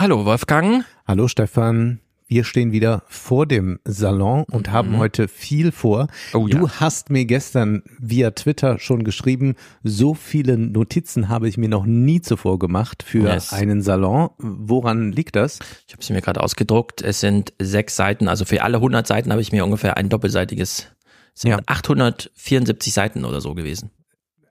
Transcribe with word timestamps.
Hallo 0.00 0.24
Wolfgang. 0.24 0.86
Hallo 1.06 1.28
Stefan. 1.28 2.00
Wir 2.26 2.44
stehen 2.44 2.72
wieder 2.72 3.02
vor 3.06 3.44
dem 3.44 3.80
Salon 3.84 4.44
und 4.50 4.68
mhm. 4.68 4.72
haben 4.72 4.96
heute 4.96 5.28
viel 5.28 5.72
vor. 5.72 6.06
Oh, 6.32 6.48
ja. 6.48 6.56
Du 6.56 6.70
hast 6.70 7.10
mir 7.10 7.26
gestern 7.26 7.82
via 7.98 8.30
Twitter 8.30 8.78
schon 8.78 9.04
geschrieben, 9.04 9.56
so 9.82 10.14
viele 10.14 10.56
Notizen 10.56 11.28
habe 11.28 11.50
ich 11.50 11.58
mir 11.58 11.68
noch 11.68 11.84
nie 11.84 12.22
zuvor 12.22 12.58
gemacht 12.58 13.02
für 13.02 13.28
yes. 13.28 13.52
einen 13.52 13.82
Salon. 13.82 14.30
Woran 14.38 15.12
liegt 15.12 15.36
das? 15.36 15.58
Ich 15.86 15.92
habe 15.92 16.02
sie 16.02 16.14
mir 16.14 16.22
gerade 16.22 16.42
ausgedruckt. 16.42 17.02
Es 17.02 17.20
sind 17.20 17.52
sechs 17.60 17.94
Seiten, 17.94 18.26
also 18.26 18.46
für 18.46 18.62
alle 18.62 18.78
100 18.78 19.06
Seiten 19.06 19.30
habe 19.30 19.42
ich 19.42 19.52
mir 19.52 19.66
ungefähr 19.66 19.98
ein 19.98 20.08
doppelseitiges, 20.08 20.86
es 21.34 21.42
sind 21.42 21.50
ja. 21.50 21.60
874 21.66 22.94
Seiten 22.94 23.26
oder 23.26 23.42
so 23.42 23.54
gewesen. 23.54 23.90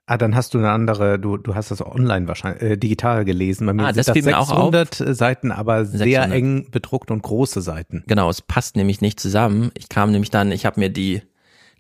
Ah, 0.10 0.18
dann 0.18 0.34
hast 0.34 0.56
du 0.56 0.58
eine 0.58 0.72
andere, 0.72 1.20
du, 1.20 1.38
du 1.38 1.54
hast 1.54 1.70
das 1.70 1.86
online 1.86 2.28
wahrscheinlich, 2.28 2.64
äh, 2.64 2.78
digital 2.78 3.26
gelesen. 3.26 3.68
Bei 3.68 3.74
mir 3.74 3.84
ah, 3.84 3.94
sind 3.94 3.98
das, 3.98 4.08
das 4.08 4.24
600 4.24 5.02
äh, 5.02 5.14
Seiten, 5.14 5.52
aber 5.52 5.86
600. 5.86 6.04
sehr 6.04 6.36
eng 6.36 6.72
bedruckt 6.72 7.12
und 7.12 7.22
große 7.22 7.62
Seiten. 7.62 8.04
Genau, 8.08 8.28
es 8.28 8.42
passt 8.42 8.76
nämlich 8.76 9.02
nicht 9.02 9.20
zusammen. 9.20 9.70
Ich 9.78 9.88
kam 9.88 10.12
nämlich 10.12 10.32
dann, 10.32 10.52
ich 10.52 10.66
habe 10.66 10.80
mir 10.80 10.90
die 10.90 11.22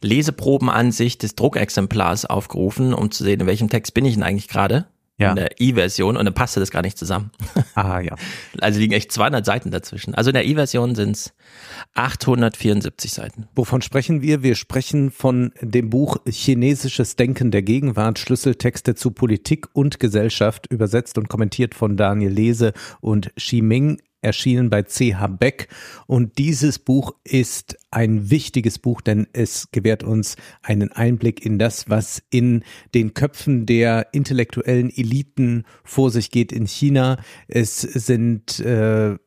Leseprobenansicht 0.02 1.24
des 1.24 1.34
Druckexemplars 1.34 2.26
aufgerufen, 2.26 2.94
um 2.94 3.10
zu 3.10 3.24
sehen, 3.24 3.40
in 3.40 3.48
welchem 3.48 3.68
Text 3.68 3.96
bin 3.96 4.06
ich 4.06 4.14
denn 4.14 4.22
eigentlich 4.22 4.48
gerade 4.48 4.86
ja. 5.20 5.32
in 5.32 5.36
der 5.36 5.60
E-Version 5.60 6.18
und 6.18 6.26
dann 6.26 6.34
passte 6.34 6.60
das 6.60 6.72
gar 6.72 6.82
nicht 6.82 6.98
zusammen. 6.98 7.32
Ah, 7.76 8.02
ja. 8.02 8.16
Also 8.60 8.80
liegen 8.80 8.94
echt 8.94 9.12
200 9.12 9.46
Seiten 9.46 9.72
dazwischen. 9.72 10.14
Also 10.14 10.32
in 10.32 10.34
der 10.34 10.46
E-Version 10.46 10.96
sind 10.96 11.16
es 11.16 11.34
874 11.94 13.12
Seiten. 13.12 13.48
Wovon 13.56 13.82
sprechen 13.82 14.22
wir? 14.22 14.44
Wir 14.44 14.56
sprechen 14.56 15.12
von 15.12 15.54
dem 15.62 15.90
Buch 15.90 16.18
Chinesisches 16.28 17.16
Denken 17.16 17.52
der 17.52 17.62
Gegenwart, 17.62 18.20
Schlüsseltexte 18.20 18.96
zu 18.96 19.12
Politik 19.12 19.68
und 19.72 20.00
Gesellschaft, 20.00 20.68
übersetzt 20.70 21.18
und 21.18 21.30
kommentiert 21.30 21.74
von 21.74 21.96
Daniel 21.96 22.32
Lese 22.32 22.74
und 23.00 23.34
Xi 23.36 23.62
Ming 23.62 24.02
erschienen 24.22 24.70
bei 24.70 24.84
CH 24.84 25.28
Beck. 25.40 25.68
Und 26.08 26.38
dieses 26.38 26.80
Buch 26.80 27.16
ist 27.24 27.78
ein 27.92 28.30
wichtiges 28.30 28.80
Buch, 28.80 29.02
denn 29.02 29.28
es 29.34 29.72
gewährt 29.72 30.04
uns 30.04 30.36
einen 30.62 30.92
Einblick 30.92 31.46
in 31.46 31.60
das, 31.60 31.90
was 31.90 32.22
in 32.30 32.64
den 32.94 33.14
Köpfen 33.14 33.66
der 33.66 34.08
intellektuellen 34.14 34.90
Eliten 34.90 35.66
vor 35.84 36.12
sich 36.12 36.32
geht 36.32 36.52
in 36.52 36.68
China. 36.68 37.18
Es 37.48 37.82
sind 37.82 38.60
äh, 38.60 39.18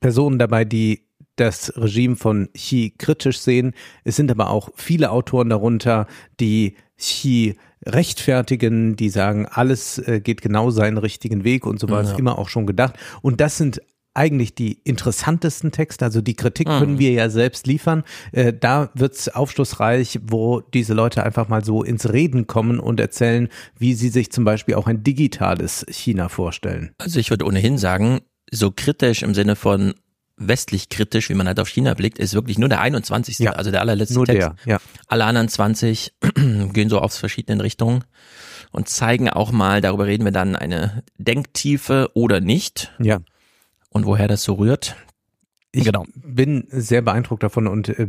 Personen 0.00 0.38
dabei, 0.38 0.64
die 0.64 1.08
das 1.36 1.72
Regime 1.76 2.16
von 2.16 2.48
Xi 2.52 2.94
kritisch 2.98 3.38
sehen. 3.38 3.72
Es 4.04 4.16
sind 4.16 4.30
aber 4.30 4.50
auch 4.50 4.70
viele 4.74 5.10
Autoren 5.10 5.50
darunter, 5.50 6.06
die 6.40 6.74
Xi 6.96 7.56
rechtfertigen, 7.86 8.96
die 8.96 9.08
sagen, 9.08 9.46
alles 9.46 9.98
äh, 9.98 10.20
geht 10.20 10.42
genau 10.42 10.70
seinen 10.70 10.98
richtigen 10.98 11.44
Weg 11.44 11.64
und 11.64 11.78
so 11.78 11.88
war 11.88 12.02
ja. 12.02 12.10
es 12.10 12.18
immer 12.18 12.38
auch 12.38 12.48
schon 12.48 12.66
gedacht. 12.66 12.94
Und 13.22 13.40
das 13.40 13.56
sind 13.56 13.80
eigentlich 14.14 14.54
die 14.54 14.80
interessantesten 14.84 15.70
Texte, 15.70 16.04
also 16.04 16.20
die 16.20 16.34
Kritik 16.34 16.66
können 16.66 16.94
mhm. 16.94 16.98
wir 16.98 17.12
ja 17.12 17.30
selbst 17.30 17.66
liefern. 17.66 18.02
Äh, 18.32 18.52
da 18.52 18.90
wird's 18.94 19.28
aufschlussreich, 19.28 20.18
wo 20.22 20.60
diese 20.60 20.94
Leute 20.94 21.22
einfach 21.22 21.48
mal 21.48 21.64
so 21.64 21.84
ins 21.84 22.12
Reden 22.12 22.46
kommen 22.46 22.80
und 22.80 22.98
erzählen, 22.98 23.48
wie 23.78 23.94
sie 23.94 24.08
sich 24.08 24.32
zum 24.32 24.44
Beispiel 24.44 24.74
auch 24.74 24.86
ein 24.86 25.04
digitales 25.04 25.86
China 25.88 26.28
vorstellen. 26.28 26.90
Also 26.98 27.20
ich 27.20 27.30
würde 27.30 27.44
ohnehin 27.44 27.78
sagen, 27.78 28.20
so 28.50 28.72
kritisch 28.74 29.22
im 29.22 29.34
Sinne 29.34 29.54
von 29.54 29.94
westlich 30.36 30.88
kritisch, 30.88 31.28
wie 31.30 31.34
man 31.34 31.46
halt 31.46 31.60
auf 31.60 31.68
China 31.68 31.94
blickt, 31.94 32.18
ist 32.18 32.34
wirklich 32.34 32.58
nur 32.58 32.68
der 32.68 32.80
21. 32.80 33.38
Ja, 33.40 33.52
also 33.52 33.70
der 33.70 33.80
allerletzte 33.80 34.14
nur 34.14 34.26
Text. 34.26 34.48
Der, 34.64 34.72
ja. 34.72 34.78
Alle 35.06 35.24
anderen 35.24 35.48
20 35.48 36.12
gehen 36.72 36.88
so 36.88 37.00
aufs 37.00 37.18
verschiedenen 37.18 37.60
Richtungen 37.60 38.04
und 38.70 38.88
zeigen 38.88 39.28
auch 39.28 39.52
mal, 39.52 39.80
darüber 39.80 40.06
reden 40.06 40.24
wir 40.24 40.32
dann, 40.32 40.56
eine 40.56 41.02
Denktiefe 41.18 42.10
oder 42.14 42.40
nicht. 42.40 42.92
Ja 43.00 43.18
und 43.90 44.06
woher 44.06 44.28
das 44.28 44.42
so 44.42 44.54
rührt. 44.54 44.96
Ich 45.70 45.84
genau. 45.84 46.06
bin 46.14 46.66
sehr 46.70 47.02
beeindruckt 47.02 47.42
davon 47.42 47.66
und 47.66 47.90
äh, 47.90 48.06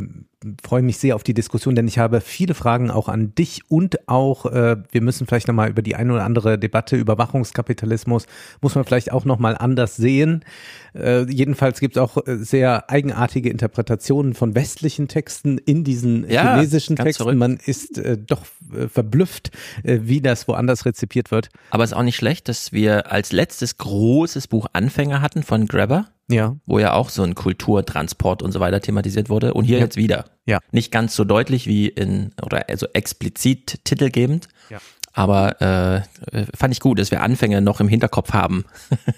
freue 0.63 0.81
mich 0.81 0.97
sehr 0.97 1.15
auf 1.15 1.23
die 1.23 1.33
Diskussion, 1.33 1.75
denn 1.75 1.89
ich 1.89 1.99
habe 1.99 2.21
viele 2.21 2.53
Fragen 2.53 2.89
auch 2.89 3.09
an 3.09 3.35
dich 3.35 3.69
und 3.69 4.07
auch, 4.07 4.45
äh, 4.45 4.77
wir 4.89 5.01
müssen 5.01 5.27
vielleicht 5.27 5.49
nochmal 5.49 5.69
über 5.69 5.81
die 5.81 5.95
eine 5.95 6.13
oder 6.13 6.23
andere 6.23 6.57
Debatte, 6.57 6.95
Überwachungskapitalismus, 6.95 8.27
muss 8.61 8.75
man 8.75 8.85
vielleicht 8.85 9.11
auch 9.11 9.25
nochmal 9.25 9.57
anders 9.57 9.97
sehen. 9.97 10.45
Äh, 10.93 11.29
jedenfalls 11.29 11.81
gibt 11.81 11.97
es 11.97 12.01
auch 12.01 12.25
äh, 12.25 12.37
sehr 12.37 12.89
eigenartige 12.89 13.49
Interpretationen 13.49 14.35
von 14.35 14.55
westlichen 14.55 15.09
Texten 15.09 15.57
in 15.57 15.83
diesen 15.83 16.29
ja, 16.29 16.55
chinesischen 16.55 16.95
Texten. 16.95 17.23
Verrückt. 17.23 17.39
Man 17.39 17.57
ist 17.57 17.97
äh, 17.97 18.17
doch 18.17 18.43
äh, 18.73 18.87
verblüfft, 18.87 19.51
äh, 19.83 19.99
wie 20.03 20.21
das 20.21 20.47
woanders 20.47 20.85
rezipiert 20.85 21.29
wird. 21.29 21.49
Aber 21.71 21.83
es 21.83 21.91
ist 21.91 21.97
auch 21.97 22.03
nicht 22.03 22.15
schlecht, 22.15 22.47
dass 22.47 22.71
wir 22.71 23.11
als 23.11 23.33
letztes 23.33 23.77
großes 23.77 24.47
Buch 24.47 24.67
Anfänger 24.71 25.19
hatten 25.19 25.43
von 25.43 25.67
Grabber. 25.67 26.07
Ja. 26.29 26.55
Wo 26.65 26.79
ja 26.79 26.93
auch 26.93 27.09
so 27.09 27.23
ein 27.23 27.35
Kulturtransport 27.35 28.43
und 28.43 28.51
so 28.51 28.59
weiter 28.59 28.81
thematisiert 28.81 29.29
wurde. 29.29 29.53
Und 29.53 29.65
hier 29.65 29.77
ja. 29.77 29.83
jetzt 29.83 29.97
wieder. 29.97 30.25
Ja. 30.45 30.59
Nicht 30.71 30.91
ganz 30.91 31.15
so 31.15 31.23
deutlich 31.23 31.67
wie 31.67 31.87
in, 31.87 32.31
oder 32.43 32.69
also 32.69 32.87
explizit 32.93 33.83
titelgebend. 33.83 34.47
Ja. 34.69 34.79
Aber 35.13 35.61
äh, 35.61 36.45
fand 36.55 36.73
ich 36.73 36.79
gut, 36.79 36.99
dass 36.99 37.11
wir 37.11 37.21
Anfänge 37.21 37.61
noch 37.61 37.79
im 37.79 37.87
Hinterkopf 37.87 38.31
haben, 38.33 38.65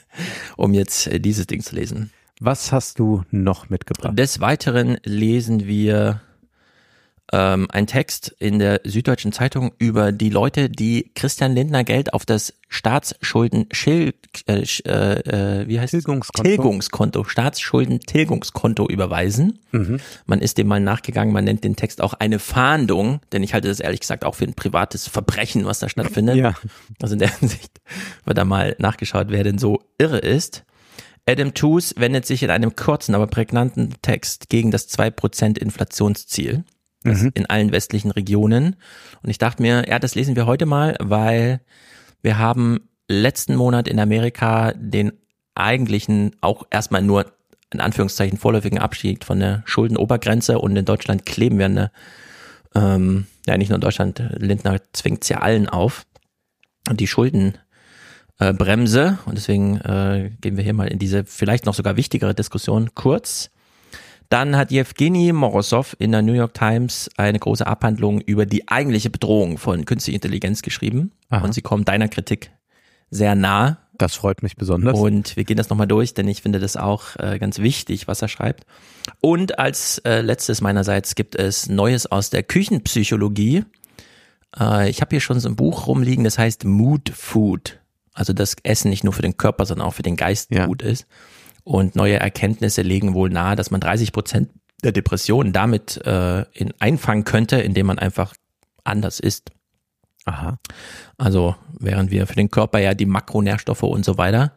um 0.58 0.74
jetzt 0.74 1.08
äh, 1.08 1.20
dieses 1.20 1.48
Ding 1.48 1.62
zu 1.62 1.76
lesen. 1.76 2.12
Was 2.40 2.72
hast 2.72 2.98
du 2.98 3.24
noch 3.30 3.70
mitgebracht? 3.70 4.18
Des 4.18 4.40
Weiteren 4.40 4.98
lesen 5.04 5.68
wir 5.68 6.22
ähm, 7.34 7.68
ein 7.72 7.88
Text 7.88 8.36
in 8.40 8.60
der 8.60 8.82
Süddeutschen 8.84 9.32
Zeitung 9.32 9.72
über 9.78 10.12
die 10.12 10.30
Leute, 10.30 10.70
die 10.70 11.12
Christian 11.16 11.54
Lindner 11.54 11.84
Geld 11.84 12.14
auf 12.14 12.26
das 12.26 12.54
Staatsschulden 12.68 13.70
äh, 14.48 14.62
äh, 14.62 15.68
wie 15.68 15.80
heißt 15.80 15.92
Tilgungskonto. 15.92 16.50
Tilgungskonto, 16.50 17.24
Staatsschulden-Tilgungskonto 17.24 18.88
überweisen. 18.88 19.60
Mhm. 19.72 20.00
Man 20.26 20.42
ist 20.42 20.58
dem 20.58 20.68
mal 20.68 20.82
nachgegangen, 20.82 21.34
man 21.34 21.46
nennt 21.46 21.64
den 21.64 21.78
Text 21.78 22.02
auch 22.02 22.14
eine 22.14 22.40
Fahndung, 22.40 23.22
denn 23.32 23.44
ich 23.44 23.54
halte 23.54 23.70
das 23.70 23.80
ehrlich 23.80 24.02
gesagt 24.02 24.26
auch 24.26 24.36
für 24.36 24.46
ein 24.46 24.54
privates 24.54 25.08
Verbrechen, 25.08 25.66
was 25.66 25.80
da 25.80 25.88
stattfindet. 25.88 26.36
Ja. 26.36 26.56
Also 27.02 27.14
in 27.14 27.20
der 27.20 27.36
Hinsicht 27.40 27.80
wird 28.26 28.38
da 28.38 28.44
mal 28.44 28.76
nachgeschaut, 28.78 29.28
wer 29.30 29.44
denn 29.44 29.58
so 29.58 29.82
irre 29.98 30.20
ist. 30.20 30.64
Adam 31.26 31.54
Tooze 31.54 31.94
wendet 31.98 32.26
sich 32.26 32.44
in 32.44 32.50
einem 32.50 32.76
kurzen, 32.76 33.16
aber 33.16 33.28
prägnanten 33.28 33.94
Text 34.02 34.50
gegen 34.50 34.72
das 34.72 34.90
2% 34.90 35.58
Inflationsziel 35.58 36.66
mhm. 37.04 37.32
in 37.34 37.46
allen 37.46 37.72
westlichen 37.72 38.12
Regionen. 38.12 38.76
Und 39.22 39.30
ich 39.30 39.38
dachte 39.38 39.62
mir, 39.62 39.88
ja, 39.88 40.00
das 40.00 40.16
lesen 40.16 40.36
wir 40.36 40.46
heute 40.46 40.66
mal, 40.66 40.96
weil 41.00 41.62
wir 42.22 42.38
haben 42.38 42.90
letzten 43.08 43.56
Monat 43.56 43.88
in 43.88 44.00
Amerika 44.00 44.74
den 44.76 45.12
eigentlichen, 45.56 46.36
auch 46.42 46.66
erstmal 46.70 47.02
nur 47.02 47.26
in 47.74 47.80
Anführungszeichen 47.80 48.38
vorläufigen 48.38 48.80
Abschied 48.80 49.24
von 49.24 49.40
der 49.40 49.64
Schuldenobergrenze 49.66 50.60
und 50.60 50.76
in 50.76 50.86
Deutschland 50.86 51.26
kleben 51.26 51.58
wir 51.58 51.66
eine, 51.66 51.92
ähm, 52.76 53.28
ja 53.46 53.58
nicht 53.58 53.70
nur 53.70 53.76
in 53.76 53.82
Deutschland, 53.82 54.22
Lindner 54.38 54.80
zwingt 54.94 55.24
es 55.24 55.30
ja 55.30 55.40
allen 55.40 55.70
auf. 55.70 56.06
Und 56.90 57.00
die 57.00 57.08
Schulden 57.08 57.58
äh, 58.40 58.54
Bremse 58.54 59.20
und 59.26 59.38
deswegen 59.38 59.78
äh, 59.78 60.32
gehen 60.42 60.58
wir 60.58 60.64
hier 60.64 60.74
mal 60.74 60.88
in 60.88 61.00
diese 61.00 61.24
vielleicht 61.26 61.66
noch 61.66 61.76
sogar 61.76 61.96
wichtigere 61.96 62.34
Diskussion 62.34 62.90
kurz. 62.96 63.52
Dann 64.32 64.56
hat 64.56 64.72
Jewgeni 64.72 65.34
Morozov 65.34 65.94
in 66.00 66.14
der 66.14 66.22
New 66.22 66.32
York 66.32 66.54
Times 66.54 67.10
eine 67.18 67.38
große 67.38 67.68
Abhandlung 67.68 68.22
über 68.22 68.46
die 68.46 68.70
eigentliche 68.70 69.10
Bedrohung 69.10 69.58
von 69.58 69.84
künstlicher 69.84 70.16
Intelligenz 70.16 70.62
geschrieben. 70.62 71.12
Aha. 71.30 71.44
Und 71.44 71.52
sie 71.52 71.62
kommt 71.62 71.90
deiner 71.90 72.08
Kritik 72.08 72.50
sehr 73.10 73.36
nah. 73.36 73.80
Das 73.98 74.16
freut 74.16 74.42
mich 74.42 74.56
besonders. 74.56 74.98
Und 74.98 75.36
wir 75.36 75.44
gehen 75.44 75.58
das 75.58 75.70
nochmal 75.70 75.86
durch, 75.86 76.14
denn 76.14 76.30
ich 76.30 76.42
finde 76.42 76.60
das 76.60 76.78
auch 76.78 77.18
äh, 77.18 77.40
ganz 77.40 77.60
wichtig, 77.60 78.08
was 78.08 78.22
er 78.22 78.30
schreibt. 78.30 78.66
Und 79.20 79.60
als 79.60 79.98
äh, 80.06 80.22
letztes 80.22 80.62
meinerseits 80.62 81.16
gibt 81.16 81.36
es 81.36 81.68
Neues 81.68 82.10
aus 82.10 82.30
der 82.30 82.44
Küchenpsychologie. 82.44 83.66
Äh, 84.58 84.90
ich 84.90 85.02
habe 85.02 85.10
hier 85.10 85.20
schon 85.20 85.42
so 85.42 85.50
ein 85.50 85.58
Buch 85.58 85.88
rumliegen, 85.88 86.24
das 86.24 86.38
heißt 86.38 86.64
Mood 86.64 87.12
Food. 87.14 87.80
Also 88.14 88.32
das 88.32 88.56
Essen 88.64 88.92
nicht 88.92 89.04
nur 89.04 89.12
für 89.12 89.24
den 89.24 89.36
Körper, 89.36 89.66
sondern 89.66 89.88
auch 89.88 89.94
für 89.94 90.04
den 90.04 90.16
Geist 90.16 90.52
ja. 90.52 90.68
gut 90.68 90.84
ist. 90.84 91.06
Und 91.64 91.96
neue 91.96 92.20
Erkenntnisse 92.20 92.82
legen 92.82 93.14
wohl 93.14 93.30
nahe, 93.30 93.56
dass 93.56 93.72
man 93.72 93.82
30 93.82 94.12
Prozent 94.12 94.50
der 94.84 94.92
Depressionen 94.92 95.54
damit 95.54 95.98
äh, 96.06 96.42
in, 96.54 96.74
einfangen 96.80 97.24
könnte, 97.24 97.58
indem 97.58 97.88
man 97.88 98.00
einfach 98.00 98.34
anders 98.84 99.20
isst. 99.20 99.52
Aha. 100.26 100.60
Also 101.18 101.56
während 101.80 102.12
wir 102.12 102.28
für 102.28 102.36
den 102.36 102.52
Körper 102.52 102.80
ja 102.80 102.94
die 102.94 103.06
Makronährstoffe 103.06 103.84
und 103.84 104.06
so 104.06 104.18
weiter, 104.18 104.54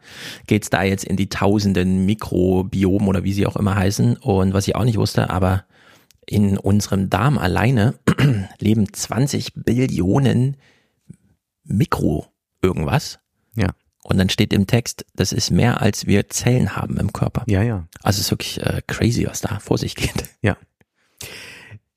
geht's 0.47 0.69
da 0.69 0.83
jetzt 0.83 1.03
in 1.03 1.17
die 1.17 1.29
tausenden 1.29 2.05
Mikrobiomen 2.05 3.07
oder 3.07 3.23
wie 3.23 3.33
sie 3.33 3.47
auch 3.47 3.55
immer 3.55 3.75
heißen. 3.75 4.17
Und 4.17 4.53
was 4.53 4.67
ich 4.67 4.75
auch 4.75 4.83
nicht 4.83 4.97
wusste, 4.97 5.29
aber 5.29 5.65
in 6.27 6.57
unserem 6.57 7.09
Darm 7.09 7.37
alleine 7.37 7.95
leben 8.59 8.91
20 8.91 9.53
Billionen 9.55 10.57
Mikro 11.63 12.27
irgendwas. 12.61 13.19
Ja. 13.55 13.69
Und 14.07 14.19
dann 14.19 14.29
steht 14.29 14.53
im 14.53 14.67
Text, 14.67 15.03
das 15.15 15.31
ist 15.31 15.49
mehr 15.49 15.81
als 15.81 16.05
wir 16.05 16.29
Zellen 16.29 16.75
haben 16.75 16.97
im 16.97 17.11
Körper. 17.11 17.43
Ja, 17.47 17.63
ja. 17.63 17.87
Also 18.03 18.19
es 18.19 18.25
ist 18.27 18.31
wirklich 18.31 18.61
äh, 18.61 18.83
crazy, 18.85 19.25
was 19.27 19.41
da 19.41 19.59
vor 19.59 19.77
sich 19.77 19.95
geht. 19.95 20.13
Ja. 20.43 20.57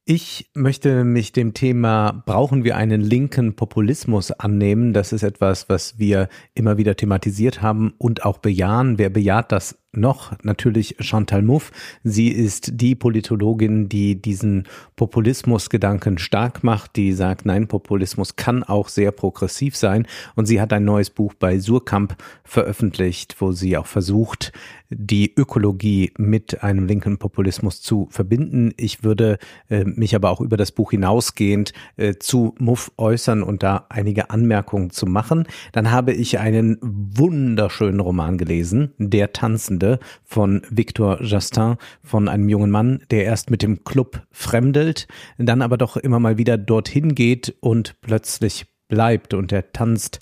Ich 0.07 0.49
möchte 0.55 1.05
mich 1.05 1.33
dem 1.33 1.53
Thema, 1.53 2.23
brauchen 2.25 2.65
wir 2.65 2.79
einen 2.79 3.03
linken 3.03 3.57
Populismus 3.57 4.31
annehmen? 4.31 4.95
Das 4.95 5.13
ist 5.13 5.23
etwas, 5.23 5.69
was 5.69 5.99
wir 5.99 6.31
immer 6.55 6.79
wieder 6.79 6.97
thematisiert 6.97 7.61
haben 7.61 7.93
und 7.99 8.25
auch 8.25 8.39
bejahen. 8.39 8.97
Wer 8.97 9.11
bejaht 9.11 9.53
das 9.53 9.77
noch 9.93 10.33
natürlich 10.43 10.97
Chantal 11.01 11.43
Mouffe. 11.43 11.73
Sie 12.05 12.29
ist 12.29 12.81
die 12.81 12.95
Politologin, 12.95 13.89
die 13.89 14.21
diesen 14.21 14.65
Populismusgedanken 14.97 16.19
stark 16.19 16.63
macht, 16.63 16.97
die 16.97 17.13
sagt, 17.13 17.47
nein, 17.47 17.69
Populismus 17.69 18.37
kann 18.37 18.63
auch 18.63 18.89
sehr 18.89 19.13
progressiv 19.13 19.77
sein. 19.77 20.07
Und 20.35 20.47
sie 20.47 20.61
hat 20.61 20.73
ein 20.73 20.85
neues 20.85 21.11
Buch 21.11 21.35
bei 21.35 21.59
Surkamp 21.59 22.17
veröffentlicht, 22.45 23.37
wo 23.41 23.53
sie 23.53 23.77
auch 23.77 23.87
versucht, 23.87 24.53
die 24.91 25.35
Ökologie 25.35 26.13
mit 26.17 26.63
einem 26.63 26.87
linken 26.87 27.19
Populismus 27.19 27.83
zu 27.83 28.09
verbinden. 28.11 28.73
Ich 28.77 29.05
würde 29.05 29.39
äh, 29.69 29.85
mich 29.85 30.15
aber 30.15 30.31
auch 30.31 30.41
über 30.41 30.57
das 30.57 30.73
Buch 30.73 30.93
hinausgehend 30.93 31.73
äh, 31.97 32.15
zu 32.15 32.55
Muff 32.59 32.91
äußern 32.97 33.43
und 33.43 33.63
da 33.63 33.87
einige 33.91 34.31
Anmerkungen 34.31 34.91
zu 34.91 35.07
machen. 35.07 35.47
Dann 35.73 35.91
habe 35.91 36.13
ich 36.13 36.39
einen 36.39 36.79
wunderschönen 36.81 38.01
Roman 38.01 38.39
gelesen, 38.39 38.93
Der 38.99 39.33
Tanzende 39.79 39.99
von 40.25 40.63
Victor 40.71 41.23
Justin, 41.23 41.77
von 42.03 42.29
einem 42.29 42.49
jungen 42.49 42.71
Mann, 42.71 43.03
der 43.11 43.25
erst 43.25 43.51
mit 43.51 43.63
dem 43.63 43.85
Club 43.85 44.23
fremdelt, 44.31 45.07
dann 45.39 45.63
aber 45.63 45.77
doch 45.77 45.97
immer 45.97 46.21
mal 46.21 46.39
wieder 46.39 46.59
dorthin 46.59 47.15
geht 47.15 47.55
und 47.61 48.01
plötzlich 48.01 48.67
bleibt 48.89 49.35
und 49.35 49.53
er 49.53 49.73
tanzt 49.73 50.21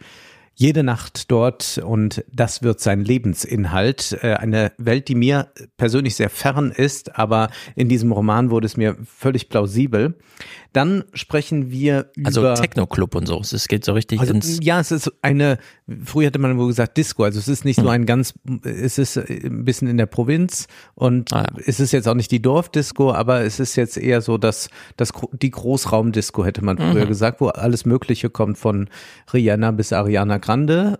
jede 0.58 0.82
Nacht 0.82 1.30
dort 1.30 1.78
und 1.84 2.24
das 2.32 2.62
wird 2.62 2.80
sein 2.80 3.04
Lebensinhalt. 3.04 4.18
Äh, 4.22 4.34
eine 4.34 4.72
Welt, 4.78 5.08
die 5.08 5.14
mir 5.14 5.48
persönlich 5.76 6.16
sehr 6.16 6.30
fern 6.30 6.72
ist, 6.74 7.18
aber 7.18 7.50
in 7.74 7.90
diesem 7.90 8.10
Roman 8.10 8.50
wurde 8.50 8.64
es 8.64 8.78
mir 8.78 8.96
völlig 9.04 9.50
plausibel. 9.50 10.14
Dann 10.76 11.04
sprechen 11.14 11.70
wir 11.70 12.10
also 12.22 12.40
über. 12.42 12.50
Also 12.50 12.62
Techno-Club 12.62 13.14
und 13.14 13.26
so. 13.26 13.40
Es 13.40 13.66
geht 13.66 13.82
so 13.82 13.94
richtig 13.94 14.20
also, 14.20 14.34
ins. 14.34 14.58
Ja, 14.62 14.78
es 14.78 14.90
ist 14.90 15.10
eine, 15.22 15.56
früher 16.04 16.26
hätte 16.26 16.38
man 16.38 16.58
wohl 16.58 16.66
gesagt 16.66 16.98
Disco. 16.98 17.24
Also 17.24 17.38
es 17.38 17.48
ist 17.48 17.64
nicht 17.64 17.78
nur 17.78 17.94
hm. 17.94 18.02
ein 18.02 18.04
ganz, 18.04 18.34
es 18.62 18.98
ist 18.98 19.16
ein 19.16 19.64
bisschen 19.64 19.88
in 19.88 19.96
der 19.96 20.04
Provinz 20.04 20.66
und 20.94 21.32
ah, 21.32 21.46
ja. 21.50 21.62
es 21.64 21.80
ist 21.80 21.92
jetzt 21.92 22.06
auch 22.06 22.14
nicht 22.14 22.30
die 22.30 22.42
Dorfdisco, 22.42 23.10
aber 23.10 23.40
es 23.40 23.58
ist 23.58 23.76
jetzt 23.76 23.96
eher 23.96 24.20
so 24.20 24.36
dass 24.36 24.68
das, 24.98 25.14
die 25.32 25.50
Großraumdisco 25.50 26.44
hätte 26.44 26.62
man 26.62 26.76
früher 26.76 27.06
mhm. 27.06 27.08
gesagt, 27.08 27.40
wo 27.40 27.48
alles 27.48 27.86
Mögliche 27.86 28.28
kommt 28.28 28.58
von 28.58 28.90
Rihanna 29.32 29.70
bis 29.70 29.94
Ariana 29.94 30.36
Grande 30.36 30.98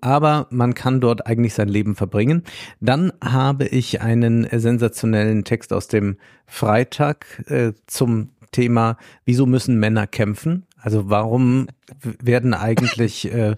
aber 0.00 0.48
man 0.50 0.74
kann 0.74 1.00
dort 1.00 1.26
eigentlich 1.28 1.54
sein 1.54 1.68
Leben 1.68 1.94
verbringen. 1.94 2.42
Dann 2.80 3.12
habe 3.22 3.66
ich 3.66 4.00
einen 4.00 4.48
sensationellen 4.50 5.44
Text 5.44 5.72
aus 5.72 5.86
dem 5.86 6.16
Freitag 6.46 7.44
äh, 7.46 7.74
zum 7.86 8.30
Thema, 8.50 8.96
wieso 9.24 9.46
müssen 9.46 9.78
Männer 9.78 10.06
kämpfen? 10.06 10.66
Also 10.82 11.10
warum 11.10 11.68
werden 12.20 12.54
eigentlich 12.54 13.32
äh, 13.32 13.56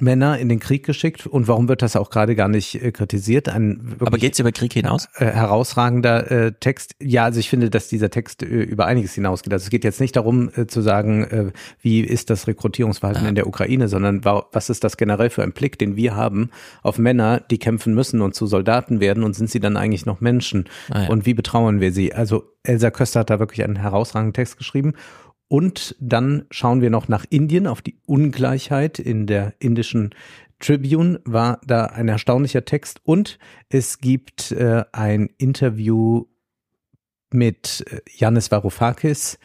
Männer 0.00 0.38
in 0.38 0.48
den 0.48 0.60
Krieg 0.60 0.84
geschickt 0.84 1.26
und 1.26 1.48
warum 1.48 1.68
wird 1.68 1.82
das 1.82 1.96
auch 1.96 2.10
gerade 2.10 2.34
gar 2.34 2.48
nicht 2.48 2.82
äh, 2.82 2.92
kritisiert? 2.92 3.48
Ein 3.48 3.96
Aber 4.00 4.18
geht's 4.18 4.38
über 4.38 4.52
Krieg 4.52 4.72
hinaus? 4.72 5.08
Äh, 5.16 5.26
herausragender 5.26 6.30
äh, 6.30 6.52
Text. 6.52 6.94
Ja, 7.00 7.24
also 7.24 7.40
ich 7.40 7.48
finde, 7.48 7.70
dass 7.70 7.88
dieser 7.88 8.10
Text 8.10 8.42
äh, 8.42 8.46
über 8.46 8.86
einiges 8.86 9.14
hinausgeht. 9.14 9.52
Also 9.52 9.64
es 9.64 9.70
geht 9.70 9.84
jetzt 9.84 10.00
nicht 10.00 10.16
darum 10.16 10.50
äh, 10.56 10.66
zu 10.66 10.80
sagen, 10.80 11.24
äh, 11.24 11.52
wie 11.80 12.00
ist 12.00 12.30
das 12.30 12.46
Rekrutierungsverhalten 12.46 13.26
ah. 13.26 13.28
in 13.28 13.34
der 13.34 13.46
Ukraine, 13.46 13.88
sondern 13.88 14.24
was 14.24 14.70
ist 14.70 14.84
das 14.84 14.96
generell 14.96 15.30
für 15.30 15.42
ein 15.42 15.52
Blick, 15.52 15.78
den 15.78 15.96
wir 15.96 16.16
haben 16.16 16.50
auf 16.82 16.98
Männer, 16.98 17.40
die 17.40 17.58
kämpfen 17.58 17.94
müssen 17.94 18.20
und 18.20 18.34
zu 18.34 18.46
Soldaten 18.46 19.00
werden 19.00 19.24
und 19.24 19.34
sind 19.34 19.50
sie 19.50 19.60
dann 19.60 19.76
eigentlich 19.76 20.06
noch 20.06 20.20
Menschen? 20.20 20.64
Ah, 20.90 21.02
ja. 21.02 21.08
Und 21.08 21.26
wie 21.26 21.34
betrauern 21.34 21.80
wir 21.80 21.92
sie? 21.92 22.12
Also 22.12 22.44
Elsa 22.62 22.90
Köster 22.90 23.20
hat 23.20 23.30
da 23.30 23.38
wirklich 23.38 23.62
einen 23.62 23.76
herausragenden 23.76 24.32
Text 24.32 24.56
geschrieben. 24.56 24.94
Und 25.48 25.94
dann 26.00 26.46
schauen 26.50 26.80
wir 26.80 26.90
noch 26.90 27.08
nach 27.08 27.24
Indien 27.28 27.66
auf 27.66 27.82
die 27.82 27.98
Ungleichheit 28.06 28.98
in 28.98 29.26
der 29.26 29.54
indischen 29.58 30.14
Tribune 30.58 31.20
war 31.24 31.60
da 31.66 31.86
ein 31.86 32.08
erstaunlicher 32.08 32.64
Text 32.64 33.00
und 33.04 33.38
es 33.68 33.98
gibt 33.98 34.50
äh, 34.52 34.84
ein 34.92 35.28
Interview 35.36 36.24
mit 37.30 37.84
äh, 37.90 38.00
Yannis 38.16 38.50
Varoufakis 38.50 39.38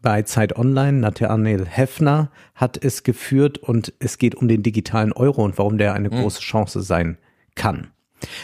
bei 0.00 0.22
Zeit 0.22 0.56
Online. 0.56 1.00
Nathanael 1.00 1.66
Heffner 1.66 2.30
hat 2.54 2.82
es 2.82 3.02
geführt 3.02 3.58
und 3.58 3.92
es 3.98 4.18
geht 4.18 4.36
um 4.36 4.48
den 4.48 4.62
digitalen 4.62 5.12
Euro 5.12 5.44
und 5.44 5.58
warum 5.58 5.76
der 5.76 5.92
eine 5.92 6.08
mhm. 6.08 6.20
große 6.20 6.40
Chance 6.40 6.82
sein 6.82 7.18
kann. 7.56 7.88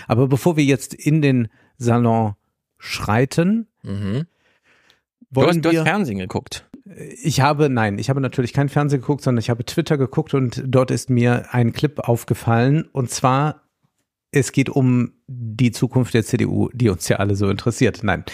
Aber 0.06 0.26
bevor 0.26 0.56
wir 0.56 0.64
jetzt 0.64 0.93
in 0.93 1.23
den 1.23 1.49
Salon 1.79 2.35
schreiten, 2.79 3.69
mhm. 3.82 4.26
du, 5.31 5.46
hast, 5.46 5.61
du 5.64 5.69
hast 5.70 5.85
Fernsehen 5.85 6.19
geguckt. 6.19 6.69
Ich 7.23 7.41
habe, 7.41 7.71
nein, 7.71 7.99
ich 7.99 8.11
habe 8.11 8.21
natürlich 8.21 8.53
kein 8.53 8.69
Fernsehen 8.69 9.01
geguckt, 9.01 9.23
sondern 9.23 9.41
ich 9.41 9.51
habe 9.51 9.65
Twitter 9.65 9.97
geguckt 9.97 10.35
und 10.35 10.63
dort 10.67 10.91
ist 10.91 11.09
mir 11.09 11.55
ein 11.55 11.73
Clip 11.73 11.99
aufgefallen. 12.01 12.89
Und 12.93 13.11
zwar, 13.11 13.63
es 14.33 14.51
geht 14.53 14.69
um 14.71 15.13
die 15.29 15.71
Zukunft 15.71 16.15
der 16.15 16.25
CDU, 16.25 16.69
die 16.73 16.89
uns 16.89 17.09
ja 17.09 17.17
alle 17.17 17.37
so 17.37 17.49
interessiert. 17.49 18.01
Nein. 18.03 18.25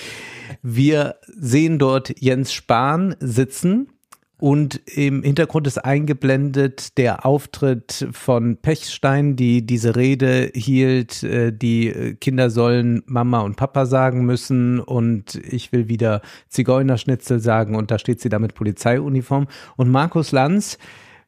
Wir 0.62 1.16
sehen 1.26 1.78
dort 1.78 2.18
Jens 2.18 2.52
Spahn 2.52 3.14
sitzen 3.20 3.88
und 4.38 4.82
im 4.86 5.22
Hintergrund 5.22 5.66
ist 5.66 5.78
eingeblendet 5.78 6.98
der 6.98 7.24
Auftritt 7.24 8.06
von 8.12 8.58
Pechstein, 8.58 9.34
die 9.34 9.64
diese 9.64 9.96
Rede 9.96 10.50
hielt, 10.54 11.22
äh, 11.22 11.52
die 11.52 12.16
Kinder 12.20 12.50
sollen 12.50 13.02
Mama 13.06 13.40
und 13.40 13.56
Papa 13.56 13.86
sagen 13.86 14.26
müssen 14.26 14.80
und 14.80 15.36
ich 15.36 15.72
will 15.72 15.88
wieder 15.88 16.20
Zigeunerschnitzel 16.48 17.40
sagen 17.40 17.76
und 17.76 17.90
da 17.90 17.98
steht 17.98 18.20
sie 18.20 18.28
da 18.28 18.38
mit 18.38 18.54
Polizeiuniform. 18.54 19.46
Und 19.76 19.90
Markus 19.90 20.32
Lanz 20.32 20.78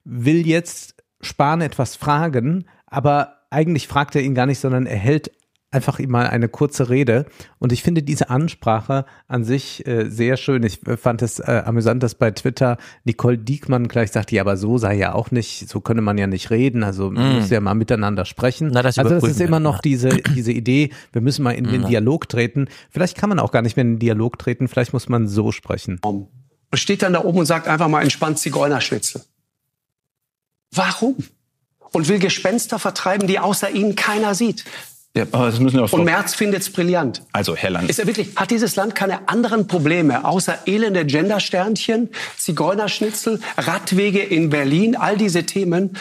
will 0.05 0.46
jetzt 0.46 0.94
Spahn 1.20 1.62
etwas 1.62 1.96
fragen, 1.96 2.66
aber 2.87 3.38
eigentlich 3.50 3.88
fragt 3.88 4.14
er 4.16 4.22
ihn 4.22 4.34
gar 4.34 4.46
nicht, 4.46 4.58
sondern 4.58 4.87
er 4.87 4.96
hält 4.96 5.31
einfach 5.70 5.99
mal 6.00 6.26
eine 6.26 6.49
kurze 6.49 6.88
Rede. 6.88 7.26
Und 7.59 7.73
ich 7.73 7.82
finde 7.82 8.03
diese 8.03 8.31
Ansprache 8.31 9.05
an 9.26 9.44
sich 9.44 9.87
äh, 9.87 10.09
sehr 10.09 10.37
schön. 10.37 10.62
Ich 10.62 10.87
äh, 10.87 10.97
fand 10.97 11.20
es 11.20 11.41
äh, 11.41 11.62
amüsant, 11.65 12.03
dass 12.03 12.15
bei 12.15 12.31
Twitter 12.31 12.79
Nicole 13.05 13.37
Diekmann 13.37 13.88
gleich 13.88 14.11
sagte, 14.12 14.35
ja, 14.35 14.43
aber 14.43 14.56
so 14.56 14.79
sei 14.79 14.94
ja 14.94 15.15
auch 15.15 15.31
nicht, 15.31 15.69
so 15.69 15.81
könne 15.81 16.00
man 16.00 16.17
ja 16.17 16.26
nicht 16.26 16.50
reden. 16.50 16.82
Also 16.82 17.11
man 17.11 17.35
mm. 17.35 17.38
muss 17.41 17.50
ja 17.50 17.61
mal 17.61 17.75
miteinander 17.75 18.25
sprechen. 18.25 18.70
Na, 18.73 18.82
das 18.82 18.99
also 18.99 19.15
das 19.15 19.25
ist 19.25 19.41
immer 19.41 19.61
noch 19.61 19.81
diese, 19.81 20.09
diese 20.09 20.53
Idee, 20.53 20.91
wir 21.12 21.20
müssen 21.20 21.43
mal 21.43 21.53
in 21.53 21.65
den 21.65 21.82
mm. 21.82 21.88
Dialog 21.88 22.29
treten. 22.29 22.69
Vielleicht 22.91 23.19
kann 23.19 23.29
man 23.29 23.38
auch 23.38 23.53
gar 23.53 23.62
nicht 23.62 23.76
mehr 23.76 23.85
in 23.85 23.94
den 23.94 23.99
Dialog 23.99 24.38
treten, 24.38 24.69
vielleicht 24.69 24.94
muss 24.94 25.09
man 25.09 25.29
so 25.29 25.53
sprechen. 25.53 26.00
Und 26.03 26.29
steht 26.75 27.03
dann 27.03 27.12
da 27.12 27.25
oben 27.25 27.38
und 27.38 27.47
sagt 27.47 27.69
einfach 27.69 27.88
mal 27.88 28.03
entspannt 28.03 28.38
Zigeunerschwitzel. 28.38 29.23
Warum? 30.70 31.17
Und 31.93 32.09
will 32.09 32.19
Gespenster 32.19 32.79
vertreiben, 32.79 33.26
die 33.26 33.38
außer 33.38 33.70
ihnen 33.70 33.94
keiner 33.97 34.35
sieht. 34.35 34.65
Ja, 35.16 35.25
das 35.25 35.58
müssen 35.58 35.78
wir 35.78 35.93
Und 35.93 36.05
Merz 36.05 36.34
findet 36.34 36.62
es 36.62 36.70
brillant. 36.70 37.22
Also, 37.32 37.56
Herr 37.56 37.70
Land. 37.70 37.91
Ist 37.91 37.98
er 37.98 38.06
wirklich, 38.06 38.36
hat 38.36 38.50
dieses 38.50 38.77
Land 38.77 38.94
keine 38.94 39.29
anderen 39.29 39.67
Probleme, 39.67 40.24
außer 40.24 40.58
elende 40.67 41.05
Gendersternchen, 41.06 42.10
Zigeunerschnitzel, 42.36 43.41
Radwege 43.56 44.20
in 44.20 44.50
Berlin, 44.50 44.96
all 44.96 45.17
diese 45.17 45.44
Themen? 45.44 45.96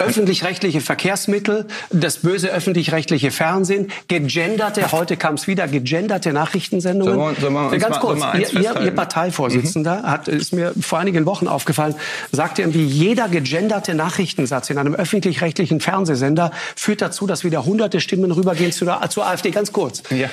Öffentlich-rechtliche 0.00 0.80
Verkehrsmittel, 0.80 1.66
das 1.90 2.18
böse 2.18 2.48
öffentlich-rechtliche 2.48 3.30
Fernsehen, 3.30 3.90
gegenderte, 4.08 4.90
heute 4.92 5.16
kam 5.16 5.34
es 5.34 5.46
wieder, 5.46 5.68
gegenderte 5.68 6.32
Nachrichtensendungen. 6.32 7.14
Soll 7.14 7.24
man, 7.24 7.36
soll 7.36 7.50
man 7.50 7.78
Ganz 7.78 7.96
mal, 7.96 8.00
kurz, 8.00 8.52
ihr, 8.52 8.60
ihr, 8.60 8.80
ihr, 8.80 8.90
Parteivorsitzender 8.90 9.98
mhm. 9.98 10.06
hat, 10.06 10.28
ist 10.28 10.52
mir 10.52 10.72
vor 10.80 10.98
einigen 10.98 11.26
Wochen 11.26 11.48
aufgefallen, 11.48 11.94
sagte 12.32 12.62
irgendwie, 12.62 12.84
jeder 12.84 13.28
gegenderte 13.28 13.94
Nachrichtensatz 13.94 14.70
in 14.70 14.78
einem 14.78 14.94
öffentlich-rechtlichen 14.94 15.80
Fernsehsender 15.80 16.50
führt 16.76 17.02
dazu, 17.02 17.26
dass 17.26 17.44
wieder 17.44 17.64
hunderte 17.64 18.00
Stimmen 18.00 18.30
rübergehen 18.32 18.72
zu 18.72 18.84
der, 18.84 19.00
zur 19.10 19.26
AfD. 19.26 19.50
Ganz 19.50 19.72
kurz. 19.72 20.02
Ja. 20.10 20.28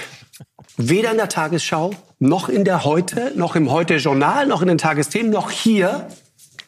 Weder 0.77 1.11
in 1.11 1.17
der 1.17 1.29
Tagesschau, 1.29 1.91
noch 2.19 2.49
in 2.49 2.63
der 2.63 2.83
Heute, 2.83 3.31
noch 3.35 3.55
im 3.55 3.71
Heute-Journal, 3.71 4.45
noch 4.45 4.61
in 4.61 4.67
den 4.67 4.77
Tagesthemen, 4.77 5.31
noch 5.31 5.49
hier 5.49 6.07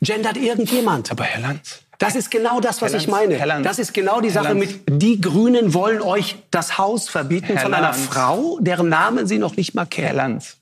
gendert 0.02 0.38
irgendjemand. 0.38 1.12
Aber 1.12 1.24
Herr 1.24 1.42
Lanz, 1.42 1.82
das 2.00 2.16
ist 2.16 2.32
genau 2.32 2.60
das, 2.60 2.82
was 2.82 2.94
Herr 2.94 3.00
ich 3.00 3.08
meine. 3.08 3.38
Lanz, 3.46 3.64
das 3.66 3.78
ist 3.78 3.94
genau 3.94 4.22
die 4.22 4.30
Sache 4.30 4.56
mit, 4.56 4.82
die 4.90 5.22
Grünen 5.22 5.74
wollen 5.74 6.02
euch 6.02 6.38
das 6.50 6.78
Haus 6.78 7.10
verbieten 7.10 7.54
Herr 7.54 7.60
von 7.60 7.74
einer 7.74 7.90
Lanz. 7.90 8.06
Frau, 8.06 8.58
deren 8.62 8.90
Namen 8.90 9.28
sie 9.28 9.38
noch 9.38 9.56
nicht 9.58 9.76
mal 9.76 9.86
kennen. 9.86 10.08
Herr 10.08 10.16
Lanz. 10.16 10.58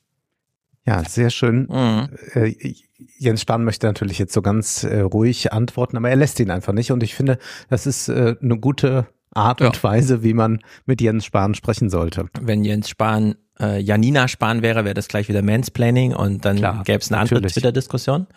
Ja, 0.86 1.04
sehr 1.08 1.30
schön. 1.30 1.68
Mhm. 1.70 2.10
Äh, 2.34 2.74
Jens 3.20 3.42
Spahn 3.42 3.64
möchte 3.64 3.86
natürlich 3.88 4.18
jetzt 4.18 4.34
so 4.34 4.42
ganz 4.42 4.84
äh, 4.84 5.00
ruhig 5.00 5.54
antworten, 5.54 5.98
aber 5.98 6.10
er 6.10 6.16
lässt 6.16 6.40
ihn 6.40 6.50
einfach 6.50 6.74
nicht. 6.74 6.92
Und 6.92 7.04
ich 7.04 7.14
finde, 7.14 7.38
das 7.70 7.86
ist 7.86 8.10
äh, 8.10 8.36
eine 8.42 8.58
gute 8.58 9.08
Art 9.34 9.62
und 9.62 9.76
ja. 9.76 9.84
Weise, 9.84 10.24
wie 10.24 10.34
man 10.34 10.60
mit 10.86 11.02
Jens 11.02 11.26
Spahn 11.26 11.54
sprechen 11.54 11.90
sollte. 11.90 12.28
Wenn 12.42 12.64
Jens 12.64 12.90
Spahn 12.90 13.36
äh, 13.60 13.80
Janina 13.80 14.28
Spahn 14.28 14.62
wäre, 14.62 14.86
wäre 14.86 14.94
das 14.94 15.08
gleich 15.08 15.30
wieder 15.30 15.42
Mansplaining 15.42 16.16
und 16.16 16.46
dann 16.46 16.84
gäbe 16.84 17.00
es 17.00 17.12
eine 17.12 17.22
andere 17.22 17.42
Twitter-Diskussion. 17.42 18.28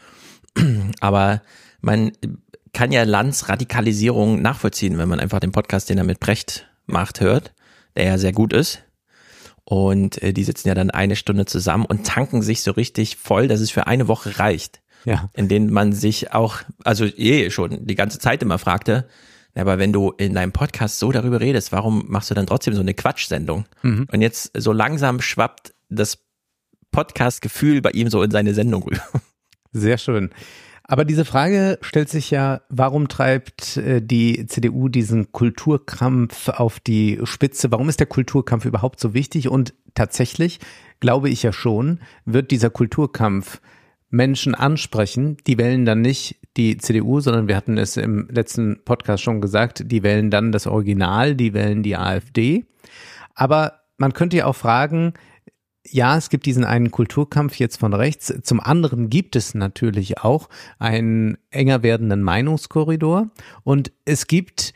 Aber 1.01 1.43
man 1.81 2.13
kann 2.73 2.93
ja 2.93 3.03
Lanz 3.05 3.49
Radikalisierung 3.49 4.43
nachvollziehen, 4.43 4.99
wenn 4.99 5.09
man 5.09 5.21
einfach 5.21 5.41
den 5.41 5.53
Podcast, 5.53 5.91
den 5.91 5.99
er 5.99 6.05
mit 6.05 6.21
Brecht 6.21 6.69
macht, 6.87 7.21
hört, 7.21 7.53
der 7.97 8.05
ja 8.05 8.19
sehr 8.19 8.33
gut 8.33 8.53
ist. 8.53 8.83
Und 9.65 10.23
äh, 10.23 10.33
die 10.33 10.45
sitzen 10.45 10.69
ja 10.69 10.75
dann 10.75 10.91
eine 10.91 11.17
Stunde 11.17 11.45
zusammen 11.45 11.85
und 11.85 12.07
tanken 12.07 12.43
sich 12.43 12.63
so 12.63 12.73
richtig 12.73 13.17
voll, 13.17 13.49
dass 13.49 13.61
es 13.61 13.71
für 13.71 13.87
eine 13.87 14.09
Woche 14.09 14.39
reicht. 14.39 14.81
Ja. 15.05 15.31
In 15.35 15.49
denen 15.49 15.73
man 15.73 15.93
sich 15.93 16.33
auch, 16.33 16.59
also 16.85 17.05
eh 17.05 17.51
schon 17.51 17.87
die 17.87 17.95
ganze 17.95 18.19
Zeit 18.19 18.43
immer 18.43 18.59
fragte, 18.59 19.07
aber 19.55 19.79
wenn 19.79 19.93
du 19.93 20.13
in 20.13 20.35
deinem 20.35 20.53
Podcast 20.53 20.99
so 20.99 21.11
darüber 21.13 21.41
redest, 21.41 21.73
warum 21.73 22.05
machst 22.09 22.31
du 22.31 22.35
dann 22.35 22.47
trotzdem 22.47 22.75
so 22.75 22.81
eine 22.81 22.95
Quatschsendung? 22.95 23.65
Mhm. 23.83 24.07
Und 24.11 24.23
jetzt 24.23 24.53
so 24.57 24.73
langsam 24.73 25.21
schwappt 25.21 25.75
das 25.89 26.19
Podcast-Gefühl 26.93 27.81
bei 27.81 27.91
ihm 27.91 28.11
so 28.11 28.23
in 28.23 28.31
seine 28.31 28.55
Sendung 28.55 28.83
rüber. 28.83 29.03
Sehr 29.73 29.99
schön. 29.99 30.31
Aber 30.91 31.05
diese 31.05 31.25
Frage 31.25 31.79
stellt 31.83 32.09
sich 32.09 32.33
ja, 32.33 32.63
warum 32.69 33.07
treibt 33.07 33.77
äh, 33.77 34.03
die 34.03 34.45
CDU 34.49 34.89
diesen 34.89 35.31
Kulturkampf 35.31 36.49
auf 36.49 36.81
die 36.81 37.21
Spitze? 37.23 37.71
Warum 37.71 37.89
ist 37.89 38.01
der 38.01 38.09
Kulturkampf 38.09 38.65
überhaupt 38.65 38.99
so 38.99 39.15
wichtig? 39.15 39.49
Und 39.49 39.73
tatsächlich, 39.95 40.59
glaube 40.99 41.29
ich 41.29 41.45
ja 41.45 41.53
schon, 41.53 42.01
wird 42.25 42.51
dieser 42.51 42.71
Kulturkampf 42.71 43.61
Menschen 44.09 44.57
ansprechen, 44.57 45.37
die 45.47 45.59
wählen 45.59 45.85
dann 45.85 46.01
nicht 46.01 46.41
die 46.57 46.77
CDU, 46.77 47.21
sondern 47.21 47.47
wir 47.47 47.55
hatten 47.55 47.79
es 47.79 47.97
im 47.97 48.27
letzten 48.29 48.83
Podcast 48.85 49.23
schon 49.23 49.41
gesagt, 49.41 49.85
die 49.93 50.03
wählen 50.03 50.29
dann 50.29 50.51
das 50.51 50.67
Original, 50.67 51.37
die 51.37 51.55
wählen 51.55 51.85
die 51.85 51.97
AfD. 51.97 52.65
Aber 53.37 53.75
man 53.97 54.13
könnte 54.13 54.39
ja 54.39 54.47
auch 54.47 54.57
fragen, 54.57 55.15
ja, 55.87 56.17
es 56.17 56.29
gibt 56.29 56.47
diesen 56.47 56.65
einen 56.65 56.91
Kulturkampf 56.91 57.57
jetzt 57.57 57.79
von 57.79 57.95
rechts. 57.95 58.33
Zum 58.43 58.61
anderen 58.61 59.09
gibt 59.09 59.35
es 59.35 59.55
natürlich 59.55 60.19
auch 60.19 60.49
einen 60.79 61.39
enger 61.51 61.83
werdenden 61.83 62.23
Meinungskorridor. 62.23 63.31
Und 63.65 63.93
es 64.05 64.27
gibt 64.27 64.75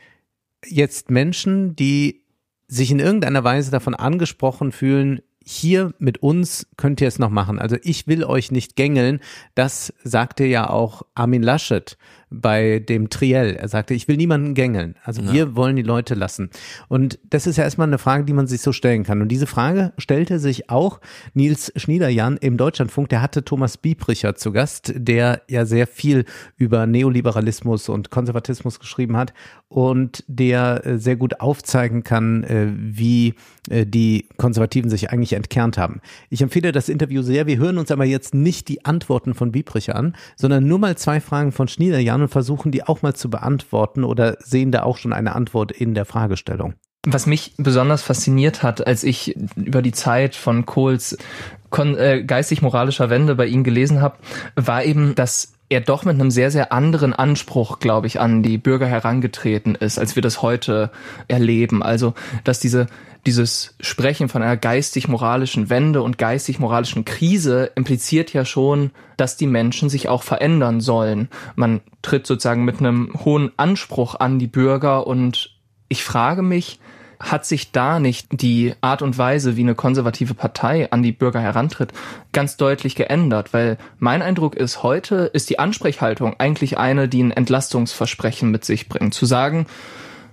jetzt 0.65 1.11
Menschen, 1.11 1.75
die 1.75 2.23
sich 2.67 2.89
in 2.89 2.99
irgendeiner 2.99 3.43
Weise 3.43 3.69
davon 3.69 3.93
angesprochen 3.93 4.71
fühlen, 4.71 5.21
hier 5.47 5.93
mit 5.99 6.23
uns 6.23 6.67
könnt 6.75 7.01
ihr 7.01 7.07
es 7.07 7.19
noch 7.19 7.29
machen. 7.29 7.59
Also 7.59 7.77
ich 7.83 8.07
will 8.07 8.23
euch 8.23 8.51
nicht 8.51 8.75
gängeln. 8.75 9.19
Das 9.53 9.93
sagte 10.03 10.43
ja 10.43 10.67
auch 10.67 11.03
Armin 11.13 11.43
Laschet 11.43 11.97
bei 12.29 12.79
dem 12.79 13.09
Triell. 13.09 13.55
Er 13.55 13.67
sagte, 13.67 13.93
ich 13.93 14.07
will 14.07 14.17
niemanden 14.17 14.53
gängeln. 14.53 14.95
Also 15.03 15.21
ja. 15.21 15.33
wir 15.33 15.55
wollen 15.55 15.75
die 15.75 15.81
Leute 15.81 16.15
lassen. 16.15 16.49
Und 16.87 17.19
das 17.29 17.47
ist 17.47 17.57
ja 17.57 17.63
erstmal 17.63 17.87
eine 17.87 17.97
Frage, 17.97 18.25
die 18.25 18.33
man 18.33 18.47
sich 18.47 18.61
so 18.61 18.71
stellen 18.71 19.03
kann. 19.03 19.21
Und 19.21 19.29
diese 19.29 19.47
Frage 19.47 19.93
stellte 19.97 20.39
sich 20.39 20.69
auch 20.69 20.99
Nils 21.33 21.71
Schniederjan 21.75 22.37
im 22.37 22.57
Deutschlandfunk. 22.57 23.09
Der 23.09 23.21
hatte 23.21 23.45
Thomas 23.45 23.77
Biebricher 23.77 24.35
zu 24.35 24.51
Gast, 24.51 24.93
der 24.95 25.41
ja 25.49 25.65
sehr 25.65 25.87
viel 25.87 26.25
über 26.57 26.87
Neoliberalismus 26.87 27.89
und 27.89 28.09
Konservatismus 28.09 28.79
geschrieben 28.79 29.17
hat 29.17 29.33
und 29.67 30.23
der 30.27 30.85
äh, 30.85 30.97
sehr 30.97 31.15
gut 31.15 31.39
aufzeigen 31.41 32.03
kann, 32.03 32.43
äh, 32.43 32.67
wie 32.75 33.33
äh, 33.69 33.85
die 33.85 34.27
Konservativen 34.37 34.89
sich 34.89 35.11
eigentlich 35.11 35.33
entkernt 35.33 35.77
haben. 35.77 36.01
Ich 36.29 36.41
empfehle 36.41 36.71
das 36.71 36.89
Interview 36.89 37.21
sehr. 37.21 37.47
Wir 37.47 37.57
hören 37.57 37.77
uns 37.77 37.91
aber 37.91 38.05
jetzt 38.05 38.33
nicht 38.33 38.67
die 38.67 38.85
Antworten 38.85 39.33
von 39.33 39.51
Biebricher 39.51 39.95
an, 39.95 40.15
sondern 40.35 40.67
nur 40.67 40.79
mal 40.79 40.97
zwei 40.97 41.19
Fragen 41.19 41.51
von 41.51 41.67
Schniederjan 41.67 42.14
und 42.23 42.29
versuchen 42.29 42.71
die 42.71 42.83
auch 42.83 43.01
mal 43.01 43.13
zu 43.13 43.29
beantworten 43.29 44.03
oder 44.03 44.37
sehen 44.39 44.71
da 44.71 44.83
auch 44.83 44.97
schon 44.97 45.13
eine 45.13 45.35
Antwort 45.35 45.71
in 45.71 45.93
der 45.93 46.05
Fragestellung? 46.05 46.73
Was 47.07 47.27
mich 47.27 47.53
besonders 47.57 48.01
fasziniert 48.01 48.63
hat, 48.63 48.85
als 48.85 49.03
ich 49.03 49.35
über 49.55 49.83
die 49.83 49.91
Zeit 49.91 50.35
von 50.35 50.65
Kohls 50.65 51.17
äh, 51.77 52.23
geistig-moralischer 52.23 53.09
Wende 53.09 53.35
bei 53.35 53.45
ihm 53.45 53.63
gelesen 53.63 54.01
habe, 54.01 54.17
war 54.55 54.83
eben, 54.83 55.13
dass 55.13 55.53
er 55.69 55.81
doch 55.81 56.05
mit 56.05 56.15
einem 56.15 56.31
sehr, 56.31 56.51
sehr 56.51 56.71
anderen 56.71 57.13
Anspruch, 57.13 57.79
glaube 57.79 58.07
ich, 58.07 58.19
an 58.19 58.43
die 58.43 58.57
Bürger 58.57 58.87
herangetreten 58.87 59.75
ist, 59.75 59.97
als 59.97 60.15
wir 60.15 60.21
das 60.21 60.41
heute 60.41 60.91
erleben. 61.27 61.81
Also, 61.81 62.13
dass 62.43 62.59
diese 62.59 62.87
dieses 63.25 63.75
Sprechen 63.79 64.29
von 64.29 64.41
einer 64.41 64.57
geistig-moralischen 64.57 65.69
Wende 65.69 66.01
und 66.01 66.17
geistig-moralischen 66.17 67.05
Krise 67.05 67.71
impliziert 67.75 68.33
ja 68.33 68.45
schon, 68.45 68.91
dass 69.17 69.37
die 69.37 69.47
Menschen 69.47 69.89
sich 69.89 70.09
auch 70.09 70.23
verändern 70.23 70.79
sollen. 70.79 71.29
Man 71.55 71.81
tritt 72.01 72.27
sozusagen 72.27 72.65
mit 72.65 72.79
einem 72.79 73.11
hohen 73.25 73.51
Anspruch 73.57 74.15
an 74.19 74.37
die 74.37 74.47
Bürger 74.47 75.07
und 75.07 75.55
ich 75.87 76.03
frage 76.03 76.41
mich, 76.41 76.79
hat 77.19 77.45
sich 77.45 77.71
da 77.71 77.99
nicht 77.99 78.27
die 78.31 78.73
Art 78.81 79.01
und 79.01 79.17
Weise, 79.17 79.55
wie 79.55 79.61
eine 79.61 79.75
konservative 79.75 80.33
Partei 80.33 80.91
an 80.91 81.01
die 81.01 81.13
Bürger 81.13 81.39
herantritt, 81.39 81.93
ganz 82.33 82.57
deutlich 82.57 82.95
geändert? 82.95 83.53
Weil 83.53 83.77
mein 83.97 84.21
Eindruck 84.21 84.55
ist, 84.55 84.83
heute 84.83 85.31
ist 85.33 85.49
die 85.49 85.57
Ansprechhaltung 85.57 86.35
eigentlich 86.39 86.77
eine, 86.77 87.07
die 87.07 87.23
ein 87.23 87.31
Entlastungsversprechen 87.31 88.51
mit 88.51 88.65
sich 88.65 88.89
bringt. 88.89 89.13
Zu 89.13 89.25
sagen, 89.25 89.65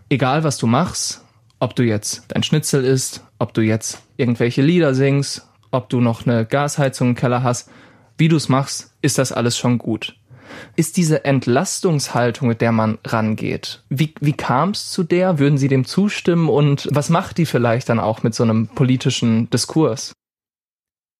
egal 0.08 0.44
was 0.44 0.58
du 0.58 0.66
machst, 0.66 1.22
ob 1.62 1.76
du 1.76 1.84
jetzt 1.84 2.24
dein 2.26 2.42
Schnitzel 2.42 2.84
isst, 2.84 3.22
ob 3.38 3.54
du 3.54 3.60
jetzt 3.60 4.02
irgendwelche 4.16 4.62
Lieder 4.62 4.96
singst, 4.96 5.46
ob 5.70 5.88
du 5.88 6.00
noch 6.00 6.26
eine 6.26 6.44
Gasheizung 6.44 7.10
im 7.10 7.14
Keller 7.14 7.44
hast, 7.44 7.70
wie 8.18 8.26
du 8.26 8.34
es 8.34 8.48
machst, 8.48 8.96
ist 9.00 9.16
das 9.16 9.30
alles 9.30 9.56
schon 9.56 9.78
gut. 9.78 10.16
Ist 10.74 10.96
diese 10.96 11.24
Entlastungshaltung, 11.24 12.48
mit 12.48 12.62
der 12.62 12.72
man 12.72 12.98
rangeht, 13.04 13.84
wie, 13.88 14.12
wie 14.20 14.32
kam 14.32 14.70
es 14.70 14.90
zu 14.90 15.04
der? 15.04 15.38
Würden 15.38 15.56
Sie 15.56 15.68
dem 15.68 15.84
zustimmen? 15.84 16.48
Und 16.48 16.88
was 16.90 17.10
macht 17.10 17.38
die 17.38 17.46
vielleicht 17.46 17.88
dann 17.88 18.00
auch 18.00 18.24
mit 18.24 18.34
so 18.34 18.42
einem 18.42 18.66
politischen 18.66 19.48
Diskurs? 19.50 20.12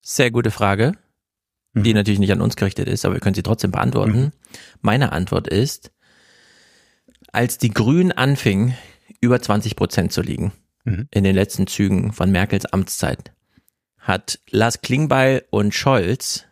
Sehr 0.05 0.33
gute 0.33 0.51
Frage, 0.51 0.95
die 1.73 1.91
mhm. 1.91 1.97
natürlich 1.99 2.21
nicht 2.21 2.33
an 2.33 2.43
uns 2.43 2.57
gerichtet 2.57 2.89
ist, 2.89 3.05
aber 3.05 3.15
wir 3.15 3.21
können 3.21 3.37
sie 3.37 3.45
trotzdem 3.45 3.71
beantworten. 3.71 4.13
Mhm. 4.13 4.33
Meine 4.81 5.13
Antwort 5.13 5.47
ist, 5.47 5.93
als 7.31 7.59
die 7.59 7.71
Grünen 7.71 8.11
anfingen, 8.11 8.75
über 9.23 9.41
20 9.41 9.77
Prozent 9.77 10.13
zu 10.13 10.21
liegen 10.21 10.53
mhm. 10.85 11.09
in 11.11 11.25
den 11.25 11.35
letzten 11.35 11.67
Zügen 11.67 12.13
von 12.13 12.31
Merkels 12.31 12.67
Amtszeit, 12.67 13.33
hat 13.99 14.41
Lars 14.51 14.83
Klingbeil 14.83 15.45
und 15.51 15.75
Scholz 15.75 16.45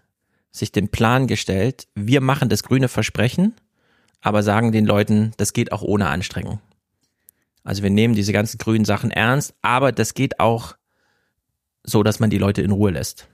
sich 0.53 0.73
den 0.73 0.89
Plan 0.89 1.27
gestellt, 1.27 1.89
wir 1.95 2.21
machen 2.21 2.49
das 2.49 2.63
grüne 2.63 2.89
Versprechen, 2.89 3.55
aber 4.21 4.43
sagen 4.43 4.73
den 4.73 4.87
Leuten, 4.87 5.33
das 5.37 5.53
geht 5.53 5.73
auch 5.73 5.83
ohne 5.83 6.09
Anstrengung. 6.09 6.61
Also 7.63 7.83
wir 7.83 7.91
nehmen 7.91 8.15
diese 8.15 8.33
ganzen 8.33 8.59
grünen 8.59 8.85
Sachen 8.85 9.11
ernst, 9.11 9.55
aber 9.63 9.93
das 9.93 10.15
geht 10.15 10.41
auch 10.41 10.77
so, 11.85 12.03
dass 12.03 12.21
man 12.21 12.31
die 12.31 12.39
Leute 12.39 12.63
in 12.63 12.71
Ruhe 12.71 12.91
lässt. 12.91 13.29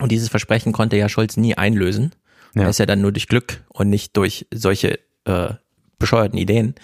Und 0.00 0.10
dieses 0.10 0.28
Versprechen 0.28 0.72
konnte 0.72 0.96
ja 0.96 1.08
Scholz 1.08 1.36
nie 1.36 1.54
einlösen. 1.54 2.12
Ja. 2.54 2.62
Er 2.62 2.68
ist 2.70 2.78
ja 2.78 2.86
dann 2.86 3.00
nur 3.00 3.12
durch 3.12 3.28
Glück 3.28 3.64
und 3.68 3.90
nicht 3.90 4.16
durch 4.16 4.46
solche 4.52 4.98
äh, 5.24 5.54
bescheuerten 5.98 6.38
Ideen 6.38 6.74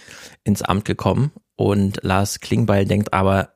ins 0.44 0.62
Amt 0.62 0.84
gekommen. 0.84 1.32
Und 1.60 1.98
Lars 2.00 2.40
Klingbeil 2.40 2.86
denkt 2.86 3.12
aber, 3.12 3.50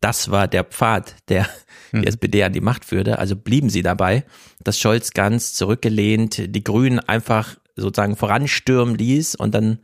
das 0.00 0.30
war 0.30 0.46
der 0.46 0.62
Pfad, 0.62 1.16
der 1.28 1.48
die 1.90 1.96
hm. 1.96 2.04
SPD 2.04 2.44
an 2.44 2.52
die 2.52 2.60
Macht 2.60 2.84
führte. 2.84 3.18
Also 3.18 3.34
blieben 3.34 3.68
sie 3.68 3.82
dabei, 3.82 4.24
dass 4.62 4.78
Scholz 4.78 5.10
ganz 5.10 5.54
zurückgelehnt 5.54 6.54
die 6.54 6.62
Grünen 6.62 7.00
einfach 7.00 7.56
sozusagen 7.74 8.14
voranstürmen 8.14 8.94
ließ 8.94 9.34
und 9.34 9.56
dann 9.56 9.80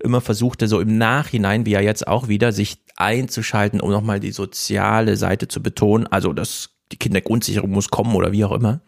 immer 0.00 0.20
versuchte, 0.20 0.68
so 0.68 0.78
im 0.78 0.98
Nachhinein, 0.98 1.64
wie 1.64 1.72
er 1.72 1.80
jetzt 1.80 2.06
auch 2.06 2.28
wieder, 2.28 2.52
sich 2.52 2.84
einzuschalten, 2.96 3.80
um 3.80 3.90
nochmal 3.90 4.20
die 4.20 4.32
soziale 4.32 5.16
Seite 5.16 5.48
zu 5.48 5.62
betonen. 5.62 6.06
Also, 6.06 6.34
dass 6.34 6.76
die 6.92 6.98
Kindergrundsicherung 6.98 7.70
muss 7.70 7.88
kommen 7.88 8.14
oder 8.14 8.32
wie 8.32 8.44
auch 8.44 8.52
immer. 8.52 8.82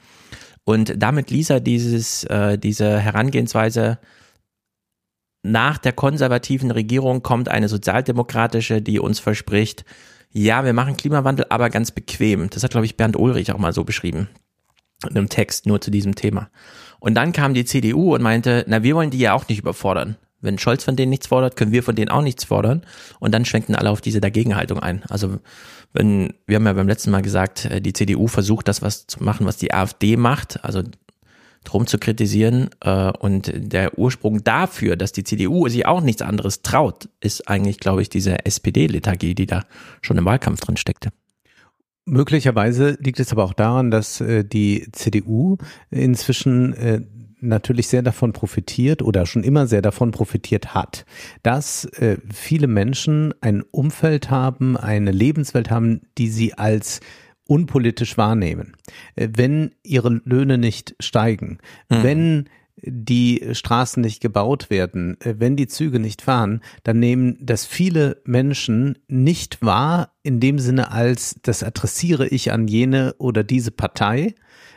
Und 0.65 1.03
damit 1.03 1.31
ließ 1.31 1.49
er 1.49 1.61
dieses, 1.61 2.25
äh, 2.25 2.59
diese 2.59 2.99
Herangehensweise 2.99 3.99
nach 5.43 5.79
der 5.79 5.93
konservativen 5.93 6.71
Regierung 6.71 7.23
kommt 7.23 7.49
eine 7.49 7.69
sozialdemokratische, 7.69 8.83
die 8.83 8.99
uns 8.99 9.21
verspricht, 9.21 9.85
ja, 10.31 10.65
wir 10.65 10.73
machen 10.73 10.97
Klimawandel, 10.97 11.47
aber 11.49 11.71
ganz 11.71 11.91
bequem. 11.91 12.51
Das 12.51 12.63
hat, 12.63 12.73
glaube 12.73 12.87
ich, 12.87 12.97
Bernd 12.97 13.17
Ulrich 13.17 13.53
auch 13.53 13.59
mal 13.59 13.73
so 13.73 13.85
beschrieben. 13.85 14.29
In 15.05 15.17
einem 15.17 15.29
Text 15.29 15.67
nur 15.67 15.81
zu 15.81 15.91
diesem 15.91 16.15
Thema. 16.15 16.51
Und 17.01 17.15
dann 17.15 17.33
kam 17.33 17.55
die 17.55 17.65
CDU 17.65 18.15
und 18.15 18.23
meinte, 18.23 18.65
na, 18.69 18.83
wir 18.83 18.95
wollen 18.95 19.11
die 19.11 19.19
ja 19.19 19.33
auch 19.33 19.49
nicht 19.49 19.61
überfordern. 19.61 20.17
Wenn 20.41 20.59
Scholz 20.59 20.85
von 20.85 20.97
denen 20.97 21.11
nichts 21.11 21.29
fordert, 21.29 21.57
können 21.57 21.73
wir 21.73 21.83
von 21.83 21.97
denen 21.97 22.11
auch 22.11 22.23
nichts 22.23 22.45
fordern. 22.45 22.85
Und 23.19 23.33
dann 23.33 23.45
schwenkten 23.45 23.75
alle 23.75 23.91
auf 23.91 24.01
diese 24.01 24.21
Dagegenhaltung 24.21 24.81
ein. 24.81 25.03
Also, 25.09 25.39
wenn, 25.93 26.35
wir 26.47 26.57
haben 26.57 26.67
ja 26.67 26.73
beim 26.75 26.89
letzten 26.89 27.11
Mal 27.11 27.23
gesagt, 27.23 27.65
äh, 27.65 27.81
die 27.81 27.93
CDU 27.93 28.27
versucht 28.27 28.69
das 28.69 28.83
was 28.83 29.07
zu 29.07 29.23
machen, 29.23 29.47
was 29.47 29.57
die 29.57 29.73
AfD 29.73 30.17
macht. 30.17 30.63
Also 30.65 30.83
drum 31.69 31.87
zu 31.87 31.99
kritisieren. 31.99 32.71
Äh, 32.81 33.13
und 33.19 33.53
der 33.55 33.99
Ursprung 33.99 34.43
dafür, 34.43 34.97
dass 34.97 35.13
die 35.13 35.25
CDU 35.25 35.69
sich 35.69 35.87
auch 35.87 36.01
nichts 36.01 36.23
anderes 36.23 36.63
traut, 36.63 37.09
ist 37.21 37.49
eigentlich, 37.49 37.79
glaube 37.79 38.03
ich, 38.03 38.09
diese 38.09 38.45
SPD-Lethargie, 38.45 39.35
die 39.35 39.47
da 39.47 39.65
schon 40.01 40.19
im 40.19 40.25
Wahlkampf 40.25 40.61
drin 40.61 40.77
steckte. 40.77 41.11
Möglicherweise 42.05 42.97
liegt 43.01 43.21
es 43.21 43.33
aber 43.33 43.45
auch 43.45 43.53
daran, 43.53 43.91
dass 43.91 44.21
äh, 44.21 44.45
die 44.45 44.89
CDU 44.93 45.59
inzwischen 45.91 46.73
äh, 46.73 47.03
natürlich 47.41 47.87
sehr 47.87 48.03
davon 48.03 48.33
profitiert 48.33 49.03
oder 49.03 49.27
schon 49.27 49.45
immer 49.45 49.67
sehr 49.67 49.83
davon 49.83 50.11
profitiert 50.11 50.75
hat, 50.75 51.05
dass 51.45 51.89
viele 52.35 52.67
Menschen 52.67 53.33
ein 53.41 53.63
Umfeld 53.63 54.29
haben, 54.29 54.77
eine 54.77 55.13
Lebenswelt 55.13 55.71
haben, 55.71 56.01
die 56.19 56.31
sie 56.31 56.55
als 56.55 56.99
unpolitisch 57.49 58.17
wahrnehmen, 58.17 58.77
äh, 59.17 59.29
wenn 59.35 59.75
ihre 59.83 60.21
Löhne 60.25 60.59
nicht 60.59 60.95
steigen, 61.01 61.59
mhm. 61.89 62.03
wenn 62.03 62.45
die 62.81 63.43
Straßen 63.53 64.01
nicht 64.01 64.21
gebaut 64.21 64.71
werden, 64.71 65.21
äh, 65.23 65.35
wenn 65.39 65.57
die 65.57 65.67
Züge 65.67 65.99
nicht 65.99 66.23
fahren, 66.23 66.61
dann 66.85 67.01
nehmen 67.01 67.37
das 67.41 67.67
viele 67.67 68.21
Menschen 68.25 68.99
nicht 69.09 69.63
wahr, 69.63 70.13
in 70.23 70.39
dem 70.39 70.61
Sinne 70.61 70.93
als, 70.93 71.37
das 71.43 71.65
adressiere 71.65 72.29
ich 72.29 72.53
an 72.53 72.69
jene 72.69 73.15
oder 73.19 73.43
diese 73.43 73.73
Partei. 73.73 74.35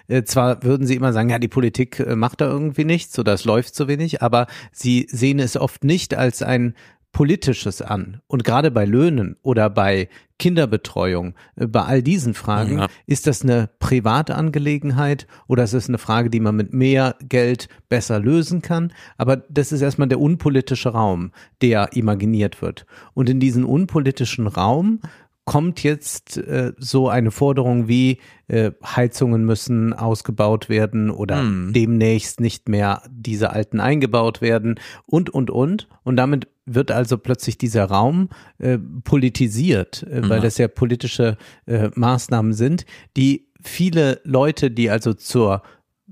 Äh, 0.07 0.23
zwar 0.23 0.63
würden 0.63 0.87
sie 0.87 0.95
immer 0.95 1.13
sagen, 1.13 1.29
ja, 1.29 1.39
die 1.39 1.49
Politik 1.49 2.03
macht 2.15 2.39
da 2.41 2.45
irgendwie 2.45 2.85
nichts 2.85 3.19
oder 3.19 3.33
es 3.33 3.43
läuft 3.43 3.75
so 3.75 3.89
wenig, 3.89 4.21
aber 4.21 4.47
sie 4.71 5.07
sehen 5.11 5.39
es 5.39 5.57
oft 5.57 5.83
nicht 5.83 6.15
als 6.15 6.41
ein 6.41 6.73
Politisches 7.11 7.81
an. 7.81 8.21
Und 8.27 8.43
gerade 8.43 8.71
bei 8.71 8.85
Löhnen 8.85 9.35
oder 9.41 9.69
bei 9.69 10.07
Kinderbetreuung, 10.39 11.35
äh, 11.55 11.67
bei 11.67 11.81
all 11.83 12.01
diesen 12.01 12.33
Fragen, 12.33 12.79
ja. 12.79 12.87
ist 13.05 13.27
das 13.27 13.43
eine 13.43 13.69
private 13.79 14.35
Angelegenheit 14.35 15.27
oder 15.47 15.63
ist 15.63 15.73
es 15.73 15.87
eine 15.87 15.97
Frage, 15.97 16.29
die 16.29 16.39
man 16.39 16.55
mit 16.55 16.73
mehr 16.73 17.15
Geld 17.27 17.69
besser 17.89 18.19
lösen 18.19 18.61
kann? 18.61 18.91
Aber 19.17 19.37
das 19.37 19.71
ist 19.71 19.81
erstmal 19.81 20.07
der 20.07 20.19
unpolitische 20.19 20.89
Raum, 20.89 21.31
der 21.61 21.93
imaginiert 21.93 22.61
wird. 22.61 22.85
Und 23.13 23.29
in 23.29 23.39
diesen 23.39 23.65
unpolitischen 23.65 24.47
Raum 24.47 25.01
kommt 25.45 25.83
jetzt 25.83 26.37
äh, 26.37 26.73
so 26.77 27.09
eine 27.09 27.31
Forderung 27.31 27.87
wie 27.87 28.19
äh, 28.47 28.71
Heizungen 28.83 29.45
müssen 29.45 29.93
ausgebaut 29.93 30.69
werden 30.69 31.09
oder 31.09 31.43
mm. 31.43 31.73
demnächst 31.73 32.39
nicht 32.39 32.69
mehr 32.69 33.01
diese 33.09 33.51
alten 33.51 33.79
eingebaut 33.79 34.41
werden 34.41 34.79
und 35.05 35.29
und 35.29 35.49
und 35.49 35.87
und 36.03 36.15
damit 36.15 36.47
wird 36.73 36.91
also 36.91 37.17
plötzlich 37.17 37.57
dieser 37.57 37.85
Raum 37.85 38.29
äh, 38.57 38.77
politisiert, 39.03 40.03
äh, 40.03 40.27
weil 40.27 40.39
mhm. 40.39 40.43
das 40.43 40.57
ja 40.57 40.67
politische 40.67 41.37
äh, 41.65 41.89
Maßnahmen 41.95 42.53
sind, 42.53 42.85
die 43.17 43.47
viele 43.61 44.21
Leute, 44.23 44.71
die 44.71 44.89
also 44.89 45.13
zur 45.13 45.61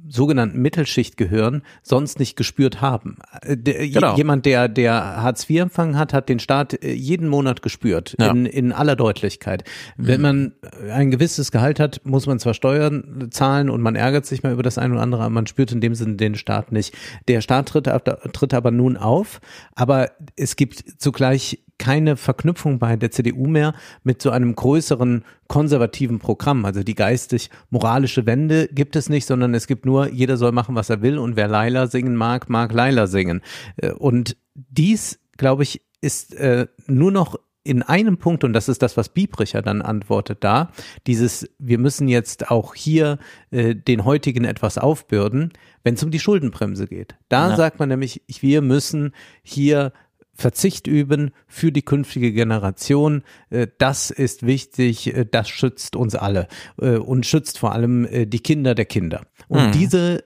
sogenannten 0.09 0.61
Mittelschicht 0.61 1.17
gehören, 1.17 1.61
sonst 1.83 2.19
nicht 2.19 2.35
gespürt 2.35 2.81
haben. 2.81 3.17
Äh, 3.41 3.57
der, 3.57 3.87
genau. 3.87 4.15
Jemand, 4.15 4.45
der, 4.45 4.67
der 4.67 4.93
Hartz 4.93 5.49
IV 5.49 5.61
empfangen 5.61 5.97
hat, 5.97 6.13
hat 6.13 6.29
den 6.29 6.39
Staat 6.39 6.83
äh, 6.83 6.91
jeden 6.93 7.27
Monat 7.27 7.61
gespürt, 7.61 8.15
ja. 8.19 8.31
in, 8.31 8.45
in 8.45 8.71
aller 8.71 8.95
Deutlichkeit. 8.95 9.63
Wenn 9.97 10.21
mhm. 10.21 10.21
man 10.21 10.53
ein 10.91 11.11
gewisses 11.11 11.51
Gehalt 11.51 11.79
hat, 11.79 12.01
muss 12.03 12.25
man 12.25 12.39
zwar 12.39 12.53
Steuern 12.53 13.29
zahlen 13.31 13.69
und 13.69 13.81
man 13.81 13.95
ärgert 13.95 14.25
sich 14.25 14.43
mal 14.43 14.53
über 14.53 14.63
das 14.63 14.77
eine 14.77 14.93
oder 14.93 15.03
andere, 15.03 15.21
aber 15.23 15.29
man 15.29 15.47
spürt 15.47 15.71
in 15.71 15.81
dem 15.81 15.95
Sinne 15.95 16.15
den 16.15 16.35
Staat 16.35 16.71
nicht. 16.71 16.95
Der 17.27 17.41
Staat 17.41 17.69
tritt, 17.69 17.89
tritt 18.33 18.53
aber 18.53 18.71
nun 18.71 18.97
auf, 18.97 19.39
aber 19.75 20.11
es 20.35 20.55
gibt 20.55 20.83
zugleich 20.97 21.59
keine 21.79 22.17
Verknüpfung 22.17 22.77
bei 22.77 22.95
der 22.95 23.09
CDU 23.09 23.47
mehr 23.47 23.73
mit 24.03 24.21
so 24.21 24.29
einem 24.29 24.53
größeren 24.53 25.23
konservativen 25.47 26.19
Programm. 26.19 26.65
Also 26.65 26.83
die 26.83 26.93
geistig-moralische 26.93 28.27
Wende 28.27 28.67
gibt 28.67 28.95
es 28.95 29.09
nicht, 29.09 29.25
sondern 29.25 29.55
es 29.55 29.65
gibt 29.65 29.85
nur, 29.85 30.09
jeder 30.09 30.37
soll 30.37 30.51
machen, 30.51 30.75
was 30.75 30.91
er 30.91 31.01
will 31.01 31.17
und 31.17 31.35
wer 31.35 31.47
Laila 31.47 31.87
singen 31.87 32.15
mag, 32.15 32.49
mag 32.49 32.71
Laila 32.71 33.07
singen. 33.07 33.41
Äh, 33.77 33.93
und 33.93 34.37
dies, 34.53 35.19
glaube 35.37 35.63
ich, 35.63 35.81
ist 36.01 36.35
äh, 36.35 36.67
nur 36.87 37.11
noch 37.11 37.37
in 37.63 37.83
einem 37.83 38.17
Punkt, 38.17 38.43
und 38.43 38.53
das 38.53 38.69
ist 38.69 38.81
das, 38.81 38.95
was 38.97 39.09
Biebricher 39.09 39.61
dann 39.61 39.81
antwortet 39.81 40.43
da, 40.43 40.71
dieses, 41.07 41.49
wir 41.59 41.77
müssen 41.77 42.07
jetzt 42.07 42.49
auch 42.49 42.73
hier 42.73 43.19
äh, 43.51 43.75
den 43.75 44.05
heutigen 44.05 44.45
etwas 44.45 44.77
aufbürden, 44.77 45.51
wenn 45.83 45.95
es 45.95 46.03
um 46.03 46.09
die 46.09 46.19
Schuldenbremse 46.19 46.87
geht. 46.87 47.15
Da 47.27 47.49
ja. 47.49 47.55
sagt 47.55 47.79
man 47.79 47.89
nämlich, 47.89 48.23
wir 48.27 48.61
müssen 48.61 49.13
hier 49.43 49.93
Verzicht 50.39 50.87
üben 50.87 51.31
für 51.47 51.71
die 51.71 51.81
künftige 51.81 52.31
Generation. 52.31 53.23
Äh, 53.49 53.67
das 53.77 54.09
ist 54.09 54.45
wichtig, 54.45 55.13
äh, 55.13 55.25
das 55.29 55.49
schützt 55.49 55.95
uns 55.95 56.15
alle 56.15 56.47
äh, 56.81 56.95
und 56.95 57.25
schützt 57.25 57.59
vor 57.59 57.73
allem 57.73 58.07
die 58.09 58.39
Kinder 58.39 58.73
der 58.73 58.85
Kinder. 58.85 59.21
Und 59.47 59.65
hm. 59.65 59.71
diese 59.73 60.23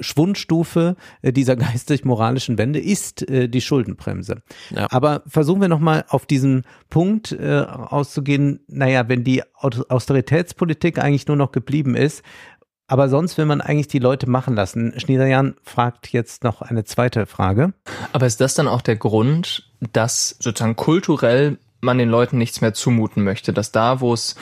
Schwundstufe 0.00 0.96
dieser 1.22 1.56
geistig-moralischen 1.56 2.58
Wende 2.58 2.78
ist 2.78 3.24
die 3.28 3.60
Schuldenbremse. 3.60 4.42
Ja. 4.70 4.86
Aber 4.90 5.22
versuchen 5.26 5.60
wir 5.60 5.68
nochmal 5.68 6.04
auf 6.08 6.26
diesen 6.26 6.64
Punkt 6.90 7.38
auszugehen, 7.38 8.60
naja, 8.68 9.08
wenn 9.08 9.24
die 9.24 9.42
Austeritätspolitik 9.54 10.98
eigentlich 10.98 11.26
nur 11.26 11.36
noch 11.36 11.52
geblieben 11.52 11.94
ist, 11.94 12.22
aber 12.88 13.08
sonst 13.08 13.38
will 13.38 13.44
man 13.44 13.60
eigentlich 13.60 13.88
die 13.88 13.98
Leute 13.98 14.28
machen 14.28 14.56
lassen. 14.56 14.94
Schniederjan 14.98 15.54
fragt 15.62 16.08
jetzt 16.12 16.42
noch 16.42 16.62
eine 16.62 16.84
zweite 16.84 17.26
Frage. 17.26 17.74
Aber 18.12 18.26
ist 18.26 18.40
das 18.40 18.54
dann 18.54 18.66
auch 18.66 18.80
der 18.80 18.96
Grund, 18.96 19.70
dass 19.92 20.36
sozusagen 20.40 20.74
kulturell 20.74 21.58
man 21.80 21.98
den 21.98 22.08
Leuten 22.08 22.38
nichts 22.38 22.62
mehr 22.62 22.72
zumuten 22.72 23.22
möchte? 23.22 23.52
Dass 23.52 23.72
da, 23.72 24.00
wo 24.00 24.14
es 24.14 24.36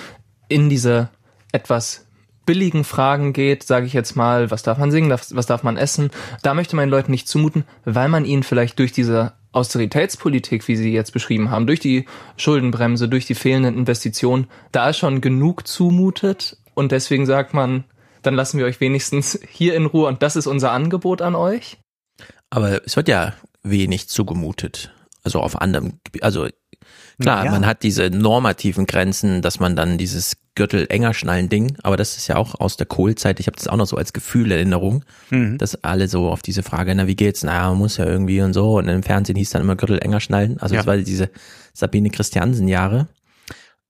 in 0.48 0.68
diese 0.68 1.10
etwas 1.52 2.06
billigen 2.46 2.84
Fragen 2.84 3.32
geht, 3.32 3.64
sage 3.64 3.86
ich 3.86 3.92
jetzt 3.92 4.14
mal, 4.14 4.52
was 4.52 4.62
darf 4.62 4.78
man 4.78 4.92
singen, 4.92 5.10
was 5.10 5.46
darf 5.46 5.64
man 5.64 5.76
essen, 5.76 6.10
da 6.42 6.54
möchte 6.54 6.76
man 6.76 6.84
den 6.86 6.92
Leuten 6.92 7.10
nicht 7.10 7.26
zumuten, 7.26 7.64
weil 7.84 8.08
man 8.08 8.24
ihnen 8.24 8.44
vielleicht 8.44 8.78
durch 8.78 8.92
diese 8.92 9.32
Austeritätspolitik, 9.50 10.68
wie 10.68 10.76
Sie 10.76 10.92
jetzt 10.92 11.12
beschrieben 11.12 11.50
haben, 11.50 11.66
durch 11.66 11.80
die 11.80 12.04
Schuldenbremse, 12.36 13.08
durch 13.08 13.26
die 13.26 13.34
fehlenden 13.34 13.76
Investitionen, 13.76 14.46
da 14.70 14.92
schon 14.92 15.20
genug 15.20 15.66
zumutet 15.66 16.58
und 16.74 16.92
deswegen 16.92 17.26
sagt 17.26 17.52
man, 17.52 17.84
dann 18.26 18.34
lassen 18.34 18.58
wir 18.58 18.66
euch 18.66 18.80
wenigstens 18.80 19.38
hier 19.48 19.74
in 19.74 19.86
Ruhe 19.86 20.08
und 20.08 20.22
das 20.22 20.36
ist 20.36 20.46
unser 20.46 20.72
Angebot 20.72 21.22
an 21.22 21.34
euch. 21.34 21.78
Aber 22.50 22.84
es 22.84 22.96
wird 22.96 23.08
ja 23.08 23.34
wenig 23.62 24.08
zugemutet. 24.08 24.92
Also 25.22 25.40
auf 25.40 25.60
anderem, 25.60 25.94
also 26.20 26.46
klar, 27.20 27.44
ja. 27.44 27.50
man 27.50 27.66
hat 27.66 27.82
diese 27.82 28.10
normativen 28.10 28.86
Grenzen, 28.86 29.42
dass 29.42 29.58
man 29.58 29.74
dann 29.74 29.98
dieses 29.98 30.36
Gürtel 30.54 30.86
enger 30.88 31.14
schnallen 31.14 31.48
Ding, 31.48 31.76
aber 31.82 31.96
das 31.96 32.16
ist 32.16 32.28
ja 32.28 32.36
auch 32.36 32.58
aus 32.60 32.76
der 32.76 32.86
Kohlzeit. 32.86 33.40
Ich 33.40 33.46
habe 33.46 33.56
das 33.56 33.68
auch 33.68 33.76
noch 33.76 33.86
so 33.86 33.96
als 33.96 34.12
Gefühl, 34.12 34.52
Erinnerung, 34.52 35.04
mhm. 35.30 35.58
dass 35.58 35.82
alle 35.84 36.08
so 36.08 36.28
auf 36.30 36.42
diese 36.42 36.62
Frage, 36.62 36.94
na 36.94 37.06
wie 37.06 37.16
geht's? 37.16 37.42
Na, 37.42 37.68
man 37.70 37.78
muss 37.78 37.96
ja 37.96 38.06
irgendwie 38.06 38.40
und 38.40 38.54
so. 38.54 38.78
Und 38.78 38.88
im 38.88 39.02
Fernsehen 39.02 39.36
hieß 39.36 39.50
dann 39.50 39.62
immer 39.62 39.76
Gürtel 39.76 39.98
enger 39.98 40.20
schnallen. 40.20 40.58
Also 40.58 40.74
ja. 40.74 40.80
das 40.80 40.86
war 40.86 40.96
diese 40.96 41.30
Sabine 41.74 42.10
Christiansen 42.10 42.68
Jahre. 42.68 43.08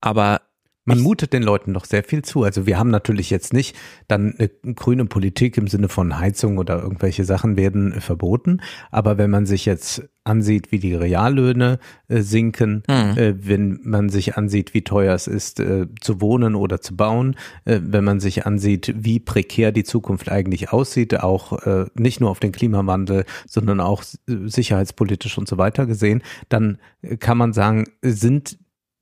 Aber 0.00 0.40
man 0.86 1.00
mutet 1.00 1.32
den 1.32 1.42
Leuten 1.42 1.74
doch 1.74 1.84
sehr 1.84 2.04
viel 2.04 2.22
zu. 2.22 2.44
Also 2.44 2.66
wir 2.66 2.78
haben 2.78 2.90
natürlich 2.90 3.28
jetzt 3.28 3.52
nicht 3.52 3.76
dann 4.08 4.34
eine 4.38 4.74
grüne 4.74 5.04
Politik 5.04 5.58
im 5.58 5.66
Sinne 5.66 5.88
von 5.88 6.18
Heizung 6.18 6.58
oder 6.58 6.80
irgendwelche 6.80 7.24
Sachen 7.24 7.56
werden 7.56 8.00
verboten. 8.00 8.60
Aber 8.90 9.18
wenn 9.18 9.28
man 9.28 9.46
sich 9.46 9.66
jetzt 9.66 10.08
ansieht, 10.22 10.70
wie 10.72 10.78
die 10.78 10.94
Reallöhne 10.94 11.80
äh, 12.08 12.20
sinken, 12.20 12.84
mhm. 12.88 13.18
äh, 13.18 13.34
wenn 13.36 13.80
man 13.82 14.08
sich 14.08 14.36
ansieht, 14.36 14.74
wie 14.74 14.82
teuer 14.82 15.14
es 15.14 15.26
ist, 15.26 15.60
äh, 15.60 15.86
zu 16.00 16.20
wohnen 16.20 16.54
oder 16.54 16.80
zu 16.80 16.96
bauen, 16.96 17.36
äh, 17.64 17.80
wenn 17.82 18.04
man 18.04 18.20
sich 18.20 18.46
ansieht, 18.46 18.94
wie 18.96 19.18
prekär 19.18 19.72
die 19.72 19.84
Zukunft 19.84 20.30
eigentlich 20.30 20.72
aussieht, 20.72 21.18
auch 21.20 21.66
äh, 21.66 21.86
nicht 21.94 22.20
nur 22.20 22.30
auf 22.30 22.40
den 22.40 22.52
Klimawandel, 22.52 23.24
sondern 23.46 23.80
auch 23.80 24.04
sicherheitspolitisch 24.26 25.36
und 25.36 25.48
so 25.48 25.58
weiter 25.58 25.86
gesehen, 25.86 26.22
dann 26.48 26.78
kann 27.18 27.38
man 27.38 27.52
sagen, 27.52 27.86
sind 28.02 28.58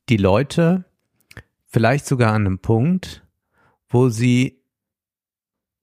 die 0.09 0.17
Leute 0.17 0.85
vielleicht 1.75 2.05
sogar 2.05 2.31
an 2.31 2.45
einem 2.45 2.59
Punkt, 2.59 3.21
wo 3.89 4.07
sie 4.07 4.63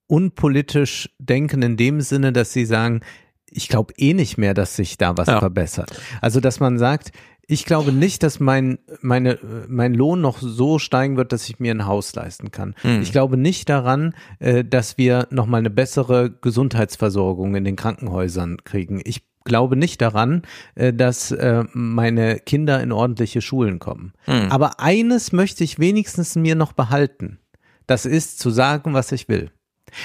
unpolitisch 0.06 1.10
denken 1.18 1.60
in 1.60 1.76
dem 1.76 2.00
Sinne, 2.00 2.32
dass 2.32 2.54
sie 2.54 2.64
sagen, 2.64 3.02
ich 3.44 3.68
glaube 3.68 3.92
eh 3.98 4.14
nicht 4.14 4.38
mehr, 4.38 4.54
dass 4.54 4.74
sich 4.74 4.96
da 4.96 5.18
was 5.18 5.28
ja. 5.28 5.38
verbessert. 5.38 6.00
Also, 6.22 6.40
dass 6.40 6.60
man 6.60 6.78
sagt, 6.78 7.12
ich 7.46 7.66
glaube 7.66 7.92
nicht, 7.92 8.22
dass 8.22 8.40
mein, 8.40 8.78
meine, 9.02 9.38
mein 9.68 9.92
Lohn 9.92 10.22
noch 10.22 10.38
so 10.38 10.78
steigen 10.78 11.18
wird, 11.18 11.30
dass 11.30 11.46
ich 11.50 11.60
mir 11.60 11.74
ein 11.74 11.84
Haus 11.84 12.14
leisten 12.14 12.50
kann. 12.50 12.74
Hm. 12.80 13.02
Ich 13.02 13.12
glaube 13.12 13.36
nicht 13.36 13.68
daran, 13.68 14.14
äh, 14.38 14.64
dass 14.64 14.96
wir 14.96 15.28
nochmal 15.28 15.58
eine 15.58 15.68
bessere 15.68 16.30
Gesundheitsversorgung 16.30 17.54
in 17.54 17.64
den 17.64 17.76
Krankenhäusern 17.76 18.64
kriegen. 18.64 19.02
Ich 19.04 19.24
glaube 19.44 19.76
nicht 19.76 20.00
daran, 20.00 20.42
äh, 20.74 20.92
dass 20.92 21.30
äh, 21.30 21.64
meine 21.72 22.38
Kinder 22.38 22.82
in 22.82 22.92
ordentliche 22.92 23.40
Schulen 23.40 23.78
kommen. 23.78 24.12
Mhm. 24.26 24.50
Aber 24.50 24.80
eines 24.80 25.32
möchte 25.32 25.64
ich 25.64 25.78
wenigstens 25.78 26.36
mir 26.36 26.54
noch 26.54 26.72
behalten. 26.72 27.38
Das 27.86 28.06
ist 28.06 28.38
zu 28.38 28.50
sagen, 28.50 28.94
was 28.94 29.12
ich 29.12 29.28
will. 29.28 29.50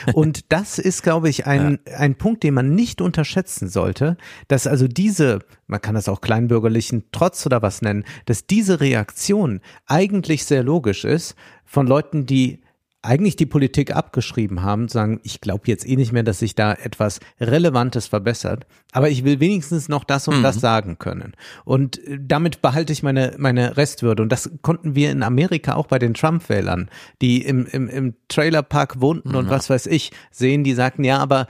Und 0.13 0.51
das 0.51 0.79
ist, 0.79 1.03
glaube 1.03 1.29
ich, 1.29 1.45
ein, 1.47 1.79
ja. 1.87 1.97
ein 1.97 2.15
Punkt, 2.15 2.43
den 2.43 2.53
man 2.53 2.75
nicht 2.75 3.01
unterschätzen 3.01 3.69
sollte, 3.69 4.17
dass 4.47 4.67
also 4.67 4.87
diese, 4.87 5.39
man 5.67 5.81
kann 5.81 5.95
das 5.95 6.09
auch 6.09 6.21
kleinbürgerlichen 6.21 7.05
Trotz 7.11 7.45
oder 7.45 7.61
was 7.61 7.81
nennen, 7.81 8.03
dass 8.25 8.47
diese 8.47 8.79
Reaktion 8.79 9.61
eigentlich 9.85 10.45
sehr 10.45 10.63
logisch 10.63 11.05
ist 11.05 11.35
von 11.65 11.87
Leuten, 11.87 12.25
die 12.25 12.61
eigentlich 13.07 13.37
die 13.37 13.45
Politik 13.45 13.95
abgeschrieben 13.95 14.61
haben, 14.61 14.89
sagen, 14.89 15.19
ich 15.23 15.39
glaube 15.39 15.63
jetzt 15.67 15.87
eh 15.87 15.95
nicht 15.95 16.11
mehr, 16.11 16.23
dass 16.23 16.39
sich 16.39 16.55
da 16.55 16.73
etwas 16.73 17.19
Relevantes 17.39 18.07
verbessert, 18.07 18.67
aber 18.91 19.09
ich 19.09 19.23
will 19.23 19.39
wenigstens 19.39 19.87
noch 19.87 20.03
das 20.03 20.27
und 20.27 20.39
mhm. 20.39 20.43
das 20.43 20.59
sagen 20.59 20.99
können. 20.99 21.33
Und 21.63 22.05
äh, 22.05 22.19
damit 22.21 22.61
behalte 22.61 22.91
ich 22.91 23.03
meine, 23.03 23.33
meine 23.37 23.77
Restwürde. 23.77 24.21
Und 24.23 24.31
das 24.31 24.51
konnten 24.61 24.93
wir 24.93 25.09
in 25.09 25.23
Amerika 25.23 25.75
auch 25.75 25.87
bei 25.87 25.99
den 25.99 26.13
Trump-Wählern, 26.13 26.89
die 27.21 27.41
im, 27.43 27.65
im, 27.65 27.87
im 27.87 28.13
Trailerpark 28.27 28.99
wohnten 28.99 29.29
mhm. 29.29 29.35
und 29.35 29.49
was 29.49 29.69
weiß 29.69 29.87
ich, 29.87 30.11
sehen, 30.29 30.63
die 30.63 30.73
sagten, 30.73 31.03
ja, 31.03 31.19
aber 31.19 31.47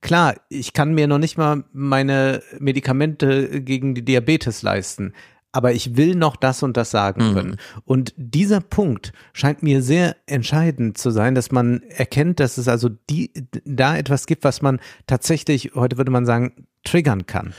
klar, 0.00 0.34
ich 0.48 0.72
kann 0.72 0.94
mir 0.94 1.06
noch 1.06 1.18
nicht 1.18 1.36
mal 1.36 1.64
meine 1.72 2.42
Medikamente 2.58 3.60
gegen 3.60 3.94
die 3.94 4.04
Diabetes 4.04 4.62
leisten 4.62 5.12
aber 5.56 5.72
ich 5.72 5.96
will 5.96 6.14
noch 6.14 6.36
das 6.36 6.62
und 6.62 6.76
das 6.76 6.90
sagen 6.90 7.30
Mhm. 7.30 7.34
können. 7.34 7.56
Und 7.84 8.12
dieser 8.16 8.60
Punkt 8.60 9.12
scheint 9.32 9.62
mir 9.62 9.82
sehr 9.82 10.16
entscheidend 10.26 10.98
zu 10.98 11.10
sein, 11.10 11.34
dass 11.34 11.50
man 11.50 11.82
erkennt, 11.84 12.40
dass 12.40 12.58
es 12.58 12.68
also 12.68 12.90
die, 13.10 13.32
da 13.64 13.96
etwas 13.96 14.26
gibt, 14.26 14.44
was 14.44 14.60
man 14.60 14.78
tatsächlich, 15.06 15.72
heute 15.74 15.96
würde 15.96 16.12
man 16.12 16.26
sagen, 16.26 16.66
triggern 16.84 17.26
kann. 17.26 17.54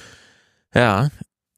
Ja, 0.73 1.09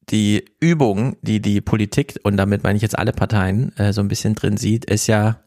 die 0.10 0.46
Übung, 0.60 1.18
die 1.22 1.42
die 1.42 1.62
Politik, 1.62 2.16
und 2.24 2.38
damit 2.38 2.64
meine 2.64 2.78
ich 2.78 2.82
jetzt 2.82 2.98
alle 2.98 3.12
Parteien, 3.12 3.76
äh, 3.78 3.92
so 3.94 4.02
ein 4.02 4.08
bisschen 4.08 4.34
drin 4.34 4.58
sieht, 4.58 4.86
ist 4.86 5.08
ja 5.08 5.42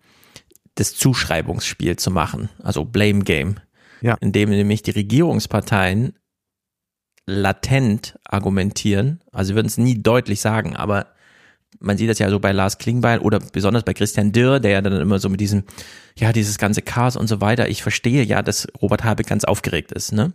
das 0.74 0.94
Zuschreibungsspiel 0.94 1.96
zu 1.96 2.11
machen, 2.11 2.48
also 2.62 2.85
Blame 2.85 3.24
Game. 3.24 3.57
Ja. 4.02 4.16
Indem 4.20 4.50
nämlich 4.50 4.83
die 4.83 4.90
Regierungsparteien 4.90 6.14
latent 7.26 8.18
argumentieren, 8.24 9.20
also 9.32 9.48
sie 9.48 9.54
würden 9.54 9.68
es 9.68 9.78
nie 9.78 10.02
deutlich 10.02 10.40
sagen, 10.40 10.76
aber 10.76 11.06
man 11.80 11.96
sieht 11.96 12.11
das 12.11 12.18
ja 12.18 12.30
so 12.30 12.38
bei 12.38 12.52
Lars 12.52 12.78
Klingbeil 12.78 13.18
oder 13.18 13.40
besonders 13.40 13.82
bei 13.82 13.94
Christian 13.94 14.32
Dirr, 14.32 14.61
der 14.61 14.70
ja 14.70 14.80
dann 14.82 15.00
immer 15.00 15.18
so 15.18 15.28
mit 15.28 15.40
diesem, 15.40 15.64
ja, 16.16 16.32
dieses 16.32 16.58
ganze 16.58 16.82
Chaos 16.82 17.16
und 17.16 17.26
so 17.26 17.40
weiter. 17.40 17.68
Ich 17.68 17.82
verstehe 17.82 18.22
ja, 18.22 18.42
dass 18.42 18.68
Robert 18.80 19.04
Habeck 19.04 19.26
ganz 19.26 19.44
aufgeregt 19.44 19.90
ist, 19.92 20.12
ne? 20.12 20.32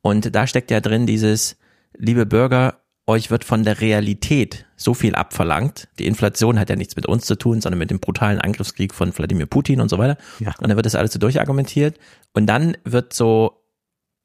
Und 0.00 0.34
da 0.34 0.46
steckt 0.46 0.70
ja 0.70 0.80
drin 0.80 1.06
dieses, 1.06 1.56
liebe 1.96 2.26
Bürger, 2.26 2.80
euch 3.06 3.30
wird 3.30 3.44
von 3.44 3.64
der 3.64 3.80
Realität 3.80 4.64
so 4.76 4.94
viel 4.94 5.14
abverlangt. 5.14 5.88
Die 5.98 6.06
Inflation 6.06 6.58
hat 6.58 6.70
ja 6.70 6.76
nichts 6.76 6.96
mit 6.96 7.06
uns 7.06 7.26
zu 7.26 7.36
tun, 7.36 7.60
sondern 7.60 7.78
mit 7.78 7.90
dem 7.90 8.00
brutalen 8.00 8.40
Angriffskrieg 8.40 8.94
von 8.94 9.16
Wladimir 9.16 9.46
Putin 9.46 9.80
und 9.80 9.88
so 9.88 9.98
weiter. 9.98 10.16
Ja. 10.38 10.54
Und 10.58 10.68
dann 10.68 10.76
wird 10.76 10.86
das 10.86 10.94
alles 10.94 11.12
so 11.12 11.18
durchargumentiert. 11.18 11.98
Und 12.32 12.46
dann 12.46 12.76
wird 12.84 13.12
so 13.12 13.61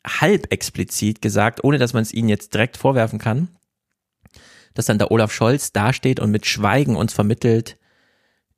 halb 0.08 0.52
explizit 0.52 1.22
gesagt, 1.22 1.63
ohne 1.63 1.78
dass 1.78 1.93
man 1.93 2.02
es 2.02 2.13
ihnen 2.13 2.30
jetzt 2.30 2.54
direkt 2.54 2.78
vorwerfen 2.78 3.20
kann, 3.20 3.50
dass 4.74 4.86
dann 4.86 5.00
der 5.00 5.12
Olaf 5.12 5.32
Scholz 5.32 5.72
dasteht 5.72 6.20
und 6.20 6.32
mit 6.32 6.46
Schweigen 6.46 6.96
uns 6.96 7.13
vermittelt, 7.13 7.78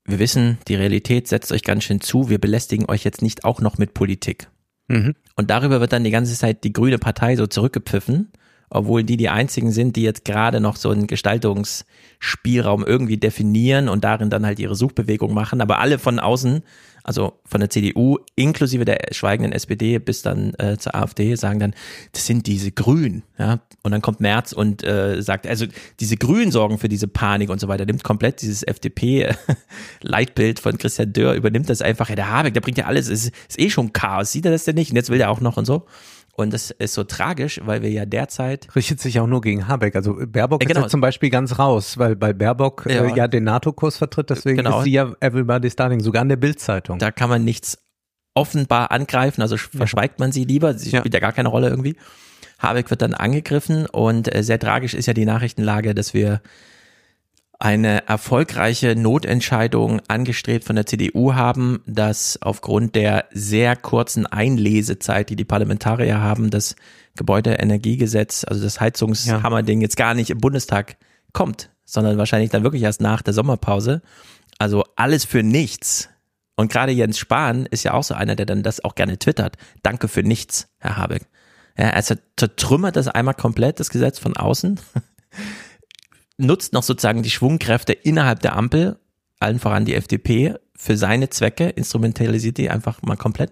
wir 0.06 0.20
wissen, 0.20 0.58
die 0.68 0.76
Realität 0.76 1.28
setzt 1.28 1.52
euch 1.52 1.64
ganz 1.64 1.84
schön 1.84 2.02
zu, 2.02 2.30
wir 2.30 2.40
belästigen 2.40 2.90
euch 2.90 3.04
jetzt 3.04 3.22
nicht 3.22 3.46
auch 3.46 3.62
noch 3.62 3.78
mit 3.78 3.94
Politik. 3.94 4.50
Mhm. 4.88 5.16
Und 5.36 5.50
darüber 5.50 5.80
wird 5.80 5.94
dann 5.94 6.04
die 6.04 6.12
ganze 6.12 6.36
Zeit 6.36 6.64
die 6.64 6.74
grüne 6.74 6.98
Partei 6.98 7.36
so 7.36 7.48
zurückgepfiffen, 7.48 8.32
obwohl 8.70 9.04
die 9.04 9.18
die 9.18 9.30
einzigen 9.30 9.72
sind, 9.72 9.96
die 9.96 10.04
jetzt 10.04 10.26
gerade 10.26 10.60
noch 10.60 10.76
so 10.76 10.90
einen 10.90 11.08
Gestaltungsspielraum 11.08 12.86
irgendwie 12.86 13.18
definieren 13.18 13.88
und 13.88 14.04
darin 14.04 14.30
dann 14.30 14.46
halt 14.46 14.60
ihre 14.60 14.76
Suchbewegung 14.76 15.34
machen. 15.34 15.62
Aber 15.62 15.80
alle 15.80 16.00
von 16.00 16.20
außen, 16.20 16.64
also 17.10 17.40
von 17.44 17.60
der 17.60 17.72
CDU 17.72 18.20
inklusive 18.36 18.86
der 18.86 19.00
schweigenden 19.10 19.52
SPD 19.52 19.98
bis 19.98 20.22
dann 20.22 20.54
äh, 20.60 20.78
zur 20.78 20.94
AfD, 20.94 21.34
sagen 21.34 21.58
dann, 21.58 21.74
das 22.12 22.28
sind 22.28 22.46
diese 22.46 22.72
Grünen. 22.72 23.24
Ja? 23.40 23.62
Und 23.82 23.94
dann 23.94 24.04
kommt 24.04 24.20
Merz 24.20 24.54
und 24.54 24.84
äh, 24.84 25.20
sagt, 25.24 25.48
also 25.48 25.66
diese 26.00 26.18
Grünen 26.18 26.52
sorgen 26.52 26.78
für 26.78 26.88
diese 26.88 27.08
Panik 27.08 27.50
und 27.50 27.60
so 27.60 27.68
weiter. 27.68 27.88
Nimmt 27.88 28.04
komplett 28.04 28.44
dieses 28.44 28.62
FDP-Leitbild 28.62 30.60
von 30.62 30.78
Christian 30.78 31.12
Dörr, 31.12 31.34
übernimmt 31.34 31.68
das 31.72 31.82
einfach. 31.82 32.10
Ja, 32.10 32.16
der 32.16 32.30
Habeck, 32.30 32.54
der 32.54 32.62
bringt 32.62 32.78
ja 32.78 32.86
alles, 32.86 33.08
ist, 33.08 33.32
ist 33.48 33.60
eh 33.60 33.72
schon 33.72 33.92
Chaos. 33.92 34.32
Sieht 34.32 34.46
er 34.46 34.52
das 34.52 34.66
denn 34.66 34.76
nicht? 34.76 34.92
Und 34.92 34.96
jetzt 34.96 35.10
will 35.10 35.20
er 35.20 35.32
auch 35.32 35.42
noch 35.42 35.58
und 35.58 35.66
so. 35.66 35.88
Und 36.40 36.54
das 36.54 36.72
ist 36.72 36.94
so 36.94 37.04
tragisch, 37.04 37.60
weil 37.66 37.82
wir 37.82 37.90
ja 37.90 38.06
derzeit 38.06 38.74
Richtet 38.76 39.02
sich 39.02 39.20
auch 39.20 39.28
nur 39.28 39.42
gegen 39.42 39.68
Habeck. 39.68 39.96
Also 39.96 40.14
Baerbock 40.26 40.64
Ja, 40.64 40.68
genau. 40.70 40.80
ist 40.80 40.84
ja 40.86 40.90
zum 40.90 41.02
Beispiel 41.02 41.30
ganz 41.30 41.60
raus, 41.60 41.98
weil 41.98 42.16
bei 42.16 42.32
Baerbock 42.34 42.86
ja, 42.88 43.04
Ja. 43.06 43.14
äh, 43.14 43.18
ja 43.18 43.28
den 43.28 43.44
NATO-Kurs 43.44 43.98
vertritt, 43.98 44.30
deswegen 44.30 44.58
Genau. 44.58 44.78
ist 44.80 44.86
sie 44.86 44.92
ja 44.92 45.12
everybody's 45.20 45.76
darling, 45.76 46.00
sogar 46.00 46.22
in 46.22 46.30
der 46.30 46.38
Bildzeitung. 46.38 46.98
da 46.98 47.12
kann 47.12 47.30
man 47.30 47.44
nichts 47.44 47.78
offenbar 48.36 48.92
angreifen, 48.92 49.42
also 49.42 49.58
verschweigt 49.58 50.20
man 50.20 50.32
sie 50.32 50.46
lieber, 50.46 50.74
sie 50.76 50.92
Ja. 50.92 51.00
spielt 51.00 51.14
ja 51.14 51.20
gar 51.20 51.34
keine 51.34 51.50
Rolle 51.50 51.68
irgendwie. 51.70 51.98
Habeck 52.60 52.90
wird 52.90 53.02
dann 53.02 53.14
angegriffen 53.14 53.86
und 53.86 54.34
äh, 54.34 54.44
sehr 54.44 54.60
tragisch 54.60 54.94
ist 54.94 55.06
ja 55.08 55.14
die 55.14 55.26
Nachrichtenlage, 55.26 55.94
dass 55.94 56.14
wir 56.14 56.42
eine 57.60 58.08
erfolgreiche 58.08 58.96
Notentscheidung 58.96 60.02
angestrebt 60.08 60.64
von 60.64 60.78
der 60.78 60.86
CDU 60.86 61.34
haben, 61.36 61.82
dass 61.86 62.42
aufgrund 62.42 62.96
der 62.96 63.26
sehr 63.32 63.76
kurzen 63.76 64.26
Einlesezeit, 64.26 65.30
die 65.30 65.36
die 65.36 65.46
Parlamentarier 65.46 66.22
haben, 66.22 66.50
das 66.50 66.76
Gebäudeenergiegesetz, 67.18 68.46
also 68.48 68.64
das 68.64 68.80
Heizungshammerding 68.80 69.82
jetzt 69.82 69.98
gar 69.98 70.14
nicht 70.14 70.30
im 70.30 70.40
Bundestag 70.40 70.96
kommt, 71.34 71.70
sondern 71.84 72.18
wahrscheinlich 72.18 72.50
dann 72.50 72.64
wirklich 72.64 72.84
erst 72.84 73.02
nach 73.02 73.22
der 73.22 73.34
Sommerpause. 73.34 74.02
Also 74.58 74.86
alles 74.96 75.26
für 75.26 75.44
nichts. 75.44 76.10
Und 76.56 76.72
gerade 76.72 76.94
Jens 76.94 77.20
Spahn 77.20 77.66
ist 77.66 77.84
ja 77.84 77.94
auch 77.94 78.04
so 78.04 78.14
einer, 78.14 78.38
der 78.38 78.46
dann 78.46 78.64
das 78.64 78.84
auch 78.84 78.96
gerne 78.96 79.20
twittert. 79.20 79.58
Danke 79.84 80.08
für 80.08 80.24
nichts, 80.24 80.70
Herr 80.78 80.96
Habeck. 80.96 81.24
Ja, 81.78 81.88
er 81.88 82.04
zertrümmert 82.04 82.96
das 82.96 83.10
einmal 83.10 83.34
komplett, 83.34 83.80
das 83.82 83.90
Gesetz 83.90 84.18
von 84.18 84.36
außen, 84.36 84.80
nutzt 86.40 86.74
noch 86.74 86.84
sozusagen 86.84 87.22
die 87.22 87.30
Schwungkräfte 87.30 87.94
innerhalb 87.94 88.40
der 88.42 88.56
Ampel, 88.56 88.98
allen 89.40 89.60
voran 89.60 89.86
die 89.86 89.96
FDP, 89.96 90.56
für 90.76 90.98
seine 90.98 91.30
Zwecke, 91.30 91.70
instrumentalisiert 91.70 92.58
die 92.58 92.70
einfach 92.70 93.02
mal 93.02 93.18
komplett. 93.18 93.52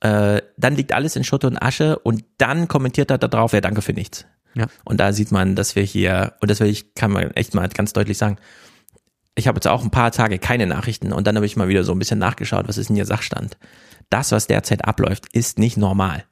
Äh, 0.00 0.40
dann 0.56 0.74
liegt 0.74 0.92
alles 0.92 1.14
in 1.16 1.24
Schutt 1.24 1.44
und 1.44 1.58
Asche 1.58 1.98
und 1.98 2.24
dann 2.38 2.68
kommentiert 2.68 3.10
er 3.10 3.18
da 3.18 3.28
drauf, 3.28 3.52
ja, 3.52 3.60
danke 3.60 3.82
für 3.82 3.92
nichts. 3.92 4.26
Ja. 4.54 4.66
Und 4.84 4.98
da 4.98 5.12
sieht 5.12 5.32
man, 5.32 5.56
dass 5.56 5.76
wir 5.76 5.82
hier, 5.82 6.34
und 6.40 6.50
das 6.50 6.60
will 6.60 6.68
ich, 6.68 6.94
kann 6.94 7.10
man 7.10 7.30
echt 7.32 7.54
mal 7.54 7.68
ganz 7.68 7.92
deutlich 7.92 8.16
sagen, 8.16 8.38
ich 9.34 9.48
habe 9.48 9.56
jetzt 9.56 9.66
auch 9.66 9.82
ein 9.82 9.90
paar 9.90 10.12
Tage 10.12 10.38
keine 10.38 10.66
Nachrichten 10.66 11.12
und 11.12 11.26
dann 11.26 11.36
habe 11.36 11.46
ich 11.46 11.56
mal 11.56 11.68
wieder 11.68 11.84
so 11.84 11.92
ein 11.92 11.98
bisschen 11.98 12.18
nachgeschaut, 12.18 12.68
was 12.68 12.78
ist 12.78 12.88
denn 12.88 12.96
hier 12.96 13.06
Sachstand. 13.06 13.58
Das, 14.10 14.32
was 14.32 14.46
derzeit 14.46 14.84
abläuft, 14.84 15.26
ist 15.32 15.58
nicht 15.58 15.76
normal. 15.76 16.24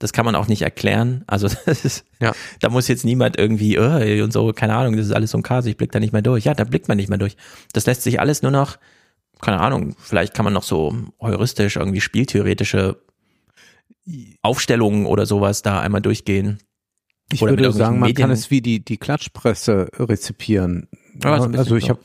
Das 0.00 0.12
kann 0.12 0.24
man 0.24 0.34
auch 0.34 0.48
nicht 0.48 0.62
erklären. 0.62 1.22
Also 1.26 1.48
das 1.66 1.84
ist, 1.84 2.04
Ja. 2.20 2.32
da 2.60 2.68
muss 2.68 2.88
jetzt 2.88 3.04
niemand 3.04 3.38
irgendwie 3.38 3.76
äh, 3.76 4.22
und 4.22 4.32
so, 4.32 4.52
keine 4.52 4.74
Ahnung, 4.74 4.96
das 4.96 5.06
ist 5.06 5.12
alles 5.12 5.30
so 5.30 5.38
ein 5.38 5.42
Chaos, 5.42 5.66
ich 5.66 5.76
blick 5.76 5.92
da 5.92 6.00
nicht 6.00 6.12
mehr 6.12 6.22
durch. 6.22 6.44
Ja, 6.44 6.54
da 6.54 6.64
blickt 6.64 6.88
man 6.88 6.96
nicht 6.96 7.08
mehr 7.08 7.18
durch. 7.18 7.36
Das 7.72 7.86
lässt 7.86 8.02
sich 8.02 8.18
alles 8.20 8.42
nur 8.42 8.50
noch, 8.52 8.76
keine 9.40 9.60
Ahnung, 9.60 9.94
vielleicht 9.98 10.34
kann 10.34 10.44
man 10.44 10.52
noch 10.54 10.62
so 10.62 10.94
heuristisch 11.20 11.76
irgendwie 11.76 12.00
spieltheoretische 12.00 12.96
Aufstellungen 14.42 15.06
oder 15.06 15.26
sowas 15.26 15.62
da 15.62 15.80
einmal 15.80 16.02
durchgehen. 16.02 16.58
Ich 17.32 17.42
Oder 17.42 17.52
würde 17.52 17.72
sagen, 17.72 17.98
man 18.00 18.08
irgendwelchen 18.10 18.14
kann 18.16 18.30
Medien- 18.30 18.38
es 18.38 18.50
wie 18.50 18.60
die, 18.60 18.84
die 18.84 18.98
Klatschpresse 18.98 19.88
rezipieren. 19.98 20.88
Ja, 21.22 21.38
so 21.38 21.44
ein 21.44 21.52
bisschen 21.52 21.58
also 21.58 21.76
ich 21.76 21.90
habe, 21.90 22.00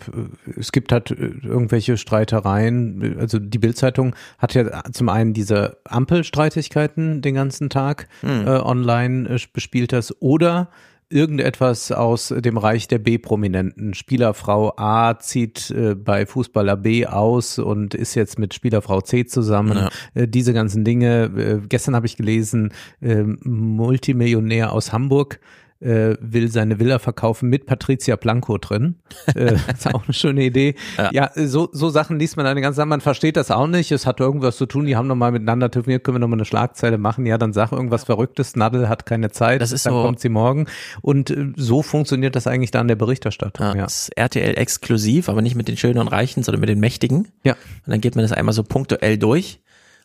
es 0.57 0.71
gibt 0.71 0.91
halt 0.91 1.11
äh, 1.11 1.31
irgendwelche 1.43 1.97
Streitereien. 1.97 3.17
Also 3.19 3.39
die 3.39 3.57
Bildzeitung 3.57 4.15
hat 4.37 4.53
ja 4.53 4.83
zum 4.91 5.09
einen 5.09 5.33
diese 5.33 5.77
Ampelstreitigkeiten 5.85 7.21
den 7.21 7.35
ganzen 7.35 7.69
Tag 7.69 8.07
Hm. 8.21 8.47
äh, 8.47 8.49
online 8.59 9.29
äh, 9.29 9.39
bespielt 9.53 9.93
das 9.93 10.21
oder 10.21 10.69
irgendetwas 11.09 11.91
aus 11.91 12.33
dem 12.37 12.57
Reich 12.57 12.87
der 12.87 12.99
B-Prominenten. 12.99 13.93
Spielerfrau 13.95 14.73
A 14.77 15.17
zieht 15.17 15.71
äh, 15.71 15.95
bei 15.95 16.25
Fußballer 16.25 16.77
B 16.77 17.07
aus 17.07 17.57
und 17.57 17.95
ist 17.95 18.13
jetzt 18.15 18.37
mit 18.37 18.53
Spielerfrau 18.53 19.01
C 19.01 19.25
zusammen. 19.25 19.77
Ja. 19.77 19.89
Äh, 20.13 20.27
diese 20.27 20.53
ganzen 20.53 20.85
Dinge. 20.85 21.31
Äh, 21.35 21.67
gestern 21.67 21.95
habe 21.95 22.05
ich 22.05 22.15
gelesen, 22.15 22.73
äh, 23.01 23.23
Multimillionär 23.23 24.71
aus 24.71 24.93
Hamburg 24.93 25.39
äh, 25.81 26.15
will 26.19 26.49
seine 26.51 26.77
Villa 26.79 26.99
verkaufen 26.99 27.49
mit 27.49 27.65
Patricia 27.65 28.15
Blanco 28.17 28.57
drin. 28.57 28.95
Äh, 29.35 29.55
ist 29.71 29.87
auch 29.93 30.03
eine 30.05 30.13
schöne 30.13 30.43
Idee. 30.43 30.75
Ja, 30.97 31.09
Ja. 31.13 31.31
so, 31.35 31.69
so 31.71 31.89
Sachen 31.89 32.19
liest 32.19 32.35
man 32.35 32.45
dann 32.45 32.59
ganze 32.61 32.77
Zeit. 32.77 32.87
Man 32.87 32.99
versteht 33.01 33.37
das 33.37 33.51
auch 33.51 33.67
nicht. 33.67 33.91
Es 33.91 34.05
hat 34.05 34.19
irgendwas 34.19 34.57
zu 34.57 34.65
tun. 34.65 34.85
Die 34.85 34.95
haben 34.95 35.07
nochmal 35.07 35.31
miteinander 35.31 35.69
telefoniert. 35.71 36.03
Können 36.03 36.15
wir 36.15 36.19
nochmal 36.19 36.37
eine 36.39 36.45
Schlagzeile 36.45 36.97
machen? 36.97 37.25
Ja, 37.25 37.37
dann 37.37 37.53
sag 37.53 37.71
irgendwas 37.71 38.03
Verrücktes. 38.05 38.55
Nadel 38.55 38.89
hat 38.89 39.05
keine 39.05 39.29
Zeit. 39.31 39.61
Das 39.61 39.71
ist 39.71 39.85
dann 39.85 39.93
so- 39.93 40.03
kommt 40.03 40.19
sie 40.19 40.29
morgen. 40.29 40.65
Und 41.01 41.29
äh, 41.29 41.53
so 41.55 41.81
funktioniert 41.83 42.35
das 42.35 42.47
eigentlich 42.47 42.71
dann 42.71 42.81
in 42.83 42.87
der 42.89 42.95
Berichterstattung. 42.95 43.65
Ja, 43.67 43.75
Ja. 43.75 43.83
Das 43.83 44.03
ist 44.09 44.17
RTL 44.17 44.57
exklusiv, 44.57 45.29
aber 45.29 45.41
nicht 45.41 45.55
mit 45.55 45.67
den 45.67 45.77
Schönen 45.77 45.99
und 45.99 46.07
Reichen, 46.07 46.43
sondern 46.43 46.59
mit 46.61 46.69
den 46.69 46.79
Mächtigen. 46.79 47.27
Ja. 47.43 47.53
Und 47.53 47.91
dann 47.91 48.01
geht 48.01 48.15
man 48.15 48.23
das 48.23 48.31
einmal 48.31 48.53
so 48.53 48.63
punktuell 48.63 49.17
durch. 49.17 49.59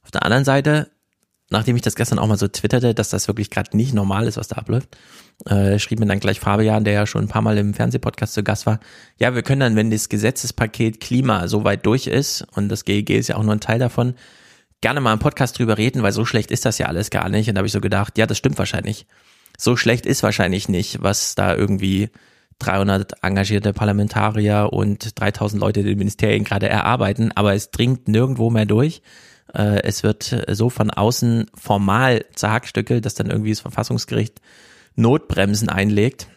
Auf 0.05 0.11
der 0.11 0.23
anderen 0.25 0.45
Seite, 0.45 0.89
nachdem 1.51 1.77
ich 1.77 1.83
das 1.83 1.95
gestern 1.95 2.19
auch 2.19 2.27
mal 2.27 2.39
so 2.39 2.49
twitterte, 2.49 2.95
dass 2.95 3.11
das 3.11 3.29
wirklich 3.29 3.51
gerade 3.51 3.77
nicht 3.77 3.95
normal 3.95 4.27
ist, 4.27 4.37
was 4.37 4.49
da 4.49 4.57
abläuft, 4.57 4.97
äh, 5.47 5.79
schrieb 5.79 6.01
mir 6.01 6.07
dann 6.07 6.21
gleich 6.21 6.41
Fabian, 6.41 6.85
der 6.85 6.95
ja 6.95 7.07
schon 7.07 7.25
ein 7.25 7.29
paar 7.29 7.43
Mal 7.43 7.59
im 7.59 7.75
Fernsehpodcast 7.75 8.35
zu 8.35 8.43
Gast 8.43 8.67
war, 8.67 8.81
ja, 9.19 9.35
wir 9.35 9.43
können 9.43 9.61
dann, 9.61 9.77
wenn 9.77 9.91
das 9.91 10.09
Gesetzespaket 10.09 11.01
Klima 11.01 11.49
so 11.49 11.65
weit 11.65 11.85
durch 11.87 12.07
ist, 12.07 12.47
und 12.55 12.69
das 12.69 12.85
GEG 12.85 13.11
ist 13.11 13.29
ja 13.29 13.37
auch 13.37 13.43
nur 13.43 13.53
ein 13.53 13.61
Teil 13.61 13.79
davon, 13.79 14.15
gerne 14.81 15.01
mal 15.01 15.15
im 15.15 15.19
Podcast 15.19 15.59
drüber 15.59 15.79
reden, 15.79 16.03
weil 16.03 16.13
so 16.13 16.27
schlecht 16.27 16.51
ist 16.51 16.67
das 16.67 16.77
ja 16.77 16.87
alles 16.87 17.09
gar 17.09 17.31
nicht. 17.31 17.49
Und 17.49 17.55
da 17.55 17.61
habe 17.61 17.67
ich 17.67 17.73
so 17.73 17.81
gedacht, 17.81 18.19
ja, 18.19 18.27
das 18.27 18.37
stimmt 18.37 18.59
wahrscheinlich. 18.59 19.07
So 19.57 19.77
schlecht 19.77 20.05
ist 20.05 20.23
wahrscheinlich 20.23 20.69
nicht, 20.69 21.03
was 21.03 21.35
da 21.35 21.55
irgendwie 21.55 22.11
300 22.59 23.23
engagierte 23.23 23.73
Parlamentarier 23.73 24.69
und 24.73 25.19
3000 25.19 25.59
Leute 25.59 25.81
in 25.81 25.87
den 25.87 25.99
Ministerien 25.99 26.45
gerade 26.45 26.69
erarbeiten, 26.69 27.33
aber 27.35 27.55
es 27.55 27.71
dringt 27.71 28.09
nirgendwo 28.09 28.51
mehr 28.51 28.67
durch. 28.67 29.01
Äh, 29.55 29.83
Es 29.85 30.03
wird 30.03 30.45
so 30.51 30.71
von 30.71 30.91
außen 30.91 31.47
formal 31.55 32.25
zerhackstückelt, 32.35 33.05
dass 33.05 33.15
dann 33.15 33.31
irgendwie 33.31 33.51
das 33.51 33.61
Verfassungsgericht 33.61 34.41
Notbremsen 34.97 35.69
einlegt 35.69 36.29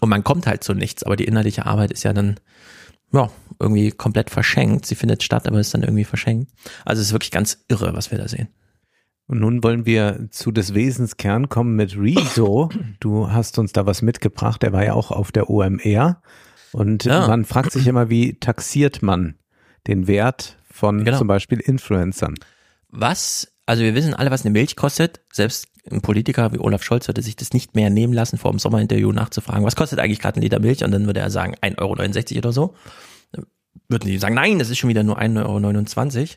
und 0.00 0.08
man 0.08 0.24
kommt 0.24 0.46
halt 0.46 0.64
zu 0.64 0.74
nichts, 0.74 1.02
aber 1.02 1.16
die 1.16 1.24
inhaltliche 1.24 1.66
Arbeit 1.66 1.90
ist 1.92 2.02
ja 2.04 2.12
dann 2.12 2.36
ja, 3.12 3.30
irgendwie 3.60 3.92
komplett 3.92 4.30
verschenkt. 4.30 4.84
Sie 4.86 4.96
findet 4.96 5.22
statt, 5.22 5.46
aber 5.46 5.60
ist 5.60 5.72
dann 5.74 5.82
irgendwie 5.82 6.04
verschenkt. 6.04 6.50
Also 6.84 7.00
es 7.00 7.08
ist 7.08 7.12
wirklich 7.12 7.30
ganz 7.30 7.64
irre, 7.68 7.94
was 7.94 8.10
wir 8.10 8.18
da 8.18 8.26
sehen. 8.28 8.48
Und 9.28 9.40
nun 9.40 9.62
wollen 9.62 9.86
wir 9.86 10.28
zu 10.30 10.50
des 10.52 10.74
Wesenskern 10.74 11.48
kommen 11.48 11.76
mit 11.76 11.96
Rezo. 11.96 12.68
Du 13.00 13.30
hast 13.30 13.58
uns 13.58 13.72
da 13.72 13.86
was 13.86 14.02
mitgebracht. 14.02 14.62
Er 14.64 14.72
war 14.72 14.84
ja 14.84 14.92
auch 14.94 15.10
auf 15.12 15.32
der 15.32 15.48
OMR. 15.50 16.20
Und 16.72 17.04
Ja. 17.04 17.26
man 17.26 17.44
fragt 17.44 17.72
sich 17.72 17.86
immer, 17.86 18.10
wie 18.10 18.38
taxiert 18.38 19.02
man 19.02 19.36
den 19.86 20.06
Wert 20.08 20.58
von 20.76 21.04
Genau. 21.04 21.18
zum 21.18 21.26
Beispiel 21.26 21.58
Influencern? 21.58 22.34
Was, 22.88 23.52
also 23.64 23.82
wir 23.82 23.94
wissen 23.94 24.14
alle, 24.14 24.30
was 24.30 24.44
eine 24.44 24.52
Milch 24.52 24.76
kostet. 24.76 25.20
Selbst 25.32 25.68
ein 25.90 26.02
Politiker 26.02 26.52
wie 26.52 26.58
Olaf 26.58 26.82
Scholz 26.82 27.08
würde 27.08 27.22
sich 27.22 27.36
das 27.36 27.52
nicht 27.52 27.74
mehr 27.74 27.90
nehmen 27.90 28.12
lassen, 28.12 28.38
vor 28.38 28.50
dem 28.50 28.58
Sommerinterview 28.58 29.12
nachzufragen, 29.12 29.64
was 29.64 29.76
kostet 29.76 29.98
eigentlich 29.98 30.20
gerade 30.20 30.38
ein 30.38 30.42
Liter 30.42 30.60
Milch? 30.60 30.84
Und 30.84 30.92
dann 30.92 31.06
würde 31.06 31.20
er 31.20 31.30
sagen, 31.30 31.54
1,69 31.56 31.78
Euro 31.80 32.38
oder 32.38 32.52
so. 32.52 32.74
Dann 33.32 33.46
Würden 33.88 34.08
die 34.08 34.18
sagen, 34.18 34.34
nein, 34.34 34.58
das 34.58 34.70
ist 34.70 34.78
schon 34.78 34.90
wieder 34.90 35.02
nur 35.02 35.18
1,29 35.18 36.16
Euro. 36.18 36.28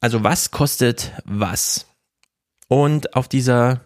Also 0.00 0.24
was 0.24 0.50
kostet 0.50 1.12
was? 1.24 1.86
Und 2.68 3.14
auf 3.14 3.28
dieser, 3.28 3.80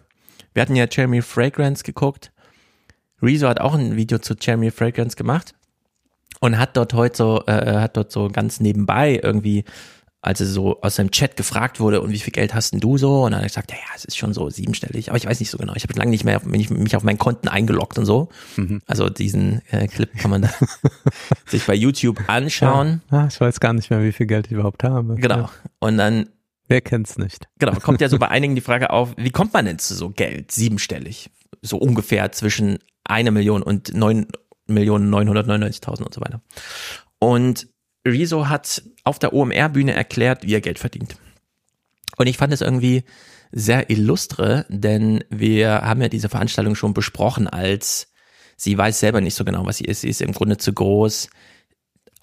wir 0.53 0.61
hatten 0.61 0.75
ja 0.75 0.85
Jeremy 0.89 1.21
Fragrance 1.21 1.83
geguckt. 1.83 2.31
Rezo 3.21 3.47
hat 3.47 3.59
auch 3.59 3.73
ein 3.73 3.95
Video 3.95 4.19
zu 4.19 4.35
Jeremy 4.39 4.69
Fragrance 4.71 5.15
gemacht 5.15 5.55
und 6.43 6.59
hat 6.59 6.75
dort 6.75 6.93
heute 6.93 7.15
so, 7.15 7.43
äh, 7.47 7.77
hat 7.77 7.95
dort 7.95 8.11
so 8.11 8.27
ganz 8.27 8.59
nebenbei 8.59 9.17
irgendwie, 9.23 9.63
als 10.21 10.41
er 10.41 10.47
so 10.47 10.81
aus 10.81 10.95
seinem 10.95 11.09
Chat 11.11 11.37
gefragt 11.37 11.79
wurde, 11.79 12.01
und 12.01 12.11
wie 12.11 12.19
viel 12.19 12.33
Geld 12.33 12.53
hast 12.53 12.73
denn 12.73 12.81
du 12.81 12.97
so? 12.97 13.23
Und 13.23 13.31
dann 13.31 13.39
hat 13.39 13.45
er 13.45 13.47
gesagt, 13.47 13.71
ja, 13.71 13.77
ja, 13.77 13.93
es 13.95 14.03
ist 14.03 14.17
schon 14.17 14.33
so 14.33 14.49
siebenstellig, 14.49 15.07
aber 15.07 15.15
ich 15.15 15.25
weiß 15.25 15.39
nicht 15.39 15.49
so 15.49 15.57
genau. 15.57 15.71
Ich 15.77 15.83
habe 15.83 15.97
lange 15.97 16.11
nicht 16.11 16.25
mehr 16.25 16.41
mich, 16.43 16.69
mich 16.69 16.97
auf 16.97 17.03
meinen 17.03 17.17
Konten 17.17 17.47
eingeloggt 17.47 17.97
und 17.97 18.05
so. 18.05 18.27
Also 18.87 19.07
diesen 19.07 19.61
äh, 19.71 19.87
Clip 19.87 20.13
kann 20.17 20.31
man 20.31 20.41
da 20.41 20.49
sich 21.45 21.65
bei 21.65 21.75
YouTube 21.75 22.19
anschauen. 22.27 23.01
Ah, 23.09 23.27
ich 23.29 23.39
weiß 23.39 23.61
gar 23.61 23.71
nicht 23.71 23.89
mehr, 23.89 24.03
wie 24.03 24.11
viel 24.11 24.25
Geld 24.25 24.47
ich 24.47 24.51
überhaupt 24.51 24.83
habe. 24.83 25.15
Genau. 25.15 25.37
Ja. 25.37 25.49
Und 25.79 25.97
dann 25.97 26.27
Wer 26.67 26.81
kennt's 26.81 27.17
nicht? 27.17 27.47
Genau, 27.59 27.73
kommt 27.75 28.01
ja 28.01 28.09
so 28.09 28.17
bei 28.17 28.27
einigen 28.29 28.55
die 28.55 28.61
Frage 28.61 28.89
auf, 28.89 29.13
wie 29.15 29.31
kommt 29.31 29.53
man 29.53 29.65
denn 29.65 29.79
zu 29.79 29.95
so 29.95 30.09
Geld, 30.09 30.51
siebenstellig? 30.51 31.29
So 31.61 31.77
ungefähr 31.77 32.31
zwischen 32.31 32.79
eine 33.05 33.31
Million 33.31 33.61
und 33.61 33.93
neun 33.93 34.27
Millionen 34.67 35.13
999.000 35.13 36.03
und 36.03 36.13
so 36.13 36.21
weiter. 36.21 36.41
Und 37.19 37.67
Rezo 38.05 38.49
hat 38.49 38.83
auf 39.03 39.19
der 39.19 39.33
OMR-Bühne 39.33 39.93
erklärt, 39.93 40.43
wie 40.43 40.53
er 40.53 40.61
Geld 40.61 40.79
verdient. 40.79 41.15
Und 42.17 42.27
ich 42.27 42.37
fand 42.37 42.53
es 42.53 42.61
irgendwie 42.61 43.03
sehr 43.51 43.89
illustre, 43.89 44.65
denn 44.69 45.23
wir 45.29 45.81
haben 45.81 46.01
ja 46.01 46.09
diese 46.09 46.29
Veranstaltung 46.29 46.75
schon 46.75 46.93
besprochen 46.93 47.47
als 47.47 48.11
sie 48.55 48.77
weiß 48.77 48.99
selber 48.99 49.21
nicht 49.21 49.35
so 49.35 49.45
genau, 49.45 49.65
was 49.65 49.77
sie 49.77 49.85
ist. 49.85 50.01
Sie 50.01 50.09
ist 50.09 50.21
im 50.21 50.31
Grunde 50.31 50.57
zu 50.57 50.73
groß. 50.73 51.29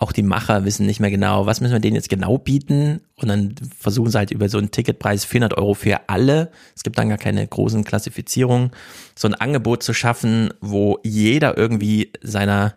Auch 0.00 0.12
die 0.12 0.22
Macher 0.22 0.64
wissen 0.64 0.86
nicht 0.86 0.98
mehr 0.98 1.10
genau, 1.10 1.44
was 1.44 1.60
müssen 1.60 1.74
wir 1.74 1.78
denen 1.78 1.94
jetzt 1.94 2.08
genau 2.08 2.38
bieten. 2.38 3.02
Und 3.16 3.28
dann 3.28 3.54
versuchen 3.78 4.10
sie 4.10 4.16
halt 4.16 4.30
über 4.30 4.48
so 4.48 4.56
einen 4.56 4.70
Ticketpreis 4.70 5.26
400 5.26 5.58
Euro 5.58 5.74
für 5.74 6.08
alle. 6.08 6.50
Es 6.74 6.82
gibt 6.82 6.96
dann 6.96 7.10
gar 7.10 7.18
keine 7.18 7.46
großen 7.46 7.84
Klassifizierungen. 7.84 8.70
So 9.14 9.28
ein 9.28 9.34
Angebot 9.34 9.82
zu 9.82 9.92
schaffen, 9.92 10.54
wo 10.62 10.98
jeder 11.02 11.58
irgendwie 11.58 12.12
seiner 12.22 12.76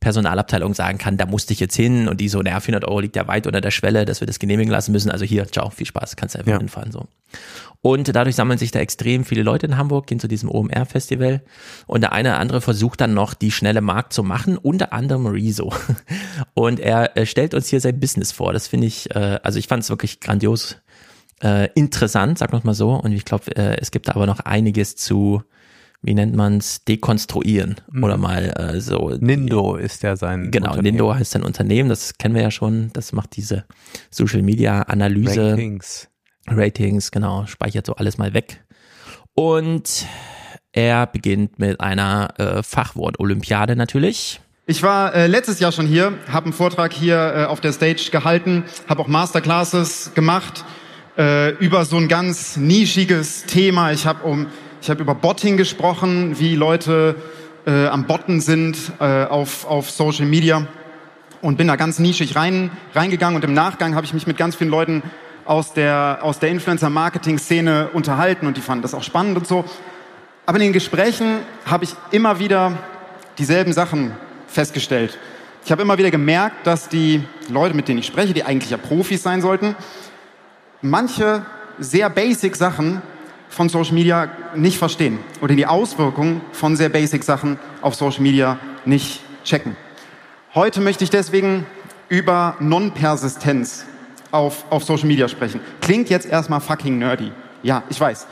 Personalabteilung 0.00 0.74
sagen 0.74 0.98
kann, 0.98 1.16
da 1.16 1.26
musste 1.26 1.52
ich 1.52 1.60
jetzt 1.60 1.74
hin 1.76 2.08
und 2.08 2.20
die 2.20 2.28
so, 2.28 2.40
naja, 2.40 2.60
400 2.60 2.88
Euro 2.88 3.00
liegt 3.00 3.16
ja 3.16 3.26
weit 3.26 3.46
unter 3.46 3.60
der 3.60 3.70
Schwelle, 3.70 4.04
dass 4.04 4.20
wir 4.20 4.26
das 4.26 4.38
genehmigen 4.38 4.70
lassen 4.70 4.92
müssen. 4.92 5.10
Also 5.10 5.24
hier, 5.24 5.46
ciao, 5.48 5.70
viel 5.70 5.86
Spaß, 5.86 6.16
kannst 6.16 6.34
du 6.34 6.38
einfach 6.40 6.52
Ja. 6.52 6.58
hinfahren, 6.58 6.92
so. 6.92 7.06
Und 7.80 8.14
dadurch 8.14 8.34
sammeln 8.34 8.58
sich 8.58 8.70
da 8.72 8.80
extrem 8.80 9.24
viele 9.24 9.42
Leute 9.42 9.66
in 9.66 9.76
Hamburg, 9.76 10.06
gehen 10.08 10.18
zu 10.18 10.26
diesem 10.26 10.50
OMR-Festival. 10.50 11.42
Und 11.86 12.00
der 12.00 12.12
eine 12.12 12.30
oder 12.30 12.40
andere 12.40 12.60
versucht 12.60 13.00
dann 13.00 13.14
noch, 13.14 13.34
die 13.34 13.52
schnelle 13.52 13.80
Markt 13.80 14.12
zu 14.12 14.22
machen, 14.24 14.56
unter 14.58 14.92
anderem 14.92 15.26
Rezo. 15.26 15.72
Und 16.54 16.80
er 16.80 17.16
äh, 17.16 17.24
stellt 17.26 17.54
uns 17.54 17.68
hier 17.68 17.80
sein 17.80 18.00
Business 18.00 18.32
vor. 18.32 18.52
Das 18.52 18.66
finde 18.66 18.88
ich, 18.88 19.14
äh, 19.14 19.38
also 19.42 19.58
ich 19.60 19.68
fand 19.68 19.84
es 19.84 19.90
wirklich 19.90 20.18
grandios 20.18 20.76
äh, 21.40 21.68
interessant, 21.74 22.38
sagen 22.38 22.52
wir 22.52 22.60
mal 22.64 22.74
so. 22.74 22.94
Und 22.94 23.12
ich 23.12 23.24
glaube, 23.24 23.56
äh, 23.56 23.76
es 23.80 23.92
gibt 23.92 24.08
da 24.08 24.12
aber 24.16 24.26
noch 24.26 24.40
einiges 24.40 24.96
zu, 24.96 25.44
wie 26.02 26.14
nennt 26.14 26.34
man's, 26.34 26.84
dekonstruieren 26.84 27.76
oder 28.02 28.16
mal 28.16 28.54
äh, 28.56 28.80
so. 28.80 29.16
Nindo 29.18 29.76
ist 29.76 30.02
ja 30.02 30.16
sein 30.16 30.50
Genau, 30.50 30.70
Unternehmen. 30.70 30.96
Nindo 30.96 31.14
heißt 31.14 31.32
sein 31.32 31.42
Unternehmen, 31.42 31.88
das 31.88 32.18
kennen 32.18 32.34
wir 32.34 32.42
ja 32.42 32.50
schon. 32.50 32.90
Das 32.92 33.12
macht 33.12 33.36
diese 33.36 33.64
Social 34.10 34.42
Media 34.42 34.82
Analyse. 34.82 35.50
Rankings. 35.50 36.08
Ratings, 36.46 37.10
genau, 37.10 37.46
speichert 37.46 37.86
so 37.86 37.94
alles 37.94 38.16
mal 38.16 38.32
weg. 38.32 38.64
Und 39.34 40.06
er 40.72 41.06
beginnt 41.06 41.58
mit 41.58 41.80
einer 41.80 42.28
äh, 42.38 42.62
Fachwort-Olympiade 42.62 43.76
natürlich. 43.76 44.40
Ich 44.66 44.82
war 44.82 45.14
äh, 45.14 45.26
letztes 45.26 45.60
Jahr 45.60 45.72
schon 45.72 45.86
hier, 45.86 46.14
habe 46.30 46.46
einen 46.46 46.52
Vortrag 46.52 46.92
hier 46.92 47.16
äh, 47.16 47.44
auf 47.44 47.60
der 47.60 47.72
Stage 47.72 48.10
gehalten, 48.12 48.64
habe 48.86 49.00
auch 49.00 49.08
Masterclasses 49.08 50.12
gemacht 50.14 50.64
äh, 51.16 51.54
über 51.56 51.84
so 51.84 51.96
ein 51.96 52.08
ganz 52.08 52.56
nischiges 52.56 53.44
Thema. 53.44 53.92
Ich 53.92 54.06
habe 54.06 54.24
um, 54.24 54.46
ich 54.80 54.90
habe 54.90 55.02
über 55.02 55.14
Botting 55.14 55.56
gesprochen, 55.56 56.38
wie 56.38 56.54
Leute 56.54 57.16
äh, 57.66 57.86
am 57.86 58.06
Botten 58.06 58.40
sind 58.40 58.76
äh, 59.00 59.24
auf, 59.24 59.66
auf 59.66 59.90
Social 59.90 60.26
Media 60.26 60.66
und 61.42 61.56
bin 61.56 61.68
da 61.68 61.76
ganz 61.76 61.98
nischig 61.98 62.36
rein, 62.36 62.70
reingegangen 62.94 63.36
und 63.36 63.44
im 63.44 63.54
Nachgang 63.54 63.94
habe 63.94 64.06
ich 64.06 64.14
mich 64.14 64.26
mit 64.26 64.36
ganz 64.36 64.56
vielen 64.56 64.70
Leuten 64.70 65.02
aus 65.44 65.72
der, 65.72 66.18
aus 66.22 66.38
der 66.38 66.50
Influencer-Marketing-Szene 66.50 67.90
unterhalten 67.92 68.46
und 68.46 68.56
die 68.56 68.60
fanden 68.60 68.82
das 68.82 68.94
auch 68.94 69.02
spannend 69.02 69.36
und 69.36 69.46
so. 69.46 69.64
Aber 70.46 70.56
in 70.58 70.64
den 70.64 70.72
Gesprächen 70.72 71.38
habe 71.66 71.84
ich 71.84 71.94
immer 72.10 72.38
wieder 72.38 72.78
dieselben 73.38 73.72
Sachen 73.72 74.12
festgestellt. 74.46 75.18
Ich 75.64 75.72
habe 75.72 75.82
immer 75.82 75.98
wieder 75.98 76.10
gemerkt, 76.10 76.66
dass 76.66 76.88
die 76.88 77.22
Leute, 77.48 77.74
mit 77.74 77.88
denen 77.88 77.98
ich 77.98 78.06
spreche, 78.06 78.32
die 78.32 78.44
eigentlich 78.44 78.70
ja 78.70 78.76
Profis 78.76 79.22
sein 79.22 79.42
sollten, 79.42 79.74
manche 80.80 81.44
sehr 81.78 82.08
basic 82.10 82.56
Sachen 82.56 83.02
von 83.58 83.68
Social 83.68 83.94
Media 83.94 84.30
nicht 84.54 84.78
verstehen 84.78 85.18
oder 85.40 85.56
die 85.56 85.66
Auswirkungen 85.66 86.42
von 86.52 86.76
sehr 86.76 86.90
basic 86.90 87.24
Sachen 87.24 87.58
auf 87.82 87.96
Social 87.96 88.22
Media 88.22 88.60
nicht 88.84 89.20
checken. 89.42 89.76
Heute 90.54 90.80
möchte 90.80 91.02
ich 91.02 91.10
deswegen 91.10 91.66
über 92.08 92.54
Non-Persistenz 92.60 93.84
auf, 94.30 94.64
auf 94.70 94.84
Social 94.84 95.08
Media 95.08 95.26
sprechen. 95.26 95.58
Klingt 95.80 96.08
jetzt 96.08 96.28
erstmal 96.28 96.60
fucking 96.60 96.98
nerdy. 96.98 97.32
Ja, 97.64 97.82
ich 97.90 98.00
weiß. 98.00 98.28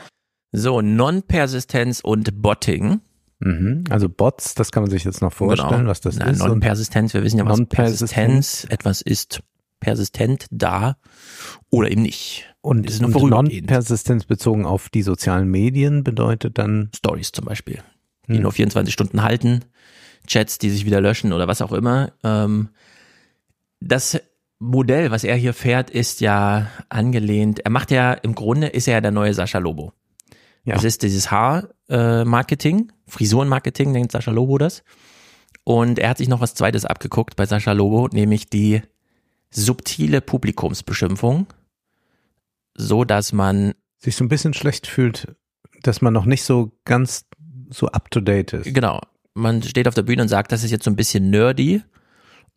So, 0.53 0.79
Non-Persistenz 0.79 1.99
und 1.99 2.41
Botting. 2.41 3.01
Mhm. 3.39 3.83
Also 3.89 4.07
Bots, 4.07 4.55
das 4.55 4.71
kann 4.71 4.83
man 4.83 4.89
sich 4.89 5.03
jetzt 5.03 5.21
noch 5.21 5.33
vorstellen, 5.33 5.87
was 5.87 5.99
das 5.99 6.15
Na, 6.15 6.27
ist. 6.27 6.39
Non-Persistenz, 6.39 7.13
wir 7.13 7.25
wissen 7.25 7.39
ja, 7.39 7.45
was 7.45 7.57
Non-Persistenz. 7.57 8.11
Persistenz, 8.11 8.67
etwas 8.69 9.01
ist 9.01 9.41
persistent 9.79 10.45
da 10.51 10.97
oder 11.69 11.91
eben 11.91 12.01
nicht. 12.01 12.45
Und, 12.61 12.89
ist 12.89 13.03
und. 13.03 13.13
Non-Persistenz 13.29 14.25
bezogen 14.25 14.65
auf 14.65 14.89
die 14.89 15.03
sozialen 15.03 15.49
Medien 15.49 16.03
bedeutet 16.03 16.57
dann, 16.57 16.89
Stories 16.95 17.31
zum 17.31 17.45
Beispiel, 17.45 17.81
die 18.27 18.35
Hm. 18.35 18.41
nur 18.41 18.51
24 18.51 18.93
Stunden 18.93 19.23
halten, 19.23 19.65
Chats, 20.27 20.57
die 20.57 20.69
sich 20.69 20.85
wieder 20.85 21.01
löschen 21.01 21.31
oder 21.33 21.47
was 21.47 21.61
auch 21.61 21.71
immer. 21.71 22.11
Ähm, 22.23 22.69
das 23.79 24.19
Modell, 24.59 25.11
was 25.11 25.23
er 25.23 25.35
hier 25.35 25.53
fährt, 25.53 25.89
ist 25.89 26.19
ja 26.19 26.67
angelehnt. 26.89 27.59
Er 27.59 27.71
macht 27.71 27.91
ja 27.91 28.13
im 28.13 28.33
Grunde 28.35 28.67
ist 28.67 28.87
er 28.87 28.95
ja 28.95 29.01
der 29.01 29.11
neue 29.11 29.33
Sascha 29.33 29.59
Lobo. 29.59 29.93
Ja. 30.63 30.73
Das 30.73 30.83
ist 30.83 31.03
dieses 31.03 31.31
Haar-Marketing, 31.31 32.91
Frisuren-Marketing 33.07 33.91
nennt 33.91 34.11
Sascha 34.11 34.31
Lobo 34.31 34.57
das. 34.57 34.83
Und 35.63 35.99
er 35.99 36.09
hat 36.09 36.17
sich 36.17 36.27
noch 36.27 36.41
was 36.41 36.55
Zweites 36.55 36.85
abgeguckt 36.85 37.35
bei 37.35 37.45
Sascha 37.45 37.71
Lobo, 37.71 38.09
nämlich 38.11 38.49
die 38.49 38.81
subtile 39.49 40.21
Publikumsbeschimpfung, 40.21 41.47
so 42.73 43.03
dass 43.03 43.33
man 43.33 43.73
sich 43.97 44.15
so 44.15 44.23
ein 44.23 44.29
bisschen 44.29 44.53
schlecht 44.53 44.87
fühlt, 44.87 45.35
dass 45.83 46.01
man 46.01 46.13
noch 46.13 46.25
nicht 46.25 46.43
so 46.43 46.71
ganz 46.85 47.25
so 47.69 47.87
up 47.87 48.11
to 48.11 48.21
date 48.21 48.53
ist. 48.53 48.73
Genau. 48.73 49.01
Man 49.33 49.61
steht 49.61 49.87
auf 49.87 49.93
der 49.93 50.03
Bühne 50.03 50.23
und 50.23 50.27
sagt, 50.29 50.51
das 50.51 50.63
ist 50.63 50.71
jetzt 50.71 50.83
so 50.85 50.91
ein 50.91 50.95
bisschen 50.95 51.29
nerdy 51.29 51.83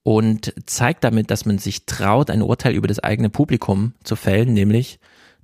und 0.02 0.54
zeigt 0.66 1.04
damit, 1.04 1.30
dass 1.30 1.44
man 1.44 1.58
sich 1.58 1.84
traut, 1.86 2.30
ein 2.30 2.42
Urteil 2.42 2.74
über 2.74 2.88
das 2.88 3.00
eigene 3.00 3.28
Publikum 3.28 3.94
zu 4.02 4.16
fällen, 4.16 4.54
nämlich, 4.54 4.98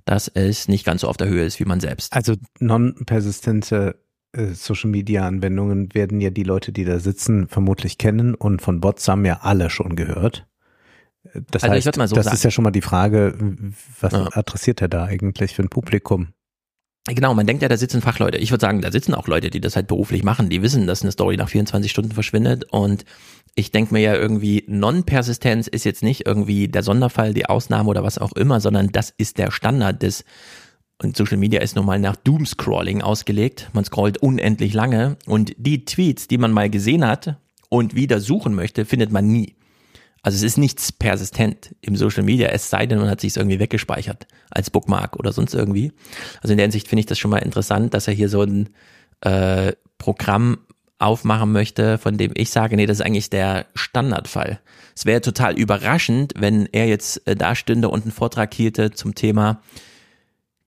dass 0.05 0.27
es 0.27 0.67
nicht 0.67 0.85
ganz 0.85 1.01
so 1.01 1.07
auf 1.07 1.17
der 1.17 1.27
Höhe 1.27 1.45
ist 1.45 1.59
wie 1.59 1.65
man 1.65 1.79
selbst. 1.79 2.13
Also 2.13 2.35
non-persistente 2.59 3.99
äh, 4.31 4.47
Social 4.47 4.89
Media 4.89 5.27
Anwendungen 5.27 5.93
werden 5.93 6.21
ja 6.21 6.29
die 6.29 6.43
Leute, 6.43 6.71
die 6.71 6.85
da 6.85 6.99
sitzen, 6.99 7.47
vermutlich 7.47 7.97
kennen 7.97 8.33
und 8.33 8.61
von 8.61 8.79
Bots 8.79 9.07
haben 9.07 9.25
ja 9.25 9.39
alle 9.41 9.69
schon 9.69 9.95
gehört. 9.95 10.47
Das 11.51 11.63
Also 11.63 11.73
heißt, 11.75 11.83
so 12.09 12.15
das 12.15 12.25
sagen. 12.25 12.35
ist 12.35 12.43
ja 12.43 12.51
schon 12.51 12.63
mal 12.63 12.71
die 12.71 12.81
Frage, 12.81 13.35
was 13.99 14.13
Ja. 14.13 14.29
adressiert 14.33 14.81
er 14.81 14.87
da 14.87 15.05
eigentlich 15.05 15.53
für 15.55 15.63
ein 15.63 15.69
Publikum? 15.69 16.29
Genau, 17.09 17.33
man 17.33 17.47
denkt 17.47 17.61
ja, 17.63 17.69
da 17.69 17.77
sitzen 17.77 18.01
Fachleute. 18.01 18.37
Ich 18.37 18.51
würde 18.51 18.61
sagen, 18.61 18.81
da 18.81 18.91
sitzen 18.91 19.13
auch 19.13 19.27
Leute, 19.27 19.49
die 19.49 19.61
das 19.61 19.77
halt 19.77 19.87
beruflich 19.87 20.23
machen, 20.23 20.49
die 20.49 20.61
wissen, 20.61 20.87
dass 20.87 21.03
eine 21.03 21.11
Story 21.13 21.37
nach 21.37 21.47
24 21.47 21.89
Stunden 21.89 22.11
verschwindet 22.11 22.65
und 22.71 23.05
ich 23.55 23.71
denke 23.71 23.93
mir 23.93 24.01
ja 24.01 24.13
irgendwie, 24.13 24.65
Non-Persistenz 24.67 25.67
ist 25.67 25.83
jetzt 25.85 26.03
nicht 26.03 26.27
irgendwie 26.27 26.67
der 26.67 26.83
Sonderfall, 26.83 27.33
die 27.33 27.45
Ausnahme 27.47 27.89
oder 27.89 28.03
was 28.03 28.17
auch 28.17 28.33
immer, 28.33 28.59
sondern 28.59 28.91
das 28.91 29.13
ist 29.17 29.37
der 29.37 29.51
Standard 29.51 30.03
des 30.03 30.25
und 31.01 31.15
Social 31.15 31.37
Media 31.37 31.61
ist 31.61 31.75
nun 31.75 31.85
mal 31.85 31.99
nach 31.99 32.15
Doomscrolling 32.15 33.01
ausgelegt. 33.03 33.69
Man 33.73 33.85
scrollt 33.85 34.17
unendlich 34.17 34.73
lange 34.73 35.17
und 35.27 35.53
die 35.57 35.85
Tweets, 35.85 36.27
die 36.27 36.39
man 36.39 36.51
mal 36.51 36.69
gesehen 36.71 37.05
hat 37.05 37.37
und 37.69 37.93
wieder 37.95 38.19
suchen 38.19 38.55
möchte, 38.55 38.83
findet 38.83 39.11
man 39.11 39.27
nie. 39.27 39.55
Also 40.23 40.35
es 40.37 40.43
ist 40.43 40.57
nichts 40.57 40.91
persistent 40.91 41.75
im 41.81 41.95
Social 41.95 42.23
Media, 42.23 42.49
es 42.49 42.69
sei 42.69 42.85
denn, 42.85 42.99
man 42.99 43.09
hat 43.09 43.21
sich 43.21 43.37
irgendwie 43.37 43.59
weggespeichert 43.59 44.27
als 44.49 44.69
Bookmark 44.69 45.15
oder 45.17 45.31
sonst 45.31 45.53
irgendwie. 45.53 45.93
Also 46.41 46.53
in 46.53 46.57
der 46.57 46.65
Hinsicht 46.65 46.87
finde 46.87 47.01
ich 47.01 47.05
das 47.05 47.19
schon 47.19 47.31
mal 47.31 47.37
interessant, 47.37 47.93
dass 47.93 48.07
er 48.07 48.13
hier 48.13 48.29
so 48.29 48.41
ein 48.41 48.69
äh, 49.21 49.73
Programm 49.97 50.59
aufmachen 50.99 51.51
möchte, 51.51 51.97
von 51.97 52.17
dem 52.17 52.31
ich 52.35 52.49
sage, 52.49 52.75
nee, 52.75 52.87
das 52.87 52.99
ist 52.99 53.05
eigentlich 53.05 53.29
der 53.29 53.67
Standardfall. 53.75 54.59
Es 54.95 55.05
wäre 55.05 55.21
total 55.21 55.57
überraschend, 55.57 56.33
wenn 56.37 56.67
er 56.71 56.87
jetzt 56.87 57.27
äh, 57.27 57.35
da 57.35 57.55
stünde 57.55 57.89
und 57.89 58.03
einen 58.03 58.11
Vortrag 58.11 58.53
hielte 58.53 58.91
zum 58.91 59.13
Thema, 59.13 59.61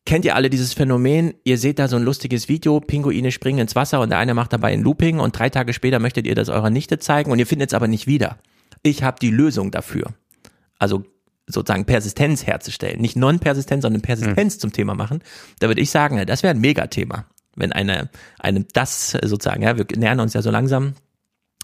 kennt 0.06 0.24
ihr 0.24 0.36
alle 0.36 0.50
dieses 0.50 0.72
Phänomen, 0.72 1.34
ihr 1.44 1.58
seht 1.58 1.78
da 1.78 1.88
so 1.88 1.96
ein 1.96 2.04
lustiges 2.04 2.48
Video, 2.48 2.80
Pinguine 2.80 3.32
springen 3.32 3.58
ins 3.58 3.76
Wasser 3.76 4.00
und 4.00 4.10
der 4.10 4.18
eine 4.18 4.34
macht 4.34 4.52
dabei 4.52 4.72
ein 4.72 4.82
Looping 4.82 5.18
und 5.18 5.36
drei 5.38 5.50
Tage 5.50 5.72
später 5.72 5.98
möchtet 5.98 6.26
ihr 6.26 6.34
das 6.34 6.48
eurer 6.48 6.70
Nichte 6.70 6.98
zeigen 6.98 7.30
und 7.30 7.38
ihr 7.38 7.46
findet 7.46 7.70
es 7.70 7.74
aber 7.74 7.88
nicht 7.88 8.06
wieder. 8.06 8.38
Ich 8.82 9.02
habe 9.02 9.18
die 9.20 9.30
Lösung 9.30 9.70
dafür. 9.70 10.14
Also 10.78 11.04
sozusagen 11.46 11.84
Persistenz 11.84 12.46
herzustellen. 12.46 13.00
Nicht 13.00 13.16
Non-Persistenz, 13.16 13.82
sondern 13.82 14.02
Persistenz 14.02 14.56
mhm. 14.56 14.60
zum 14.60 14.72
Thema 14.72 14.94
machen. 14.94 15.22
Da 15.58 15.68
würde 15.68 15.80
ich 15.80 15.90
sagen, 15.90 16.24
das 16.26 16.42
wäre 16.42 16.54
ein 16.54 16.60
Megathema. 16.60 17.26
Wenn 17.56 17.72
eine, 17.72 18.08
einem 18.38 18.66
das 18.72 19.10
sozusagen, 19.10 19.62
ja, 19.62 19.76
wir 19.76 19.86
nähern 19.96 20.20
uns 20.20 20.34
ja 20.34 20.42
so 20.42 20.50
langsam 20.50 20.94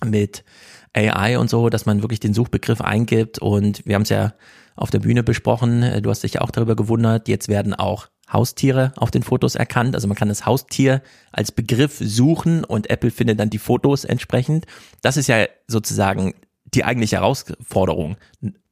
mit 0.05 0.45
AI 0.93 1.39
und 1.39 1.49
so, 1.49 1.69
dass 1.71 1.87
man 1.87 2.03
wirklich 2.03 2.21
den 2.21 2.35
Suchbegriff 2.35 2.81
eingibt 2.81 3.39
und 3.39 3.87
wir 3.87 3.95
haben 3.95 4.03
es 4.03 4.09
ja 4.09 4.35
auf 4.75 4.91
der 4.91 4.99
Bühne 4.99 5.23
besprochen, 5.23 6.03
du 6.03 6.11
hast 6.11 6.23
dich 6.23 6.35
ja 6.35 6.41
auch 6.43 6.51
darüber 6.51 6.77
gewundert, 6.77 7.29
jetzt 7.29 7.49
werden 7.49 7.73
auch 7.73 8.09
Haustiere 8.31 8.93
auf 8.97 9.11
den 9.11 9.23
Fotos 9.23 9.55
erkannt. 9.55 9.95
Also 9.95 10.09
man 10.09 10.17
kann 10.17 10.29
das 10.29 10.45
Haustier 10.47 11.03
als 11.33 11.53
Begriff 11.53 11.99
suchen 12.01 12.65
und 12.65 12.91
Apple 12.91 13.11
findet 13.11 13.39
dann 13.39 13.51
die 13.51 13.59
Fotos 13.59 14.05
entsprechend. 14.05 14.67
Das 15.01 15.17
ist 15.17 15.29
ja 15.29 15.47
sozusagen 15.69 16.35
die 16.77 16.85
eigentliche 16.85 17.17
Herausforderung. 17.17 18.17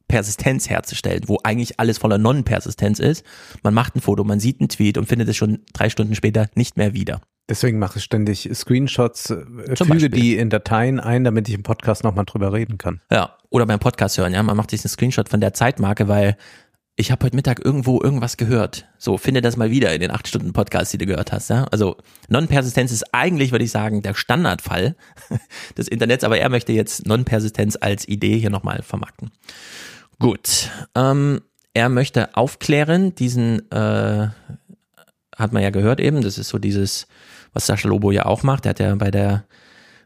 Persistenz 0.07 0.69
herzustellen, 0.69 1.23
wo 1.27 1.39
eigentlich 1.43 1.81
alles 1.81 1.99
voller 1.99 2.19
Non-Persistenz 2.19 3.01
ist. 3.01 3.25
Man 3.63 3.75
macht 3.75 3.97
ein 3.97 4.01
Foto, 4.01 4.23
man 4.23 4.39
sieht 4.39 4.61
einen 4.61 4.69
Tweet 4.69 4.99
und 4.99 5.07
findet 5.07 5.29
es 5.29 5.37
schon 5.37 5.61
drei 5.73 5.89
Stunden 5.89 6.15
später 6.15 6.49
nicht 6.55 6.77
mehr 6.77 6.93
wieder. 6.93 7.21
Deswegen 7.49 7.79
mache 7.79 7.99
ich 7.99 8.05
ständig 8.05 8.49
Screenshots, 8.55 9.31
äh, 9.31 9.77
füge 9.77 10.09
die 10.09 10.37
in 10.37 10.49
Dateien 10.49 10.99
ein, 10.99 11.25
damit 11.25 11.49
ich 11.49 11.55
im 11.55 11.63
Podcast 11.63 12.03
nochmal 12.03 12.25
drüber 12.25 12.53
reden 12.53 12.79
kann. 12.79 13.01
Ja, 13.11 13.37
oder 13.51 13.67
beim 13.67 13.79
Podcast 13.79 14.17
hören, 14.17 14.33
ja. 14.33 14.43
Man 14.43 14.57
macht 14.57 14.71
sich 14.71 14.83
einen 14.83 14.89
Screenshot 14.89 15.29
von 15.29 15.41
der 15.41 15.53
Zeitmarke, 15.53 16.09
weil 16.09 16.37
ich 16.97 17.11
habe 17.11 17.25
heute 17.27 17.35
Mittag 17.35 17.65
irgendwo 17.65 18.01
irgendwas 18.01 18.37
gehört. 18.37 18.87
So, 18.99 19.19
finde 19.19 19.43
das 19.43 19.57
mal 19.57 19.71
wieder 19.71 19.93
in 19.93 20.01
den 20.01 20.13
acht 20.13 20.29
Stunden 20.29 20.53
Podcast, 20.53 20.93
die 20.93 20.99
du 20.99 21.07
gehört 21.07 21.33
hast. 21.33 21.51
Ja? 21.51 21.65
Also 21.65 21.97
Non-Persistenz 22.29 22.93
ist 22.93 23.13
eigentlich, 23.13 23.51
würde 23.51 23.65
ich 23.65 23.73
sagen, 23.73 24.03
der 24.03 24.15
Standardfall 24.15 24.95
des 25.77 25.89
Internets, 25.89 26.23
aber 26.23 26.39
er 26.39 26.49
möchte 26.49 26.73
jetzt 26.73 27.07
Non-Persistenz 27.07 27.77
als 27.81 28.07
Idee 28.07 28.39
hier 28.39 28.51
nochmal 28.51 28.83
vermarkten. 28.83 29.33
Gut. 30.21 30.71
Ähm, 30.95 31.41
er 31.73 31.89
möchte 31.89 32.37
aufklären, 32.37 33.17
diesen 33.17 33.71
äh, 33.73 34.29
hat 35.37 35.53
man 35.53 35.63
ja 35.63 35.71
gehört 35.71 35.99
eben, 35.99 36.23
das 36.23 36.39
ist 36.39 36.49
so 36.49 36.59
dieses, 36.59 37.09
was 37.53 37.67
Sascha 37.67 37.89
Lobo 37.89 38.13
ja 38.13 38.27
auch 38.27 38.45
macht. 38.45 38.67
Er 38.67 38.71
hat 38.71 38.79
ja 38.79 38.95
bei 38.95 39.11
der 39.11 39.45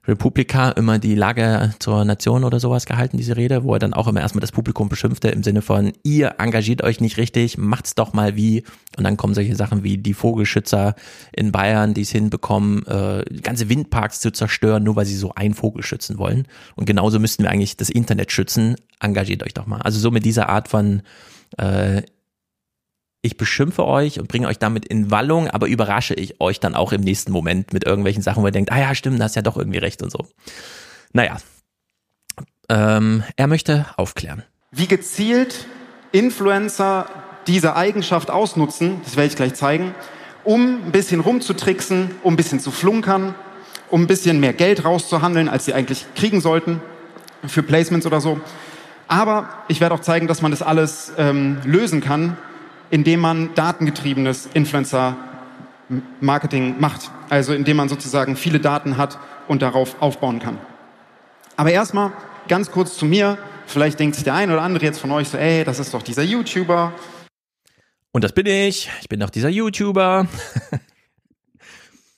Republika 0.09 0.71
immer 0.71 0.99
die 0.99 1.15
Lage 1.15 1.75
zur 1.79 2.05
Nation 2.05 2.45
oder 2.45 2.59
sowas 2.59 2.87
gehalten, 2.87 3.19
diese 3.19 3.37
Rede, 3.37 3.63
wo 3.63 3.75
er 3.75 3.79
dann 3.79 3.93
auch 3.93 4.09
immer 4.09 4.21
erstmal 4.21 4.41
das 4.41 4.53
Publikum 4.53 4.89
beschimpfte 4.89 5.29
im 5.29 5.43
Sinne 5.43 5.61
von, 5.61 5.93
ihr 6.03 6.37
engagiert 6.39 6.83
euch 6.83 7.01
nicht 7.01 7.19
richtig, 7.19 7.59
macht's 7.59 7.95
doch 7.95 8.15
mal 8.15 8.35
wie. 8.35 8.65
Und 8.97 9.05
dann 9.05 9.19
kommen 9.19 9.35
solche 9.35 9.55
Sachen 9.55 9.85
wie 9.85 9.99
die 9.99 10.15
Vogelschützer 10.15 10.95
in 11.33 11.53
Bayern, 11.53 11.93
die 11.93 12.01
es 12.01 12.11
hinbekommen, 12.11 12.87
äh, 12.87 13.23
ganze 13.43 13.69
Windparks 13.69 14.21
zu 14.21 14.33
zerstören, 14.33 14.83
nur 14.83 14.97
weil 14.97 15.07
sie 15.07 15.15
so 15.15 15.35
einen 15.35 15.55
Vogel 15.55 15.83
schützen 15.83 16.19
wollen. 16.19 16.49
Und 16.75 16.87
genauso 16.87 17.21
müssten 17.21 17.43
wir 17.43 17.51
eigentlich 17.51 17.77
das 17.77 17.91
Internet 17.91 18.33
schützen. 18.33 18.77
Engagiert 19.01 19.43
euch 19.43 19.55
doch 19.55 19.67
mal. 19.67 19.83
Also 19.83 20.01
so 20.01 20.11
mit 20.11 20.25
dieser 20.25 20.49
Art 20.49 20.69
von 20.69 21.03
äh, 21.59 22.03
ich 23.23 23.37
beschimpfe 23.37 23.85
euch 23.85 24.21
und 24.21 24.29
bringe 24.29 24.47
euch 24.47 24.59
damit 24.59 24.87
in 24.87 25.11
Wallung, 25.11 25.49
aber 25.49 25.67
überrasche 25.67 26.15
ich 26.15 26.41
euch 26.41 26.61
dann 26.61 26.75
auch 26.75 26.93
im 26.93 27.01
nächsten 27.01 27.33
Moment 27.33 27.73
mit 27.73 27.85
irgendwelchen 27.85 28.23
Sachen, 28.23 28.43
wo 28.43 28.47
ihr 28.47 28.53
denkt, 28.53 28.71
ah 28.71 28.79
ja, 28.79 28.95
stimmt, 28.95 29.21
da 29.21 29.25
hast 29.25 29.37
ja 29.37 29.43
doch 29.43 29.57
irgendwie 29.57 29.79
recht 29.79 30.03
und 30.03 30.11
so. 30.11 30.27
Naja, 31.13 31.39
ähm, 32.69 33.25
er 33.37 33.47
möchte 33.47 33.87
aufklären. 33.97 34.45
Wie 34.71 34.87
gezielt 34.87 35.67
Influencer 36.13 37.07
diese 37.47 37.77
Eigenschaft 37.77 38.31
ausnutzen, 38.31 39.01
das 39.05 39.17
werde 39.17 39.29
ich 39.29 39.37
gleich 39.37 39.55
zeigen, 39.55 39.95
um 40.45 40.87
ein 40.87 40.93
bisschen 40.93 41.21
rumzutricksen, 41.21 42.11
um 42.23 42.35
ein 42.35 42.37
bisschen 42.37 42.61
zu 42.61 42.71
flunkern, 42.71 43.35
um 43.91 44.03
ein 44.03 44.07
bisschen 44.07 44.39
mehr 44.39 44.53
Geld 44.53 44.85
rauszuhandeln, 44.85 45.49
als 45.49 45.65
sie 45.65 45.75
eigentlich 45.75 46.07
kriegen 46.15 46.41
sollten 46.41 46.81
für 47.47 47.63
Placements 47.63 48.07
oder 48.07 48.21
so. 48.21 48.41
Aber 49.09 49.49
ich 49.69 49.81
werde 49.81 49.95
auch 49.95 50.01
zeigen, 50.01 50.27
dass 50.27 50.43
man 50.43 50.51
das 50.51 50.63
alles 50.63 51.13
ähm, 51.17 51.59
lösen 51.65 52.03
kann, 52.03 52.37
indem 52.91 53.21
man 53.21 53.55
datengetriebenes 53.55 54.49
Influencer-Marketing 54.55 56.81
macht. 56.81 57.11
Also 57.29 57.55
indem 57.55 57.77
man 57.77 57.89
sozusagen 57.89 58.37
viele 58.37 58.59
Daten 58.61 58.97
hat 58.97 59.19
und 59.49 59.63
darauf 59.63 60.01
aufbauen 60.01 60.39
kann. 60.39 60.59
Aber 61.57 61.71
erstmal 61.71 62.13
ganz 62.49 62.71
kurz 62.71 62.97
zu 62.97 63.07
mir. 63.07 63.39
Vielleicht 63.67 64.01
denkt 64.01 64.15
sich 64.15 64.25
der 64.25 64.35
ein 64.35 64.51
oder 64.51 64.63
andere 64.63 64.85
jetzt 64.85 64.99
von 64.99 65.11
euch 65.11 65.29
so, 65.29 65.37
ey, 65.37 65.65
das 65.65 65.79
ist 65.79 65.93
doch 65.93 66.03
dieser 66.03 66.23
YouTuber. 66.23 66.93
Und 68.13 68.25
das 68.25 68.33
bin 68.33 68.47
ich. 68.47 68.91
Ich 69.01 69.09
bin 69.09 69.21
doch 69.21 69.31
dieser 69.31 69.51
YouTuber. 69.51 70.27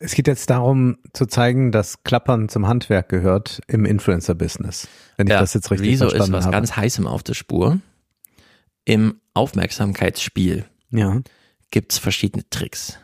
Es 0.03 0.15
geht 0.15 0.29
jetzt 0.29 0.49
darum 0.49 0.97
zu 1.13 1.27
zeigen, 1.27 1.73
dass 1.73 2.05
Klappern 2.05 2.49
zum 2.49 2.67
Handwerk 2.67 3.11
gehört 3.11 3.61
im 3.67 3.85
Influencer-Business. 3.85 4.89
Wenn 5.19 5.27
ich 5.27 5.35
ja, 5.35 5.41
das 5.41 5.53
jetzt 5.53 5.71
richtig 5.71 5.91
Wieso 5.91 6.09
verstanden 6.09 6.33
ist 6.33 6.39
was 6.39 6.47
habe. 6.47 6.57
ganz 6.57 6.75
heißem 6.75 7.07
auf 7.07 7.23
der 7.23 7.35
Spur. 7.35 7.81
Im 8.87 9.20
Aufmerksamkeitsspiel 9.35 10.65
ja. 10.91 11.21
gibt 11.71 11.93
es 11.93 11.99
verschiedene 11.99 12.49
Tricks, 12.51 12.99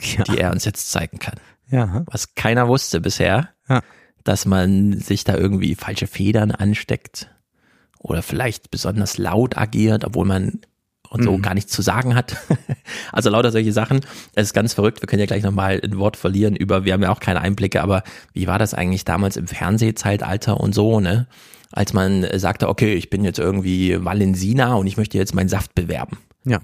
ja. 0.00 0.24
die 0.24 0.38
er 0.38 0.52
uns 0.52 0.64
jetzt 0.64 0.90
zeigen 0.90 1.18
kann. 1.18 1.36
Ja. 1.70 2.04
Was 2.06 2.34
keiner 2.34 2.68
wusste 2.68 3.00
bisher, 3.00 3.50
ja. 3.68 3.82
dass 4.24 4.46
man 4.46 4.98
sich 5.00 5.24
da 5.24 5.36
irgendwie 5.36 5.74
falsche 5.74 6.06
Federn 6.06 6.50
ansteckt 6.50 7.30
oder 7.98 8.22
vielleicht 8.22 8.70
besonders 8.70 9.18
laut 9.18 9.56
agiert, 9.56 10.04
obwohl 10.04 10.26
man 10.26 10.60
und 11.10 11.22
so 11.24 11.36
mhm. 11.36 11.42
gar 11.42 11.54
nichts 11.54 11.72
zu 11.72 11.82
sagen 11.82 12.14
hat. 12.14 12.36
also 13.12 13.30
lauter 13.30 13.50
solche 13.50 13.72
Sachen. 13.72 14.00
Es 14.34 14.48
ist 14.48 14.54
ganz 14.54 14.74
verrückt. 14.74 15.00
Wir 15.00 15.06
können 15.06 15.20
ja 15.20 15.26
gleich 15.26 15.42
nochmal 15.42 15.80
ein 15.82 15.98
Wort 15.98 16.16
verlieren 16.16 16.54
über, 16.54 16.84
wir 16.84 16.92
haben 16.92 17.02
ja 17.02 17.10
auch 17.10 17.20
keine 17.20 17.40
Einblicke, 17.40 17.82
aber 17.82 18.02
wie 18.32 18.46
war 18.46 18.58
das 18.58 18.74
eigentlich 18.74 19.04
damals 19.04 19.36
im 19.36 19.46
Fernsehzeitalter 19.46 20.58
und 20.60 20.74
so, 20.74 21.00
ne? 21.00 21.26
Als 21.72 21.92
man 21.92 22.26
sagte, 22.38 22.68
okay, 22.68 22.94
ich 22.94 23.10
bin 23.10 23.24
jetzt 23.24 23.38
irgendwie 23.38 24.02
Valensina 24.04 24.74
und 24.74 24.86
ich 24.86 24.96
möchte 24.96 25.18
jetzt 25.18 25.34
meinen 25.34 25.48
Saft 25.48 25.74
bewerben. 25.74 26.18
Ja. 26.44 26.60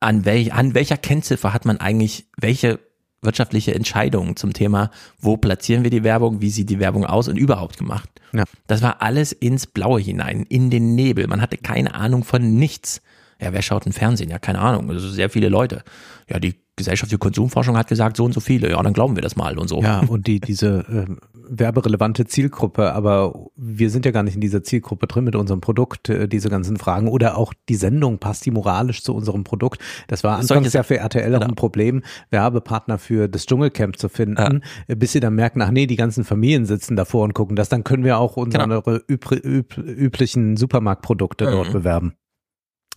An, 0.00 0.24
welch, 0.24 0.52
an 0.52 0.74
welcher 0.74 0.98
Kennziffer 0.98 1.54
hat 1.54 1.64
man 1.64 1.78
eigentlich 1.78 2.26
welche 2.36 2.80
wirtschaftliche 3.24 3.74
Entscheidungen 3.74 4.36
zum 4.36 4.52
Thema, 4.52 4.90
wo 5.18 5.36
platzieren 5.36 5.82
wir 5.82 5.90
die 5.90 6.04
Werbung, 6.04 6.40
wie 6.40 6.50
sieht 6.50 6.70
die 6.70 6.78
Werbung 6.78 7.04
aus 7.06 7.28
und 7.28 7.36
überhaupt 7.36 7.78
gemacht. 7.78 8.08
Ja. 8.32 8.44
Das 8.66 8.82
war 8.82 9.02
alles 9.02 9.32
ins 9.32 9.66
Blaue 9.66 10.00
hinein, 10.00 10.44
in 10.44 10.70
den 10.70 10.94
Nebel. 10.94 11.26
Man 11.26 11.40
hatte 11.40 11.56
keine 11.56 11.94
Ahnung 11.94 12.24
von 12.24 12.56
nichts. 12.56 13.00
Ja, 13.40 13.52
wer 13.52 13.62
schaut 13.62 13.86
ein 13.86 13.92
Fernsehen? 13.92 14.30
Ja, 14.30 14.38
keine 14.38 14.60
Ahnung. 14.60 14.90
Also 14.90 15.08
sehr 15.08 15.30
viele 15.30 15.48
Leute. 15.48 15.82
Ja, 16.28 16.38
die 16.38 16.54
Gesellschaft 16.76 17.12
für 17.12 17.18
Konsumforschung 17.18 17.76
hat 17.76 17.88
gesagt, 17.88 18.16
so 18.16 18.24
und 18.24 18.32
so 18.32 18.40
viele. 18.40 18.70
Ja, 18.70 18.82
dann 18.82 18.92
glauben 18.92 19.16
wir 19.16 19.22
das 19.22 19.36
mal 19.36 19.58
und 19.58 19.68
so. 19.68 19.82
Ja, 19.82 20.00
und 20.00 20.26
die, 20.26 20.40
diese 20.40 20.84
äh, 20.88 21.14
werberelevante 21.48 22.26
Zielgruppe, 22.26 22.92
aber 22.92 23.48
wir 23.56 23.90
sind 23.90 24.04
ja 24.04 24.10
gar 24.10 24.22
nicht 24.22 24.34
in 24.34 24.40
dieser 24.40 24.62
Zielgruppe 24.62 25.06
drin 25.06 25.24
mit 25.24 25.36
unserem 25.36 25.60
Produkt, 25.60 26.08
äh, 26.08 26.28
diese 26.28 26.48
ganzen 26.48 26.76
Fragen. 26.76 27.08
Oder 27.08 27.38
auch 27.38 27.54
die 27.68 27.76
Sendung, 27.76 28.18
passt 28.18 28.44
die 28.46 28.50
moralisch 28.50 29.02
zu 29.02 29.14
unserem 29.14 29.44
Produkt? 29.44 29.80
Das 30.08 30.24
war 30.24 30.38
anfangs 30.38 30.72
ja 30.72 30.82
für 30.82 30.98
RTL 30.98 31.34
auch 31.34 31.40
genau. 31.40 31.52
ein 31.52 31.54
Problem, 31.54 32.02
Werbepartner 32.30 32.98
für 32.98 33.28
das 33.28 33.46
Dschungelcamp 33.46 33.96
zu 33.96 34.08
finden, 34.08 34.62
ja. 34.88 34.94
bis 34.94 35.12
sie 35.12 35.20
dann 35.20 35.34
merken, 35.34 35.62
ach 35.62 35.70
nee, 35.70 35.86
die 35.86 35.96
ganzen 35.96 36.24
Familien 36.24 36.66
sitzen 36.66 36.96
davor 36.96 37.24
und 37.24 37.34
gucken 37.34 37.56
das, 37.56 37.68
dann 37.68 37.84
können 37.84 38.04
wir 38.04 38.18
auch 38.18 38.36
unsere 38.36 38.64
genau. 38.64 38.98
üb 39.08 39.30
üb 39.44 39.78
üblichen 39.78 40.56
Supermarktprodukte 40.56 41.46
mhm. 41.46 41.50
dort 41.50 41.72
bewerben. 41.72 42.14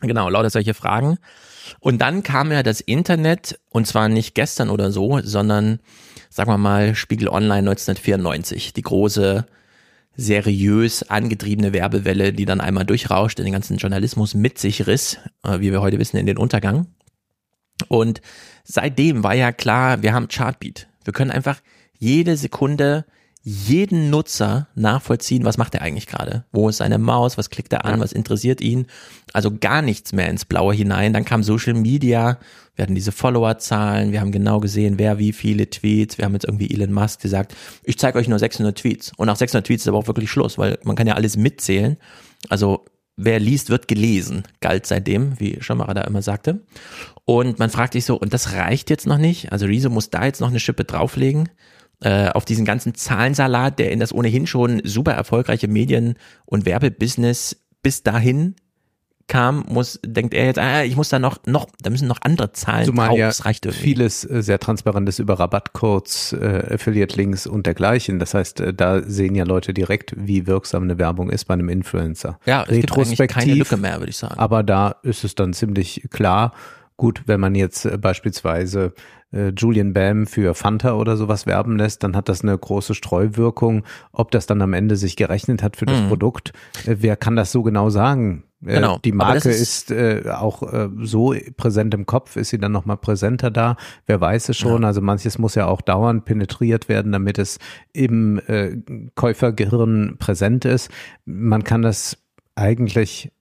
Genau, 0.01 0.29
lauter 0.29 0.49
solche 0.49 0.73
Fragen. 0.73 1.17
Und 1.79 1.99
dann 1.99 2.23
kam 2.23 2.51
ja 2.51 2.63
das 2.63 2.81
Internet, 2.81 3.59
und 3.69 3.87
zwar 3.87 4.09
nicht 4.09 4.35
gestern 4.35 4.69
oder 4.69 4.91
so, 4.91 5.19
sondern, 5.23 5.79
sagen 6.29 6.51
wir 6.51 6.57
mal, 6.57 6.95
Spiegel 6.95 7.27
Online 7.27 7.69
1994, 7.69 8.73
die 8.73 8.81
große, 8.81 9.45
seriös 10.15 11.03
angetriebene 11.03 11.73
Werbewelle, 11.73 12.33
die 12.33 12.45
dann 12.45 12.59
einmal 12.59 12.85
durchrauscht, 12.85 13.37
den 13.37 13.51
ganzen 13.51 13.77
Journalismus 13.77 14.33
mit 14.33 14.57
sich 14.57 14.87
riss, 14.87 15.19
äh, 15.43 15.59
wie 15.59 15.71
wir 15.71 15.81
heute 15.81 15.99
wissen, 15.99 16.17
in 16.17 16.25
den 16.25 16.37
Untergang. 16.37 16.87
Und 17.87 18.21
seitdem 18.63 19.23
war 19.23 19.35
ja 19.35 19.51
klar, 19.51 20.01
wir 20.01 20.13
haben 20.13 20.27
Chartbeat. 20.27 20.87
Wir 21.03 21.13
können 21.13 21.31
einfach 21.31 21.61
jede 21.99 22.35
Sekunde 22.35 23.05
jeden 23.49 24.09
Nutzer 24.09 24.67
nachvollziehen, 24.75 25.45
was 25.45 25.57
macht 25.57 25.73
er 25.73 25.81
eigentlich 25.81 26.05
gerade? 26.05 26.43
Wo 26.51 26.67
ist 26.67 26.77
seine 26.77 26.97
Maus? 26.97 27.37
Was 27.37 27.49
klickt 27.49 27.71
er 27.71 27.85
an? 27.85 28.01
Was 28.01 28.11
interessiert 28.11 28.59
ihn? 28.59 28.87
Also 29.31 29.57
gar 29.57 29.81
nichts 29.81 30.11
mehr 30.11 30.29
ins 30.29 30.43
Blaue 30.43 30.73
hinein. 30.73 31.13
Dann 31.13 31.23
kam 31.23 31.43
Social 31.43 31.73
Media. 31.73 32.39
Wir 32.75 32.83
hatten 32.83 32.93
diese 32.93 33.13
Followerzahlen. 33.13 34.11
Wir 34.11 34.19
haben 34.19 34.33
genau 34.33 34.59
gesehen, 34.59 34.99
wer 34.99 35.17
wie 35.17 35.31
viele 35.31 35.69
Tweets. 35.69 36.17
Wir 36.17 36.25
haben 36.25 36.33
jetzt 36.33 36.43
irgendwie 36.43 36.69
Elon 36.73 36.91
Musk 36.91 37.21
gesagt, 37.21 37.55
ich 37.85 37.97
zeige 37.97 38.19
euch 38.19 38.27
nur 38.27 38.37
600 38.37 38.77
Tweets. 38.77 39.13
Und 39.15 39.27
nach 39.27 39.37
600 39.37 39.65
Tweets 39.65 39.83
ist 39.83 39.87
aber 39.87 39.99
auch 39.99 40.07
wirklich 40.07 40.29
Schluss, 40.29 40.57
weil 40.57 40.77
man 40.83 40.97
kann 40.97 41.07
ja 41.07 41.13
alles 41.13 41.37
mitzählen. 41.37 41.95
Also 42.49 42.83
wer 43.15 43.39
liest, 43.39 43.69
wird 43.69 43.87
gelesen, 43.87 44.43
galt 44.59 44.85
seitdem, 44.85 45.39
wie 45.39 45.61
Schirmacher 45.61 45.93
da 45.93 46.01
immer 46.01 46.21
sagte. 46.21 46.65
Und 47.23 47.59
man 47.59 47.69
fragt 47.69 47.93
sich 47.93 48.03
so, 48.03 48.19
und 48.19 48.33
das 48.33 48.51
reicht 48.51 48.89
jetzt 48.89 49.07
noch 49.07 49.17
nicht? 49.17 49.53
Also 49.53 49.67
Rezo 49.67 49.89
muss 49.89 50.09
da 50.09 50.25
jetzt 50.25 50.41
noch 50.41 50.49
eine 50.49 50.59
Schippe 50.59 50.83
drauflegen 50.83 51.47
äh, 52.01 52.29
auf 52.29 52.45
diesen 52.45 52.65
ganzen 52.65 52.95
Zahlensalat, 52.95 53.79
der 53.79 53.91
in 53.91 53.99
das 53.99 54.13
ohnehin 54.13 54.47
schon 54.47 54.81
super 54.83 55.13
erfolgreiche 55.13 55.67
Medien- 55.67 56.15
und 56.45 56.65
Werbebusiness 56.65 57.57
bis 57.81 58.03
dahin 58.03 58.55
kam, 59.27 59.65
muss, 59.67 59.99
denkt 60.05 60.33
er 60.33 60.45
jetzt, 60.45 60.57
ah, 60.57 60.83
ich 60.83 60.95
muss 60.95 61.09
da 61.09 61.19
noch, 61.19 61.39
noch, 61.45 61.67
da 61.81 61.89
müssen 61.89 62.07
noch 62.07 62.19
andere 62.21 62.53
Zahlen 62.53 62.85
Zumal 62.85 63.09
drauf, 63.09 63.17
ja 63.17 63.27
das 63.27 63.45
reicht 63.45 63.65
irgendwie. 63.65 63.83
vieles 63.83 64.23
äh, 64.23 64.41
sehr 64.41 64.59
transparentes 64.59 65.19
über 65.19 65.39
Rabattcodes, 65.39 66.33
äh, 66.33 66.75
Affiliate-Links 66.75 67.45
und 67.45 67.65
dergleichen. 67.65 68.19
Das 68.19 68.33
heißt, 68.33 68.61
äh, 68.61 68.73
da 68.73 69.03
sehen 69.03 69.35
ja 69.35 69.43
Leute 69.43 69.73
direkt, 69.73 70.13
wie 70.17 70.47
wirksam 70.47 70.83
eine 70.83 70.97
Werbung 70.97 71.29
ist 71.29 71.45
bei 71.45 71.55
einem 71.55 71.69
Influencer. 71.69 72.39
Ja, 72.45 72.63
es 72.63 72.79
gibt 72.79 72.97
eigentlich 72.97 73.17
keine 73.17 73.29
Retrospektiv, 73.29 73.57
Lücke 73.57 73.77
mehr, 73.77 73.99
würde 73.99 74.09
ich 74.09 74.17
sagen. 74.17 74.39
Aber 74.39 74.63
da 74.63 74.95
ist 75.03 75.23
es 75.23 75.35
dann 75.35 75.53
ziemlich 75.53 76.07
klar. 76.09 76.53
Gut, 76.95 77.23
wenn 77.27 77.39
man 77.39 77.53
jetzt 77.53 77.87
beispielsweise 78.01 78.93
äh, 79.31 79.49
Julian 79.49 79.93
Bam 79.93 80.25
für 80.27 80.55
Fanta 80.55 80.93
oder 80.95 81.17
sowas 81.17 81.45
werben 81.45 81.77
lässt, 81.77 82.03
dann 82.03 82.15
hat 82.15 82.29
das 82.29 82.41
eine 82.43 82.57
große 82.57 82.93
Streuwirkung. 82.95 83.83
Ob 84.11 84.31
das 84.31 84.45
dann 84.45 84.61
am 84.61 84.73
Ende 84.73 84.95
sich 84.95 85.15
gerechnet 85.15 85.63
hat 85.63 85.75
für 85.75 85.85
das 85.85 86.01
Mhm. 86.01 86.07
Produkt, 86.07 86.53
äh, 86.85 86.95
wer 86.99 87.15
kann 87.17 87.35
das 87.35 87.51
so 87.51 87.63
genau 87.63 87.89
sagen? 87.89 88.43
Äh, 88.65 88.73
Genau, 88.75 88.97
Die 89.05 89.11
Marke 89.11 89.49
ist- 89.49 89.89
ist, 89.89 89.91
äh, 89.91 90.23
auch 90.31 90.63
äh, 90.63 90.89
so 91.03 91.35
präsent 91.57 91.93
im 91.93 92.07
Kopf, 92.07 92.37
ist 92.37 92.49
sie 92.49 92.57
dann 92.57 92.71
nochmal 92.71 92.97
präsenter 92.97 93.51
da? 93.51 93.75
Wer 94.07 94.19
weiß 94.19 94.49
es 94.49 94.57
schon? 94.57 94.83
Also 94.83 94.99
manches 95.01 95.37
muss 95.37 95.53
ja 95.53 95.67
auch 95.67 95.81
dauernd 95.81 96.25
penetriert 96.25 96.89
werden, 96.89 97.11
damit 97.11 97.37
es 97.37 97.59
im 97.93 98.39
äh, 98.47 98.77
Käufergehirn 99.13 100.15
präsent 100.17 100.65
ist. 100.65 100.89
Man 101.25 101.63
kann 101.63 101.81
das 101.83 102.17
eigentlich 102.55 103.31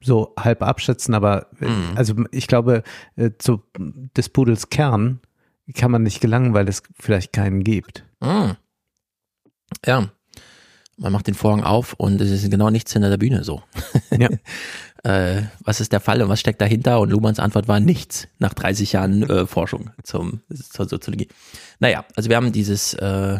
so 0.00 0.34
halb 0.38 0.62
abschätzen, 0.62 1.14
aber 1.14 1.46
äh, 1.60 1.66
Mhm. 1.66 1.92
also 1.96 2.14
ich 2.30 2.46
glaube, 2.46 2.82
äh, 3.16 3.30
zu 3.38 3.62
des 4.16 4.28
Pudels 4.28 4.70
Kern 4.70 5.20
kann 5.74 5.90
man 5.90 6.02
nicht 6.02 6.20
gelangen, 6.20 6.54
weil 6.54 6.68
es 6.68 6.82
vielleicht 6.98 7.32
keinen 7.32 7.64
gibt. 7.64 8.04
Mm. 8.20 8.52
Ja. 9.84 10.08
Man 10.98 11.12
macht 11.12 11.26
den 11.26 11.34
Vorhang 11.34 11.62
auf 11.62 11.92
und 11.94 12.20
es 12.20 12.30
ist 12.30 12.50
genau 12.50 12.70
nichts 12.70 12.92
hinter 12.92 13.10
der 13.10 13.18
Bühne 13.18 13.44
so. 13.44 13.62
Ja. 14.16 14.28
äh, 15.02 15.42
was 15.64 15.80
ist 15.80 15.92
der 15.92 16.00
Fall 16.00 16.22
und 16.22 16.28
was 16.28 16.40
steckt 16.40 16.60
dahinter? 16.60 17.00
Und 17.00 17.10
Luhmanns 17.10 17.38
Antwort 17.40 17.68
war 17.68 17.80
nichts 17.80 18.28
nach 18.38 18.54
30 18.54 18.92
Jahren 18.92 19.22
äh, 19.28 19.46
Forschung 19.46 19.90
zum, 20.04 20.40
zur 20.52 20.88
Soziologie. 20.88 21.28
Naja, 21.80 22.04
also 22.14 22.30
wir 22.30 22.36
haben 22.36 22.52
dieses, 22.52 22.94
äh, 22.94 23.38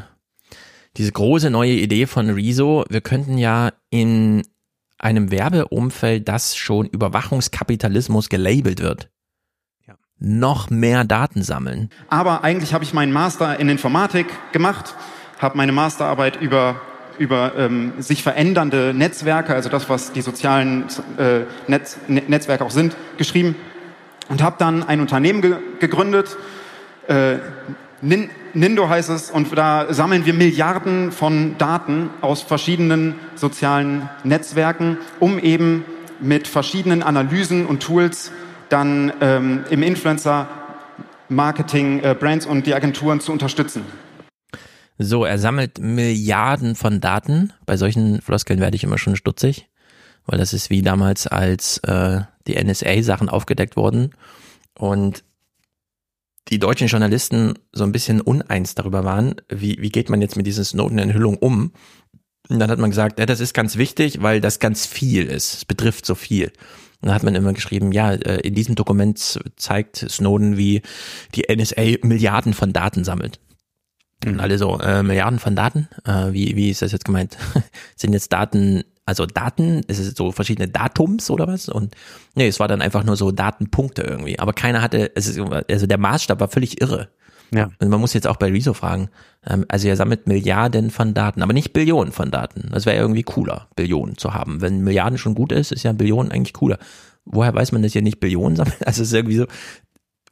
diese 0.97 1.13
große 1.13 1.49
neue 1.51 1.73
Idee 1.75 2.07
von 2.07 2.29
Rezo. 2.31 2.85
Wir 2.91 3.01
könnten 3.01 3.39
ja 3.39 3.73
in 3.91 4.43
einem 4.99 5.31
Werbeumfeld, 5.31 6.29
das 6.29 6.57
schon 6.57 6.87
Überwachungskapitalismus 6.87 8.29
gelabelt 8.29 8.81
wird, 8.81 9.11
Ja. 9.87 9.95
noch 10.19 10.71
mehr 10.71 11.05
Daten 11.05 11.43
sammeln. 11.43 11.91
Aber 12.09 12.45
eigentlich 12.45 12.73
habe 12.75 12.85
ich 12.85 12.95
meinen 12.95 13.13
Master 13.13 13.59
in 13.61 13.69
Informatik 13.69 14.27
gemacht, 14.53 14.95
habe 15.39 15.57
meine 15.57 15.73
Masterarbeit 15.73 16.41
über 16.41 16.81
über 17.19 17.55
ähm, 17.57 17.95
sich 17.99 18.23
verändernde 18.23 18.93
Netzwerke, 18.93 19.55
also 19.55 19.71
das, 19.71 19.89
was 19.89 20.13
die 20.13 20.21
sozialen 20.21 20.85
äh, 21.17 21.45
Netz, 21.67 21.97
Ne- 22.09 22.23
Netzwerke 22.29 22.63
auch 22.63 22.71
sind, 22.71 22.95
geschrieben 23.17 23.55
und 24.29 24.43
habe 24.43 24.57
dann 24.59 24.83
ein 24.83 25.01
Unternehmen 25.01 25.41
ge 25.41 25.57
gegründet. 25.81 26.37
Äh, 27.09 27.37
Nin 28.03 28.29
Nindo 28.53 28.89
heißt 28.89 29.11
es 29.11 29.31
und 29.31 29.57
da 29.57 29.93
sammeln 29.93 30.25
wir 30.25 30.33
Milliarden 30.33 31.13
von 31.13 31.59
Daten 31.59 32.11
aus 32.23 32.43
verschiedenen 32.43 33.17
sozialen 33.35 34.09
Netzwerken, 34.25 34.99
um 35.21 35.39
eben 35.39 35.85
mit 36.21 36.49
verschiedenen 36.49 37.03
Analysen 37.03 37.67
und 37.67 37.83
Tools 37.83 38.33
dann 38.71 39.13
ähm, 39.21 39.65
im 39.71 39.83
Influencer 39.83 40.49
Marketing, 41.29 42.01
äh, 42.01 42.15
Brands 42.19 42.47
und 42.47 42.67
die 42.67 42.75
Agenturen 42.75 43.21
zu 43.21 43.33
unterstützen. 43.33 43.85
So, 44.99 45.25
er 45.25 45.39
sammelt 45.39 45.79
Milliarden 45.79 46.75
von 46.75 47.01
Daten. 47.01 47.53
Bei 47.67 47.77
solchen 47.77 48.23
Floskeln 48.23 48.61
werde 48.61 48.77
ich 48.77 48.85
immer 48.85 48.97
schon 48.97 49.17
stutzig, 49.17 49.69
weil 50.25 50.39
das 50.39 50.55
ist 50.55 50.71
wie 50.71 50.81
damals, 50.81 51.27
als 51.27 51.79
äh, 51.79 52.21
die 52.47 52.63
NSA-Sachen 52.63 53.29
aufgedeckt 53.29 53.77
wurden 53.77 54.13
und 54.79 55.25
die 56.49 56.59
deutschen 56.59 56.89
Journalisten 56.89 57.55
so 57.73 57.85
ein 57.85 57.93
bisschen 57.93 58.21
uneins 58.21 58.75
darüber 58.75 59.05
waren, 59.05 59.35
wie, 59.49 59.79
wie 59.81 59.91
geht 59.91 60.11
man 60.11 60.21
jetzt 60.21 60.37
mit 60.37 60.47
dieser 60.47 60.65
Snowden-Enthüllung 60.65 61.37
um. 61.39 61.73
Und 62.49 62.61
dann 62.61 62.71
hat 62.71 62.79
man 62.79 62.91
gesagt, 62.91 63.19
ja, 63.19 63.27
das 63.27 63.41
ist 63.41 63.55
ganz 63.55 63.77
wichtig, 63.77 64.23
weil 64.23 64.41
das 64.41 64.61
ganz 64.61 64.87
viel 64.87 65.27
ist. 65.27 65.55
Es 65.55 65.65
betrifft 65.65 66.07
so 66.07 66.15
viel. 66.15 66.53
Und 67.01 67.09
dann 67.09 67.15
hat 67.15 67.25
man 67.25 67.35
immer 67.35 67.53
geschrieben, 67.53 67.93
ja, 67.93 68.13
äh, 68.13 68.41
in 68.41 68.55
diesem 68.55 68.77
Dokument 68.77 69.41
zeigt 69.57 69.97
Snowden, 69.97 70.57
wie 70.57 70.83
die 71.35 71.45
NSA 71.53 72.07
Milliarden 72.07 72.55
von 72.55 72.73
Daten 72.73 73.05
sammelt. 73.05 73.41
Und 74.25 74.41
alle 74.41 74.57
so, 74.59 74.79
äh, 74.81 75.03
Milliarden 75.03 75.39
von 75.39 75.57
Daten? 75.57 75.89
Äh, 76.05 76.33
wie, 76.33 76.57
wie 76.57 76.71
ist 76.71 76.83
das 76.83 76.93
jetzt 76.93 77.05
gemeint? 77.05 77.37
Sind 77.97 78.13
jetzt 78.13 78.33
Daten, 78.33 78.85
also 79.07 79.25
Daten, 79.25 79.83
ist 79.87 80.01
es 80.01 80.15
so 80.15 80.33
verschiedene 80.33 80.69
Datums 80.69 81.31
oder 81.31 81.47
was? 81.47 81.69
Und 81.69 81.95
nee, 82.35 82.49
es 82.49 82.61
war 82.61 82.69
dann 82.69 82.83
einfach 82.83 83.05
nur 83.05 83.17
so 83.17 83.31
Datenpunkte 83.31 84.03
irgendwie. 84.03 84.39
Aber 84.39 84.53
keiner 84.53 84.83
hatte, 84.83 85.13
es 85.15 85.29
ist, 85.29 85.39
also 85.39 85.87
der 85.87 85.99
Maßstab 85.99 86.41
war 86.41 86.49
völlig 86.49 86.81
irre. 86.81 87.09
Ja. 87.55 87.71
Und 87.79 87.89
man 87.89 88.01
muss 88.01 88.13
jetzt 88.13 88.27
auch 88.27 88.37
bei 88.37 88.51
Rezo 88.51 88.75
fragen, 88.75 89.09
ähm, 89.47 89.65
also 89.69 89.87
er 89.87 89.97
sammelt 89.97 90.27
Milliarden 90.27 90.91
von 90.91 91.15
Daten, 91.15 91.43
aber 91.43 91.53
nicht 91.53 91.73
Billionen 91.73 92.13
von 92.13 92.33
Daten. 92.33 92.71
Das 92.73 92.87
wäre 92.87 92.97
irgendwie 92.97 93.23
cooler, 93.23 93.69
Billionen 93.77 94.19
zu 94.19 94.35
haben. 94.35 94.61
Wenn 94.61 94.83
Milliarden 94.83 95.19
schon 95.19 95.37
gut 95.37 95.53
ist, 95.53 95.71
ist 95.71 95.85
ja 95.85 95.93
Billionen 95.93 96.33
eigentlich 96.33 96.55
cooler. 96.55 96.79
Woher 97.25 97.55
weiß 97.55 97.71
man, 97.71 97.83
dass 97.83 97.95
ihr 97.95 98.03
nicht 98.03 98.19
Billionen 98.19 98.57
sammelt? 98.57 98.77
Also 98.87 99.03
es 99.03 99.09
ist 99.09 99.15
irgendwie 99.15 99.37
so 99.37 99.47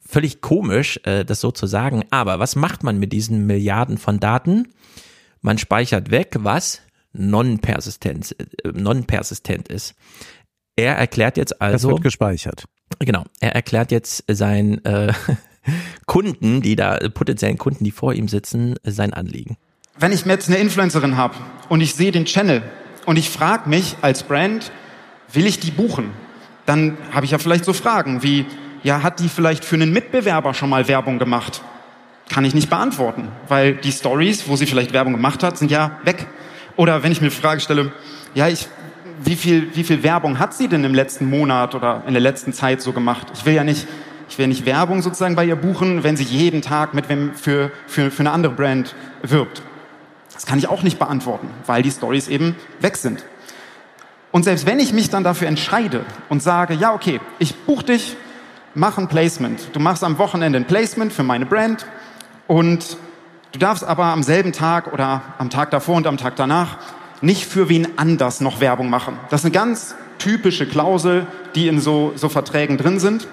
völlig 0.05 0.41
komisch, 0.41 0.99
äh, 1.03 1.23
das 1.23 1.39
so 1.39 1.51
zu 1.51 1.67
sagen. 1.67 2.03
Aber 2.11 2.39
was 2.39 2.57
macht 2.57 2.83
man 2.83 2.99
mit 2.99 3.13
diesen 3.13 3.47
Milliarden 3.47 3.97
von 3.97 4.19
Daten? 4.19 4.67
Man 5.41 5.57
speichert 5.57 6.11
weg, 6.11 6.35
was 6.39 6.81
non-persistent, 7.17 8.35
äh, 8.39 8.71
non-persistent 8.73 9.67
ist. 9.67 9.95
Er 10.75 10.95
erklärt 10.95 11.37
jetzt 11.37 11.51
Das 11.51 11.61
also, 11.61 11.89
wird 11.89 12.03
gespeichert. 12.03 12.65
Genau, 12.99 13.23
er 13.39 13.55
erklärt 13.55 13.91
jetzt 13.91 14.23
seinen 14.27 14.83
äh, 14.85 15.13
Kunden, 16.05 16.61
die 16.61 16.75
da, 16.75 16.97
potenziellen 17.13 17.57
Kunden, 17.57 17.83
die 17.83 17.91
vor 17.91 18.13
ihm 18.13 18.27
sitzen, 18.27 18.75
sein 18.83 19.13
Anliegen. 19.13 19.57
Wenn 19.97 20.11
ich 20.11 20.25
mir 20.25 20.33
jetzt 20.33 20.49
eine 20.49 20.57
Influencerin 20.57 21.17
habe 21.17 21.35
und 21.69 21.81
ich 21.81 21.95
sehe 21.95 22.11
den 22.11 22.25
Channel 22.25 22.61
und 23.05 23.17
ich 23.17 23.29
frage 23.29 23.69
mich 23.69 23.95
als 24.01 24.23
Brand, 24.23 24.71
will 25.31 25.45
ich 25.45 25.59
die 25.59 25.71
buchen? 25.71 26.11
Dann 26.65 26.97
habe 27.11 27.25
ich 27.25 27.31
ja 27.31 27.37
vielleicht 27.37 27.65
so 27.65 27.73
Fragen 27.73 28.21
wie, 28.21 28.45
ja, 28.83 29.03
hat 29.03 29.19
die 29.19 29.29
vielleicht 29.29 29.63
für 29.63 29.75
einen 29.75 29.93
Mitbewerber 29.93 30.53
schon 30.53 30.69
mal 30.69 30.87
Werbung 30.87 31.19
gemacht? 31.19 31.61
Kann 32.29 32.43
ich 32.43 32.53
nicht 32.53 32.69
beantworten, 32.69 33.29
weil 33.47 33.75
die 33.75 33.91
Stories, 33.91 34.47
wo 34.47 34.55
sie 34.55 34.65
vielleicht 34.65 34.93
Werbung 34.93 35.13
gemacht 35.13 35.43
hat, 35.43 35.57
sind 35.57 35.71
ja 35.71 35.99
weg. 36.03 36.27
Oder 36.75 37.03
wenn 37.03 37.11
ich 37.11 37.21
mir 37.21 37.29
die 37.29 37.35
Frage 37.35 37.61
stelle, 37.61 37.91
ja, 38.33 38.47
ich, 38.47 38.67
wie 39.23 39.35
viel, 39.35 39.75
wie 39.75 39.83
viel 39.83 40.03
Werbung 40.03 40.39
hat 40.39 40.53
sie 40.53 40.67
denn 40.67 40.83
im 40.83 40.93
letzten 40.93 41.29
Monat 41.29 41.73
oder 41.73 42.03
in 42.05 42.13
der 42.13 42.21
letzten 42.21 42.53
Zeit 42.53 42.81
so 42.81 42.91
gemacht? 42.91 43.27
Ich 43.33 43.45
will 43.45 43.53
ja 43.53 43.63
nicht, 43.63 43.87
ich 44.29 44.37
will 44.37 44.47
nicht 44.47 44.65
Werbung 44.65 45.01
sozusagen 45.01 45.35
bei 45.35 45.45
ihr 45.45 45.55
buchen, 45.55 46.03
wenn 46.03 46.17
sie 46.17 46.23
jeden 46.23 46.61
Tag 46.61 46.93
mit 46.93 47.07
wem 47.07 47.33
für, 47.33 47.71
für, 47.87 48.11
für 48.11 48.21
eine 48.21 48.31
andere 48.31 48.53
Brand 48.53 48.95
wirbt. 49.21 49.61
Das 50.33 50.45
kann 50.45 50.59
ich 50.59 50.67
auch 50.67 50.83
nicht 50.83 50.99
beantworten, 50.99 51.49
weil 51.65 51.81
die 51.81 51.91
Stories 51.91 52.27
eben 52.27 52.55
weg 52.81 52.97
sind. 52.97 53.23
Und 54.31 54.43
selbst 54.43 54.65
wenn 54.65 54.81
ich 54.81 54.91
mich 54.91 55.09
dann 55.09 55.23
dafür 55.23 55.47
entscheide 55.47 56.05
und 56.27 56.43
sage, 56.43 56.73
ja, 56.73 56.93
okay, 56.93 57.21
ich 57.39 57.55
buche 57.55 57.85
dich, 57.85 58.17
mach 58.73 58.97
ein 58.97 59.07
Placement. 59.07 59.69
Du 59.71 59.79
machst 59.79 60.03
am 60.03 60.17
Wochenende 60.17 60.59
ein 60.59 60.65
Placement 60.65 61.13
für 61.13 61.23
meine 61.23 61.45
Brand 61.45 61.85
und 62.47 62.97
du 63.55 63.59
darfst 63.59 63.85
aber 63.85 64.05
am 64.05 64.21
selben 64.21 64.51
Tag 64.51 64.91
oder 64.91 65.21
am 65.37 65.49
Tag 65.49 65.71
davor 65.71 65.95
und 65.95 66.07
am 66.07 66.17
Tag 66.17 66.35
danach 66.35 66.77
nicht 67.21 67.45
für 67.45 67.69
wen 67.69 67.97
anders 67.97 68.41
noch 68.41 68.59
Werbung 68.59 68.89
machen. 68.89 69.17
Das 69.29 69.41
ist 69.41 69.45
eine 69.45 69.53
ganz 69.53 69.95
typische 70.19 70.67
Klausel, 70.67 71.25
die 71.55 71.69
in 71.69 71.79
so, 71.79 72.11
so 72.15 72.27
Verträgen 72.27 72.77
drin 72.77 72.99
sind. 72.99 73.27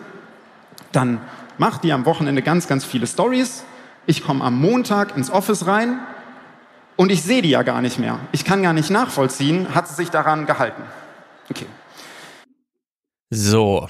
Dann 0.93 1.21
mach 1.59 1.79
die 1.79 1.93
am 1.93 2.05
Wochenende 2.07 2.41
ganz, 2.41 2.69
ganz 2.69 2.85
viele 2.85 3.09
Stories. 3.09 3.65
Ich 4.07 4.23
komme 4.23 4.45
am 4.45 4.61
Montag 4.61 5.17
ins 5.17 5.29
Office 5.29 5.67
rein 5.67 5.99
und 6.97 7.11
ich 7.11 7.23
sehe 7.23 7.43
die 7.43 7.51
ja 7.51 7.63
gar 7.63 7.83
nicht 7.83 7.99
mehr. 7.99 8.21
Ich 8.31 8.45
kann 8.45 8.63
gar 8.63 8.73
nicht 8.73 8.91
nachvollziehen, 8.91 9.75
hat 9.75 9.89
sie 9.89 9.95
sich 9.95 10.11
daran 10.11 10.47
gehalten. 10.47 10.83
Okay. 11.51 11.67
So, 13.31 13.89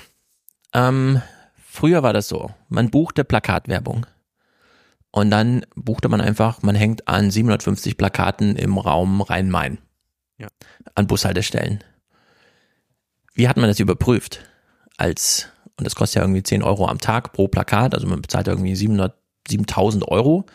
ähm, 0.73 1.21
früher 1.69 2.03
war 2.03 2.15
das 2.15 2.29
so, 2.29 2.51
man 2.69 2.91
buchte 2.91 3.23
Plakatwerbung 3.23 4.07
und 5.13 5.31
dann 5.31 5.65
buchte 5.77 6.09
man 6.09 6.21
einfach, 6.21 6.63
man 6.63 6.75
hängt 6.75 7.07
an 7.07 7.31
750 7.31 7.97
Plakaten 7.97 8.57
im 8.57 8.79
Raum 8.79 9.21
Rhein-Main. 9.21 9.79
Ja. 10.39 10.49
An 10.95 11.07
Bushaltestellen. 11.07 11.85
Wie 13.35 13.47
hat 13.47 13.59
man 13.59 13.69
das 13.69 13.79
überprüft? 13.79 14.41
Als, 14.97 15.49
und 15.79 15.87
das 15.87 15.95
kostet 15.95 16.17
ja 16.17 16.23
irgendwie 16.23 16.43
10 16.43 16.63
Euro 16.63 16.89
am 16.89 16.99
Tag 16.99 17.33
pro 17.35 17.47
Plakat, 17.47 17.95
also 17.95 18.07
man 18.07 18.23
bezahlt 18.23 18.49
irgendwie 18.49 18.75
700, 18.75 19.15
7000 19.49 20.09
Euro 20.09 20.47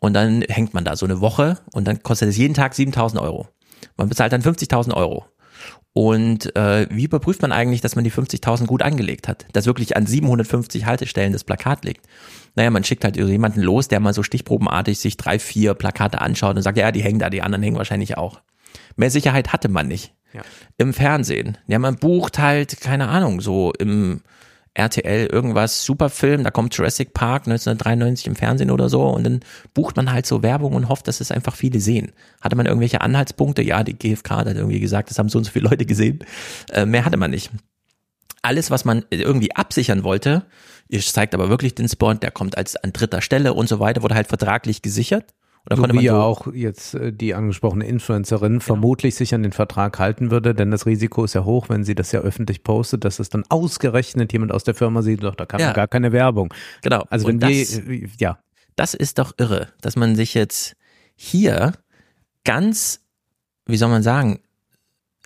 und 0.00 0.12
dann 0.12 0.42
hängt 0.42 0.74
man 0.74 0.84
da 0.84 0.96
so 0.96 1.06
eine 1.06 1.20
Woche 1.22 1.58
und 1.72 1.86
dann 1.88 2.02
kostet 2.02 2.28
es 2.28 2.36
jeden 2.36 2.54
Tag 2.54 2.74
7000 2.74 3.20
Euro. 3.22 3.48
Man 3.96 4.08
bezahlt 4.08 4.32
dann 4.32 4.42
50.000 4.42 4.92
Euro. 4.94 5.26
Und 5.94 6.54
äh, 6.56 6.88
wie 6.90 7.04
überprüft 7.04 7.40
man 7.40 7.52
eigentlich, 7.52 7.80
dass 7.80 7.94
man 7.94 8.02
die 8.02 8.10
50.000 8.10 8.66
gut 8.66 8.82
angelegt 8.82 9.28
hat? 9.28 9.46
Dass 9.52 9.66
wirklich 9.66 9.96
an 9.96 10.06
750 10.06 10.86
Haltestellen 10.86 11.32
das 11.32 11.44
Plakat 11.44 11.84
liegt? 11.84 12.06
Naja, 12.56 12.70
man 12.70 12.82
schickt 12.82 13.04
halt 13.04 13.16
jemanden 13.16 13.60
los, 13.60 13.86
der 13.86 14.00
mal 14.00 14.12
so 14.12 14.24
stichprobenartig 14.24 14.98
sich 14.98 15.16
drei, 15.16 15.38
vier 15.38 15.74
Plakate 15.74 16.20
anschaut 16.20 16.56
und 16.56 16.62
sagt, 16.62 16.78
ja, 16.78 16.90
die 16.90 17.02
hängen 17.02 17.20
da, 17.20 17.30
die 17.30 17.42
anderen 17.42 17.62
hängen 17.62 17.76
wahrscheinlich 17.76 18.16
auch. 18.16 18.40
Mehr 18.96 19.10
Sicherheit 19.10 19.52
hatte 19.52 19.68
man 19.68 19.86
nicht. 19.86 20.12
Ja. 20.32 20.42
Im 20.78 20.92
Fernsehen. 20.92 21.58
Ja, 21.68 21.78
man 21.78 21.94
bucht 21.96 22.40
halt, 22.40 22.80
keine 22.80 23.06
Ahnung, 23.06 23.40
so 23.40 23.72
im 23.78 24.22
RTL 24.74 25.26
irgendwas, 25.26 25.84
Superfilm, 25.84 26.42
da 26.42 26.50
kommt 26.50 26.76
Jurassic 26.76 27.14
Park 27.14 27.46
1993 27.46 28.26
im 28.26 28.34
Fernsehen 28.34 28.72
oder 28.72 28.88
so 28.88 29.04
und 29.04 29.24
dann 29.24 29.40
bucht 29.72 29.96
man 29.96 30.12
halt 30.12 30.26
so 30.26 30.42
Werbung 30.42 30.74
und 30.74 30.88
hofft, 30.88 31.06
dass 31.06 31.20
es 31.20 31.30
einfach 31.30 31.54
viele 31.54 31.78
sehen. 31.78 32.12
Hatte 32.40 32.56
man 32.56 32.66
irgendwelche 32.66 33.00
Anhaltspunkte? 33.00 33.62
Ja, 33.62 33.84
die 33.84 33.96
GfK 33.96 34.30
hat 34.30 34.46
irgendwie 34.48 34.80
gesagt, 34.80 35.10
das 35.10 35.18
haben 35.18 35.28
so 35.28 35.38
und 35.38 35.44
so 35.44 35.52
viele 35.52 35.68
Leute 35.68 35.86
gesehen. 35.86 36.24
Äh, 36.72 36.86
mehr 36.86 37.04
hatte 37.04 37.16
man 37.16 37.30
nicht. 37.30 37.50
Alles, 38.42 38.70
was 38.70 38.84
man 38.84 39.04
irgendwie 39.10 39.54
absichern 39.54 40.02
wollte, 40.02 40.44
ihr 40.88 41.00
zeigt 41.00 41.34
aber 41.34 41.48
wirklich 41.48 41.76
den 41.76 41.88
Spot, 41.88 42.14
der 42.14 42.32
kommt 42.32 42.58
als 42.58 42.76
an 42.76 42.92
dritter 42.92 43.22
Stelle 43.22 43.54
und 43.54 43.68
so 43.68 43.78
weiter, 43.78 44.02
wurde 44.02 44.16
halt 44.16 44.26
vertraglich 44.26 44.82
gesichert. 44.82 45.32
Oder 45.66 45.76
so 45.76 45.82
konnte 45.82 45.94
man 45.94 46.04
wie 46.04 46.08
so 46.08 46.16
auch 46.16 46.52
jetzt 46.52 46.94
äh, 46.94 47.12
die 47.12 47.34
angesprochene 47.34 47.86
Influencerin 47.86 48.54
genau. 48.54 48.64
vermutlich 48.64 49.14
sich 49.14 49.34
an 49.34 49.42
den 49.42 49.52
Vertrag 49.52 49.98
halten 49.98 50.30
würde, 50.30 50.54
denn 50.54 50.70
das 50.70 50.84
Risiko 50.84 51.24
ist 51.24 51.34
ja 51.34 51.44
hoch, 51.44 51.68
wenn 51.68 51.84
sie 51.84 51.94
das 51.94 52.12
ja 52.12 52.20
öffentlich 52.20 52.62
postet, 52.64 53.04
dass 53.04 53.18
es 53.18 53.30
dann 53.30 53.44
ausgerechnet 53.48 54.32
jemand 54.32 54.52
aus 54.52 54.64
der 54.64 54.74
Firma 54.74 55.00
sieht, 55.02 55.22
doch 55.22 55.34
da 55.34 55.46
kann 55.46 55.60
ja. 55.60 55.66
man 55.66 55.74
gar 55.74 55.88
keine 55.88 56.12
Werbung. 56.12 56.52
Genau. 56.82 57.04
Also 57.08 57.28
wenn 57.28 57.38
das, 57.38 57.50
die, 57.50 58.10
ja. 58.18 58.38
Das 58.76 58.92
ist 58.92 59.18
doch 59.18 59.32
irre, 59.38 59.68
dass 59.80 59.96
man 59.96 60.16
sich 60.16 60.34
jetzt 60.34 60.76
hier 61.16 61.72
ganz, 62.44 63.00
wie 63.66 63.76
soll 63.76 63.88
man 63.88 64.02
sagen, 64.02 64.40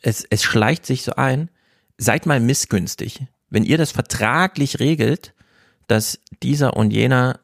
es, 0.03 0.25
es 0.31 0.45
schleicht 0.45 0.87
sich 0.87 1.03
so 1.03 1.13
ein, 1.17 1.51
seid 1.97 2.27
mal 2.27 2.39
missgünstig. 2.39 3.27
Wenn 3.51 3.65
ihr 3.65 3.79
das 3.79 3.91
vertraglich 3.91 4.79
regelt, 4.79 5.35
dass 5.89 6.21
dieser 6.43 6.77
und 6.77 6.93
jener 6.93 7.41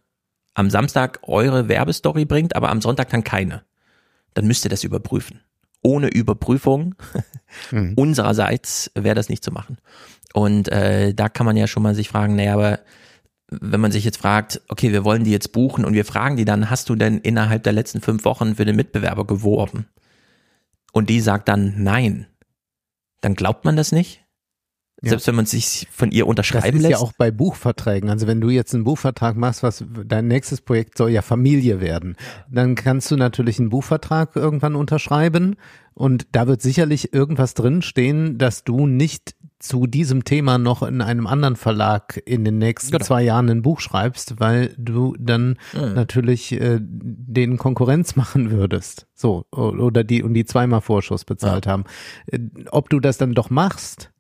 am 0.55 0.71
Samstag 0.71 1.19
eure 1.23 1.69
Werbestory 1.69 2.25
bringt, 2.25 2.57
aber 2.57 2.71
am 2.71 2.81
Sonntag 2.81 3.11
dann 3.11 3.25
keine, 3.25 3.63
dann 4.35 4.47
müsst 4.47 4.65
ihr 4.65 4.71
das 4.71 4.85
überprüfen. 4.85 5.41
Ohne 5.83 6.09
Überprüfung 6.09 6.95
mhm. 7.71 7.95
unsererseits 7.97 8.91
wäre 8.95 9.15
das 9.15 9.29
nicht 9.29 9.45
zu 9.45 9.53
machen. 9.53 9.79
Und 10.33 10.69
äh, 10.69 11.13
da 11.15 11.29
kann 11.29 11.47
man 11.47 11.57
ja 11.57 11.67
schon 11.67 11.83
mal 11.83 11.95
sich 11.95 12.09
fragen, 12.09 12.37
naja, 12.37 12.55
aber 12.55 12.81
wenn 13.51 13.81
man 13.81 13.93
sich 13.93 14.05
jetzt 14.05 14.17
fragt, 14.17 14.63
okay, 14.69 14.93
wir 14.93 15.05
wollen 15.05 15.25
die 15.25 15.31
jetzt 15.31 15.53
buchen 15.53 15.85
und 15.85 15.95
wir 15.95 16.05
fragen 16.05 16.37
die 16.37 16.45
dann, 16.45 16.71
hast 16.71 16.89
du 16.89 16.95
denn 16.95 17.19
innerhalb 17.19 17.63
der 17.63 17.73
letzten 17.73 18.01
fünf 18.01 18.25
Wochen 18.25 18.57
für 18.57 18.65
den 18.65 18.77
Mitbewerber 18.77 19.27
geworben? 19.27 19.87
Und 20.93 21.11
die 21.11 21.21
sagt 21.21 21.49
dann 21.49 21.83
nein. 21.83 22.27
Dann 23.21 23.35
glaubt 23.35 23.65
man 23.65 23.77
das 23.77 23.93
nicht? 23.93 24.24
Selbst 25.11 25.27
wenn 25.27 25.35
man 25.35 25.47
sich 25.47 25.89
von 25.91 26.11
ihr 26.11 26.27
unterschreiben 26.27 26.79
lässt. 26.79 26.85
Das 26.85 26.85
ist 26.85 26.91
ja 26.91 26.99
auch 26.99 27.13
bei 27.13 27.31
Buchverträgen. 27.31 28.11
Also 28.11 28.27
wenn 28.27 28.41
du 28.41 28.51
jetzt 28.51 28.75
einen 28.75 28.85
Buchvertrag 28.85 29.37
machst, 29.37 29.63
was 29.63 29.85
dein 30.05 30.29
nächstes 30.29 30.61
Projekt 30.61 30.99
soll 30.99 31.11
ja 31.11 31.23
Familie 31.23 31.81
werden, 31.81 32.17
dann 32.51 32.75
kannst 32.75 33.11
du 33.11 33.17
natürlich 33.17 33.59
einen 33.59 33.71
Buchvertrag 33.71 34.37
irgendwann 34.37 34.75
unterschreiben 34.75 35.57
und 35.95 36.27
da 36.33 36.47
wird 36.49 36.61
sicherlich 36.61 37.15
irgendwas 37.15 37.55
drin 37.55 37.81
stehen, 37.81 38.37
dass 38.37 38.65
du 38.65 38.87
nicht 38.87 39.37
zu 39.61 39.87
diesem 39.87 40.25
Thema 40.25 40.59
noch 40.59 40.83
in 40.83 41.01
einem 41.01 41.27
anderen 41.27 41.57
Verlag 41.57 42.21
in 42.27 42.45
den 42.45 42.59
nächsten 42.59 42.93
genau. 42.93 43.05
zwei 43.05 43.23
Jahren 43.23 43.49
ein 43.49 43.63
Buch 43.63 43.81
schreibst, 43.81 44.39
weil 44.39 44.75
du 44.77 45.15
dann 45.19 45.57
mhm. 45.73 45.95
natürlich 45.95 46.53
äh, 46.53 46.79
den 46.81 47.57
Konkurrenz 47.57 48.17
machen 48.17 48.51
würdest. 48.51 49.07
So, 49.15 49.47
oder 49.51 50.05
die 50.05 50.23
und 50.23 50.35
die 50.35 50.45
zweimal 50.45 50.83
Vorschuss 50.83 51.25
bezahlt 51.25 51.67
ja. 51.67 51.73
haben. 51.73 51.85
Äh, 52.27 52.41
ob 52.71 52.91
du 52.91 53.01
das 53.01 53.17
dann 53.17 53.33
doch 53.33 53.49
machst, 53.49 54.11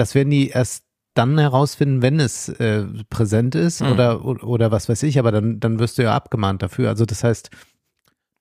das 0.00 0.14
werden 0.14 0.30
die 0.30 0.48
erst 0.48 0.84
dann 1.14 1.38
herausfinden, 1.38 2.02
wenn 2.02 2.20
es 2.20 2.48
äh, 2.48 2.84
präsent 3.10 3.54
ist 3.54 3.82
mhm. 3.82 3.92
oder, 3.92 4.24
oder 4.24 4.70
was 4.70 4.88
weiß 4.88 5.02
ich, 5.02 5.18
aber 5.18 5.30
dann, 5.32 5.60
dann 5.60 5.78
wirst 5.78 5.98
du 5.98 6.02
ja 6.02 6.14
abgemahnt 6.14 6.62
dafür. 6.62 6.88
Also 6.88 7.04
das 7.04 7.22
heißt, 7.22 7.50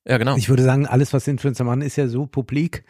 ja, 0.07 0.18
genau. 0.18 0.38
Ich 0.38 0.49
würde 0.49 0.64
sagen, 0.64 0.88
alles, 0.88 1.14
was 1.14 1.28
Influencer 1.28 1.66
machen, 1.66 1.82
ist 1.82 1.97
ja 1.97 2.07
so 2.07 2.26
publik. 2.26 2.86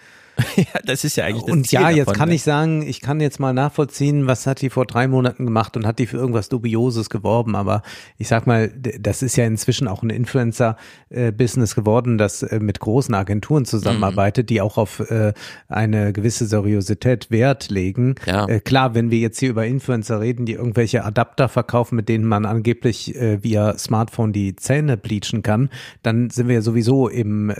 ja, 0.55 0.79
das 0.83 1.03
ist 1.03 1.15
ja 1.15 1.25
eigentlich 1.25 1.43
das 1.43 1.53
Und 1.53 1.67
Ziel 1.67 1.81
ja, 1.81 1.89
jetzt 1.89 2.07
davon, 2.07 2.19
kann 2.19 2.29
ne? 2.29 2.35
ich 2.35 2.43
sagen, 2.43 2.81
ich 2.81 3.01
kann 3.01 3.19
jetzt 3.19 3.39
mal 3.39 3.53
nachvollziehen, 3.53 4.27
was 4.27 4.47
hat 4.47 4.61
die 4.61 4.69
vor 4.69 4.85
drei 4.85 5.07
Monaten 5.07 5.45
gemacht 5.45 5.75
und 5.77 5.85
hat 5.85 5.99
die 5.99 6.07
für 6.07 6.17
irgendwas 6.17 6.49
Dubioses 6.49 7.09
geworben. 7.09 7.55
Aber 7.55 7.81
ich 8.17 8.27
sag 8.27 8.47
mal, 8.47 8.69
das 8.69 9.21
ist 9.21 9.35
ja 9.35 9.45
inzwischen 9.45 9.87
auch 9.87 10.03
ein 10.03 10.09
Influencer-Business 10.09 11.75
geworden, 11.75 12.17
das 12.17 12.43
äh, 12.43 12.59
mit 12.59 12.79
großen 12.79 13.13
Agenturen 13.13 13.65
zusammenarbeitet, 13.65 14.45
mhm. 14.45 14.47
die 14.47 14.61
auch 14.61 14.77
auf 14.77 14.99
äh, 15.11 15.33
eine 15.67 16.13
gewisse 16.13 16.45
Seriosität 16.45 17.31
Wert 17.31 17.69
legen. 17.69 18.15
Ja. 18.25 18.47
Äh, 18.47 18.59
klar, 18.59 18.95
wenn 18.95 19.11
wir 19.11 19.19
jetzt 19.19 19.39
hier 19.39 19.49
über 19.49 19.65
Influencer 19.65 20.19
reden, 20.19 20.45
die 20.45 20.53
irgendwelche 20.53 21.03
Adapter 21.03 21.49
verkaufen, 21.49 21.95
mit 21.95 22.09
denen 22.09 22.25
man 22.25 22.45
angeblich 22.45 23.13
via 23.15 23.77
Smartphone 23.77 24.33
die 24.33 24.55
Zähne 24.55 24.97
bleachen 24.97 25.43
kann, 25.43 25.69
dann 26.03 26.29
sind 26.29 26.47
wir 26.47 26.55
ja 26.55 26.61
sowieso 26.61 27.07
im 27.07 27.51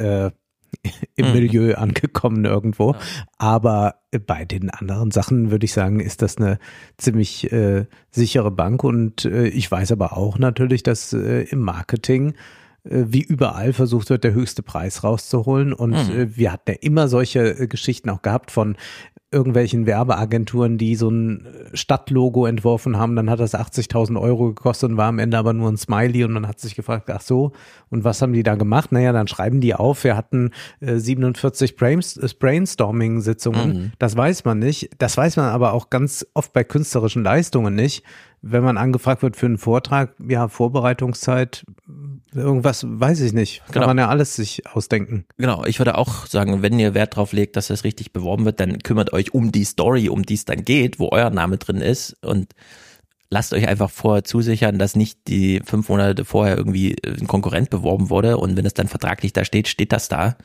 im 1.15 1.27
mhm. 1.27 1.33
Milieu 1.33 1.75
angekommen 1.75 2.45
irgendwo. 2.45 2.93
Ja. 2.93 2.99
Aber 3.37 3.95
bei 4.25 4.45
den 4.45 4.69
anderen 4.69 5.11
Sachen 5.11 5.51
würde 5.51 5.65
ich 5.65 5.73
sagen, 5.73 5.99
ist 5.99 6.21
das 6.21 6.37
eine 6.37 6.59
ziemlich 6.97 7.51
äh, 7.51 7.85
sichere 8.11 8.51
Bank. 8.51 8.83
Und 8.83 9.25
äh, 9.25 9.47
ich 9.47 9.69
weiß 9.69 9.91
aber 9.91 10.17
auch 10.17 10.39
natürlich, 10.39 10.83
dass 10.83 11.13
äh, 11.13 11.43
im 11.43 11.59
Marketing 11.59 12.33
äh, 12.83 13.05
wie 13.07 13.21
überall 13.21 13.73
versucht 13.73 14.09
wird, 14.09 14.23
der 14.23 14.33
höchste 14.33 14.63
Preis 14.63 15.03
rauszuholen. 15.03 15.73
Und 15.73 15.91
mhm. 15.91 16.19
Äh, 16.19 16.37
wir 16.37 16.51
hatten 16.51 16.71
ja 16.71 16.77
immer 16.81 17.07
solche 17.07 17.59
äh, 17.59 17.67
Geschichten 17.67 18.09
auch 18.09 18.21
gehabt 18.21 18.51
von 18.51 18.77
irgendwelchen 19.31 19.85
Werbeagenturen, 19.85 20.79
die 20.79 20.95
so 20.95 21.09
ein 21.09 21.47
Stadtlogo 21.73 22.47
entworfen 22.47 22.97
haben, 22.97 23.15
dann 23.15 23.29
hat 23.29 23.39
das 23.39 23.53
80.000 23.53 24.19
Euro 24.19 24.47
gekostet 24.47 24.89
und 24.89 24.97
war 24.97 25.07
am 25.07 25.19
Ende 25.19 25.37
aber 25.37 25.53
nur 25.53 25.71
ein 25.71 25.77
Smiley. 25.77 26.23
Und 26.23 26.33
man 26.33 26.47
hat 26.47 26.59
sich 26.59 26.75
gefragt, 26.75 27.11
ach 27.11 27.21
so, 27.21 27.51
und 27.89 28.03
was 28.03 28.23
haben 28.23 28.33
die 28.33 28.41
da 28.41 28.55
gemacht? 28.55 28.91
Naja, 28.91 29.11
dann 29.11 29.27
schreiben 29.27 29.61
die 29.61 29.75
auf, 29.75 30.03
wir 30.03 30.17
hatten 30.17 30.49
äh, 30.79 30.97
47 30.97 31.75
Brainstorming-Sitzungen, 31.75 33.69
mhm. 33.69 33.91
das 33.99 34.17
weiß 34.17 34.45
man 34.45 34.57
nicht, 34.57 34.89
das 34.97 35.15
weiß 35.15 35.37
man 35.37 35.45
aber 35.45 35.73
auch 35.73 35.91
ganz 35.91 36.25
oft 36.33 36.51
bei 36.51 36.63
künstlerischen 36.63 37.23
Leistungen 37.23 37.75
nicht, 37.75 38.03
wenn 38.41 38.63
man 38.63 38.77
angefragt 38.77 39.21
wird 39.21 39.35
für 39.35 39.45
einen 39.45 39.57
Vortrag, 39.57 40.13
ja, 40.27 40.47
Vorbereitungszeit, 40.47 41.65
irgendwas, 42.33 42.85
weiß 42.87 43.21
ich 43.21 43.33
nicht. 43.33 43.63
Kann 43.65 43.73
genau. 43.73 43.87
man 43.87 43.97
ja 43.97 44.07
alles 44.07 44.35
sich 44.35 44.65
ausdenken. 44.67 45.25
Genau, 45.37 45.65
ich 45.65 45.79
würde 45.79 45.97
auch 45.97 46.25
sagen, 46.25 46.61
wenn 46.61 46.79
ihr 46.79 46.93
Wert 46.93 47.15
drauf 47.15 47.33
legt, 47.33 47.55
dass 47.55 47.67
das 47.67 47.83
richtig 47.83 48.13
beworben 48.13 48.45
wird, 48.45 48.59
dann 48.59 48.79
kümmert 48.79 49.13
euch 49.13 49.33
um 49.33 49.51
die 49.51 49.65
Story, 49.65 50.09
um 50.09 50.23
die 50.23 50.35
es 50.35 50.45
dann 50.45 50.63
geht, 50.63 50.99
wo 50.99 51.09
euer 51.11 51.29
Name 51.29 51.57
drin 51.57 51.81
ist 51.81 52.15
und 52.23 52.53
lasst 53.31 53.53
euch 53.53 53.67
einfach 53.67 53.91
vorher 53.91 54.23
zusichern, 54.23 54.79
dass 54.79 54.95
nicht 54.95 55.27
die 55.27 55.61
fünf 55.63 55.89
Monate 55.89 56.25
vorher 56.25 56.57
irgendwie 56.57 56.95
ein 57.05 57.27
Konkurrent 57.27 57.69
beworben 57.69 58.09
wurde 58.09 58.37
und 58.37 58.57
wenn 58.57 58.65
es 58.65 58.73
dann 58.73 58.87
vertraglich 58.87 59.33
da 59.33 59.45
steht, 59.45 59.67
steht 59.67 59.91
das 59.91 60.07
da. 60.07 60.35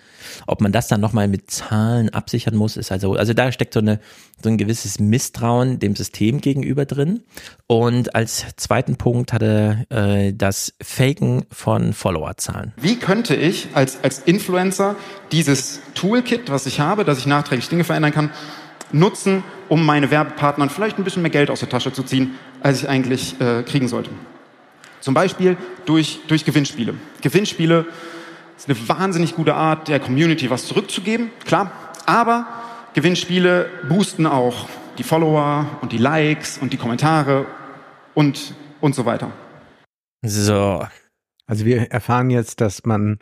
Ob 0.46 0.60
man 0.60 0.70
das 0.70 0.88
dann 0.88 1.00
nochmal 1.00 1.26
mit 1.26 1.50
Zahlen 1.50 2.10
absichern 2.10 2.56
muss, 2.56 2.76
ist 2.76 2.92
also, 2.92 3.14
also 3.14 3.32
da 3.32 3.50
steckt 3.52 3.72
so 3.72 3.80
eine, 3.80 4.00
so 4.42 4.50
ein 4.50 4.58
gewisses 4.58 5.00
Misstrauen 5.00 5.78
dem 5.78 5.96
System 5.96 6.42
gegenüber 6.42 6.84
drin. 6.84 7.22
Und 7.66 8.14
als 8.14 8.44
zweiten 8.56 8.96
Punkt 8.96 9.32
hatte 9.32 9.86
äh, 9.88 10.34
das 10.34 10.74
Faken 10.82 11.46
von 11.50 11.94
Followerzahlen. 11.94 12.74
Wie 12.76 12.96
könnte 12.96 13.34
ich 13.34 13.68
als, 13.72 14.04
als 14.04 14.18
Influencer 14.18 14.96
dieses 15.32 15.80
Toolkit, 15.94 16.50
was 16.50 16.66
ich 16.66 16.80
habe, 16.80 17.04
dass 17.04 17.18
ich 17.18 17.26
nachträglich 17.26 17.70
Dinge 17.70 17.84
verändern 17.84 18.12
kann, 18.12 18.30
nutzen, 18.92 19.42
um 19.68 19.84
meine 19.84 20.10
Werbepartnern 20.10 20.70
vielleicht 20.70 20.98
ein 20.98 21.04
bisschen 21.04 21.22
mehr 21.22 21.30
Geld 21.30 21.50
aus 21.50 21.60
der 21.60 21.68
Tasche 21.68 21.92
zu 21.92 22.02
ziehen, 22.02 22.34
als 22.64 22.82
ich 22.82 22.88
eigentlich 22.88 23.40
äh, 23.40 23.62
kriegen 23.62 23.86
sollte. 23.88 24.10
Zum 25.00 25.12
Beispiel 25.12 25.58
durch, 25.84 26.20
durch 26.28 26.46
Gewinnspiele. 26.46 26.94
Gewinnspiele 27.20 27.86
ist 28.56 28.68
eine 28.68 28.88
wahnsinnig 28.88 29.36
gute 29.36 29.54
Art, 29.54 29.88
der 29.88 30.00
Community 30.00 30.48
was 30.48 30.66
zurückzugeben, 30.66 31.30
klar. 31.44 31.70
Aber 32.06 32.46
Gewinnspiele 32.94 33.68
boosten 33.88 34.26
auch 34.26 34.66
die 34.96 35.02
Follower 35.02 35.66
und 35.82 35.92
die 35.92 35.98
Likes 35.98 36.56
und 36.56 36.72
die 36.72 36.78
Kommentare 36.78 37.46
und, 38.14 38.54
und 38.80 38.94
so 38.94 39.04
weiter. 39.04 39.30
So. 40.22 40.86
Also 41.46 41.66
wir 41.66 41.92
erfahren 41.92 42.30
jetzt, 42.30 42.62
dass 42.62 42.86
man 42.86 43.18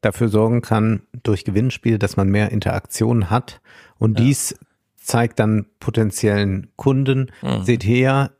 dafür 0.00 0.28
sorgen 0.28 0.62
kann, 0.62 1.02
durch 1.22 1.44
Gewinnspiele, 1.44 1.98
dass 1.98 2.16
man 2.16 2.30
mehr 2.30 2.50
Interaktion 2.50 3.28
hat 3.28 3.60
und 3.98 4.18
ja. 4.18 4.24
dies 4.24 4.54
zeigt 4.96 5.38
dann 5.38 5.66
potenziellen 5.80 6.68
Kunden, 6.76 7.30
mhm. 7.42 7.62
seht 7.64 7.84
her, 7.84 8.30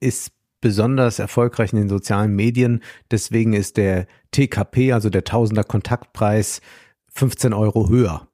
ist 0.00 0.32
besonders 0.60 1.18
erfolgreich 1.18 1.72
in 1.72 1.78
den 1.78 1.88
sozialen 1.88 2.34
Medien. 2.34 2.82
Deswegen 3.10 3.52
ist 3.52 3.76
der 3.76 4.06
TKP, 4.32 4.92
also 4.92 5.10
der 5.10 5.24
Tausender 5.24 5.64
Kontaktpreis, 5.64 6.60
15 7.08 7.52
Euro 7.52 7.88
höher. 7.88 8.28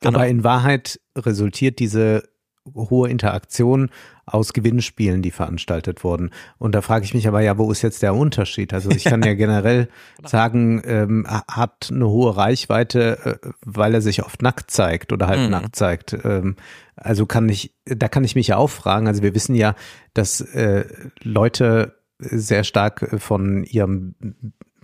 Genau. 0.00 0.18
Aber 0.18 0.28
in 0.28 0.44
Wahrheit 0.44 1.00
resultiert 1.16 1.78
diese 1.78 2.28
hohe 2.74 3.10
Interaktion 3.10 3.90
aus 4.26 4.52
Gewinnspielen, 4.52 5.20
die 5.20 5.30
veranstaltet 5.30 6.02
wurden. 6.02 6.30
Und 6.58 6.74
da 6.74 6.80
frage 6.80 7.04
ich 7.04 7.14
mich 7.14 7.28
aber 7.28 7.40
ja, 7.40 7.58
wo 7.58 7.70
ist 7.70 7.82
jetzt 7.82 8.02
der 8.02 8.14
Unterschied? 8.14 8.72
Also 8.72 8.90
ich 8.90 9.04
kann 9.04 9.22
ja 9.22 9.34
generell 9.34 9.88
sagen, 10.24 10.82
ähm, 10.86 11.26
hat 11.28 11.90
eine 11.90 12.08
hohe 12.08 12.36
Reichweite, 12.36 13.40
äh, 13.42 13.48
weil 13.64 13.94
er 13.94 14.00
sich 14.00 14.24
oft 14.24 14.40
nackt 14.40 14.70
zeigt 14.70 15.12
oder 15.12 15.26
halb 15.26 15.40
mhm. 15.40 15.50
nackt 15.50 15.76
zeigt. 15.76 16.16
Ähm, 16.24 16.56
also 16.96 17.26
kann 17.26 17.48
ich, 17.48 17.74
da 17.84 18.08
kann 18.08 18.24
ich 18.24 18.34
mich 18.34 18.48
ja 18.48 18.56
auch 18.56 18.70
fragen. 18.70 19.08
Also 19.08 19.22
wir 19.22 19.34
wissen 19.34 19.54
ja, 19.54 19.74
dass 20.14 20.40
äh, 20.40 20.86
Leute 21.22 21.96
sehr 22.18 22.64
stark 22.64 23.20
von 23.20 23.64
ihrem 23.64 24.14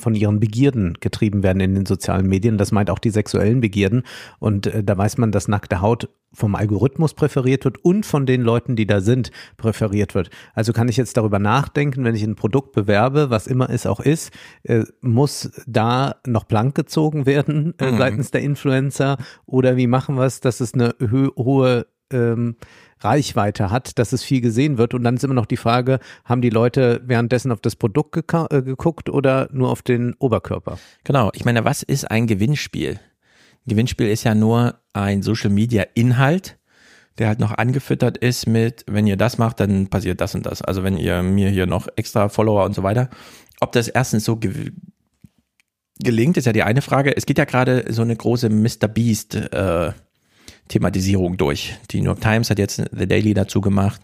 von 0.01 0.14
ihren 0.14 0.40
Begierden 0.40 0.94
getrieben 1.01 1.42
werden 1.42 1.61
in 1.61 1.74
den 1.74 1.86
sozialen 1.86 2.26
Medien. 2.26 2.59
Das 2.59 2.72
meint 2.72 2.90
auch 2.90 2.98
die 2.98 3.11
sexuellen 3.11 3.61
Begierden. 3.61 4.03
Und 4.38 4.66
äh, 4.66 4.82
da 4.82 4.98
weiß 4.98 5.18
man, 5.18 5.30
dass 5.30 5.48
nackte 5.48 5.80
Haut 5.80 6.09
vom 6.32 6.55
Algorithmus 6.55 7.14
präferiert 7.14 7.64
wird 7.64 7.84
und 7.84 8.07
von 8.07 8.24
den 8.24 8.42
Leuten, 8.42 8.76
die 8.76 8.86
da 8.86 9.01
sind, 9.01 9.30
präferiert 9.57 10.14
wird. 10.14 10.30
Also 10.55 10.72
kann 10.72 10.88
ich 10.88 10.96
jetzt 10.96 11.16
darüber 11.16 11.38
nachdenken, 11.38 12.05
wenn 12.05 12.14
ich 12.14 12.22
ein 12.22 12.36
Produkt 12.36 12.72
bewerbe, 12.72 13.30
was 13.30 13.46
immer 13.46 13.70
es 13.70 13.86
auch 13.86 14.01
ist, 14.01 14.32
äh, 14.62 14.84
muss 15.01 15.51
da 15.66 16.16
noch 16.26 16.44
blank 16.44 16.74
gezogen 16.74 17.26
werden 17.26 17.74
äh, 17.78 17.90
mhm. 17.90 17.98
seitens 17.98 18.30
der 18.30 18.42
Influencer 18.42 19.16
oder 19.46 19.76
wie 19.76 19.86
machen 19.86 20.16
wir 20.16 20.24
es, 20.24 20.40
dass 20.40 20.61
es 20.61 20.74
eine 20.74 20.94
hohe 21.01 21.86
ähm, 22.12 22.57
Reichweite 23.01 23.70
hat, 23.70 23.98
dass 23.98 24.12
es 24.12 24.22
viel 24.22 24.40
gesehen 24.40 24.78
wird. 24.78 24.94
Und 24.94 25.05
dann 25.05 25.16
ist 25.16 25.24
immer 25.24 25.34
noch 25.34 25.46
die 25.46 25.57
Frage, 25.57 25.98
haben 26.24 26.42
die 26.42 26.51
Leute 26.51 27.01
währenddessen 27.05 27.53
auf 27.53 27.61
das 27.61 27.76
Produkt 27.76 28.16
äh, 28.16 28.62
geguckt 28.62 29.09
oder 29.09 29.48
nur 29.53 29.70
auf 29.70 29.82
den 29.82 30.14
Oberkörper? 30.18 30.78
Genau, 31.05 31.30
ich 31.34 31.44
meine, 31.44 31.64
was 31.64 31.82
ist 31.82 32.11
ein 32.11 32.26
Gewinnspiel? 32.26 32.92
Ein 32.92 33.68
Gewinnspiel 33.68 34.09
ist 34.09 34.24
ja 34.24 34.34
nur 34.34 34.80
ein 34.92 35.22
Social 35.22 35.51
Media 35.51 35.84
Inhalt, 35.94 36.59
der 37.18 37.28
halt 37.28 37.40
noch 37.40 37.53
angefüttert 37.53 38.16
ist 38.18 38.46
mit, 38.46 38.84
wenn 38.86 39.07
ihr 39.07 39.16
das 39.16 39.38
macht, 39.38 39.61
dann 39.61 39.88
passiert 39.88 40.20
das 40.20 40.34
und 40.34 40.46
das. 40.46 40.62
Also 40.62 40.82
wenn 40.82 40.96
ihr 40.96 41.22
mir 41.22 41.51
hier 41.51 41.66
noch 41.66 41.88
extra 41.96 42.28
Follower 42.28 42.64
und 42.64 42.74
so 42.74 42.82
weiter. 42.82 43.11
Ob 43.61 43.72
das 43.72 43.88
erstens 43.88 44.24
so 44.24 44.36
ge 44.36 44.72
gelingt, 46.03 46.38
ist 46.38 46.46
ja 46.46 46.55
die 46.55 46.62
eine 46.62 46.80
Frage. 46.80 47.14
Es 47.14 47.26
geht 47.26 47.36
ja 47.36 47.44
gerade 47.44 47.84
so 47.92 48.01
eine 48.01 48.16
große 48.16 48.48
Mr. 48.48 48.88
Beast 48.88 49.34
äh, 49.34 49.92
Thematisierung 50.70 51.36
durch. 51.36 51.76
Die 51.90 52.00
New 52.00 52.06
York 52.06 52.20
Times 52.20 52.48
hat 52.48 52.58
jetzt 52.58 52.82
The 52.92 53.06
Daily 53.06 53.34
dazu 53.34 53.60
gemacht. 53.60 54.00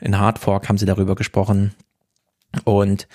In 0.00 0.18
Hard 0.18 0.38
Fork 0.38 0.68
haben 0.68 0.78
sie 0.78 0.86
darüber 0.86 1.14
gesprochen. 1.14 1.74
Und 2.64 3.06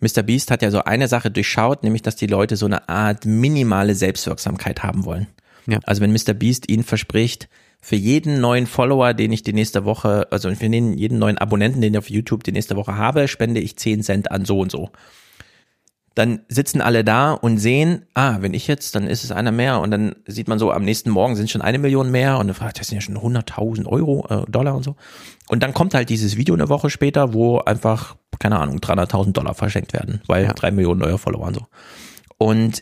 Mr. 0.00 0.22
Beast 0.22 0.50
hat 0.50 0.62
ja 0.62 0.70
so 0.70 0.84
eine 0.84 1.08
Sache 1.08 1.30
durchschaut, 1.30 1.82
nämlich 1.82 2.02
dass 2.02 2.16
die 2.16 2.26
Leute 2.26 2.56
so 2.56 2.66
eine 2.66 2.88
Art 2.88 3.24
minimale 3.24 3.94
Selbstwirksamkeit 3.94 4.82
haben 4.82 5.04
wollen. 5.04 5.26
Ja. 5.66 5.78
Also 5.84 6.02
wenn 6.02 6.12
Mr. 6.12 6.34
Beast 6.34 6.68
ihnen 6.68 6.84
verspricht, 6.84 7.48
für 7.80 7.96
jeden 7.96 8.40
neuen 8.40 8.66
Follower, 8.66 9.14
den 9.14 9.30
ich 9.30 9.44
die 9.44 9.52
nächste 9.52 9.84
Woche, 9.84 10.26
also 10.30 10.52
für 10.52 10.66
jeden 10.66 11.18
neuen 11.18 11.38
Abonnenten, 11.38 11.80
den 11.80 11.94
ich 11.94 11.98
auf 11.98 12.10
YouTube 12.10 12.42
die 12.42 12.52
nächste 12.52 12.76
Woche 12.76 12.96
habe, 12.96 13.28
spende 13.28 13.60
ich 13.60 13.76
10 13.76 14.02
Cent 14.02 14.30
an 14.32 14.44
so 14.44 14.58
und 14.60 14.72
so 14.72 14.90
dann 16.18 16.40
sitzen 16.48 16.80
alle 16.80 17.04
da 17.04 17.32
und 17.32 17.58
sehen, 17.58 18.02
ah, 18.14 18.38
wenn 18.40 18.52
ich 18.52 18.66
jetzt, 18.66 18.96
dann 18.96 19.06
ist 19.06 19.22
es 19.22 19.30
einer 19.30 19.52
mehr 19.52 19.80
und 19.80 19.92
dann 19.92 20.16
sieht 20.26 20.48
man 20.48 20.58
so, 20.58 20.72
am 20.72 20.84
nächsten 20.84 21.10
Morgen 21.10 21.36
sind 21.36 21.48
schon 21.48 21.62
eine 21.62 21.78
Million 21.78 22.10
mehr 22.10 22.38
und 22.38 22.48
dann 22.48 22.54
fragt, 22.54 22.80
das 22.80 22.88
sind 22.88 22.96
ja 22.96 23.00
schon 23.00 23.16
100.000 23.16 23.86
Euro, 23.86 24.26
äh, 24.28 24.50
Dollar 24.50 24.74
und 24.74 24.82
so. 24.82 24.96
Und 25.48 25.62
dann 25.62 25.74
kommt 25.74 25.94
halt 25.94 26.08
dieses 26.08 26.36
Video 26.36 26.54
eine 26.54 26.68
Woche 26.68 26.90
später, 26.90 27.34
wo 27.34 27.58
einfach, 27.60 28.16
keine 28.40 28.58
Ahnung, 28.58 28.78
300.000 28.78 29.32
Dollar 29.32 29.54
verschenkt 29.54 29.92
werden, 29.92 30.20
weil 30.26 30.44
ja. 30.44 30.52
drei 30.54 30.72
Millionen 30.72 31.00
neue 31.00 31.18
Follower 31.18 31.46
und 31.46 31.54
so. 31.54 31.66
Und 32.36 32.80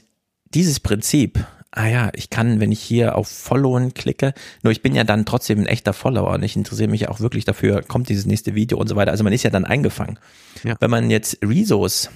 dieses 0.54 0.80
Prinzip, 0.80 1.44
ah 1.72 1.86
ja, 1.86 2.10
ich 2.14 2.30
kann, 2.30 2.58
wenn 2.58 2.72
ich 2.72 2.80
hier 2.80 3.16
auf 3.16 3.28
Followen 3.28 3.92
klicke, 3.92 4.32
nur 4.62 4.72
ich 4.72 4.80
bin 4.80 4.94
ja 4.94 5.04
dann 5.04 5.26
trotzdem 5.26 5.60
ein 5.60 5.66
echter 5.66 5.92
Follower 5.92 6.30
und 6.30 6.42
ich 6.42 6.56
interessiere 6.56 6.88
mich 6.88 7.08
auch 7.08 7.20
wirklich 7.20 7.44
dafür, 7.44 7.82
kommt 7.82 8.08
dieses 8.08 8.24
nächste 8.24 8.54
Video 8.54 8.78
und 8.78 8.88
so 8.88 8.96
weiter. 8.96 9.10
Also 9.10 9.24
man 9.24 9.34
ist 9.34 9.42
ja 9.42 9.50
dann 9.50 9.66
eingefangen. 9.66 10.18
Ja. 10.64 10.76
Wenn 10.80 10.90
man 10.90 11.10
jetzt 11.10 11.38
Resos 11.44 12.08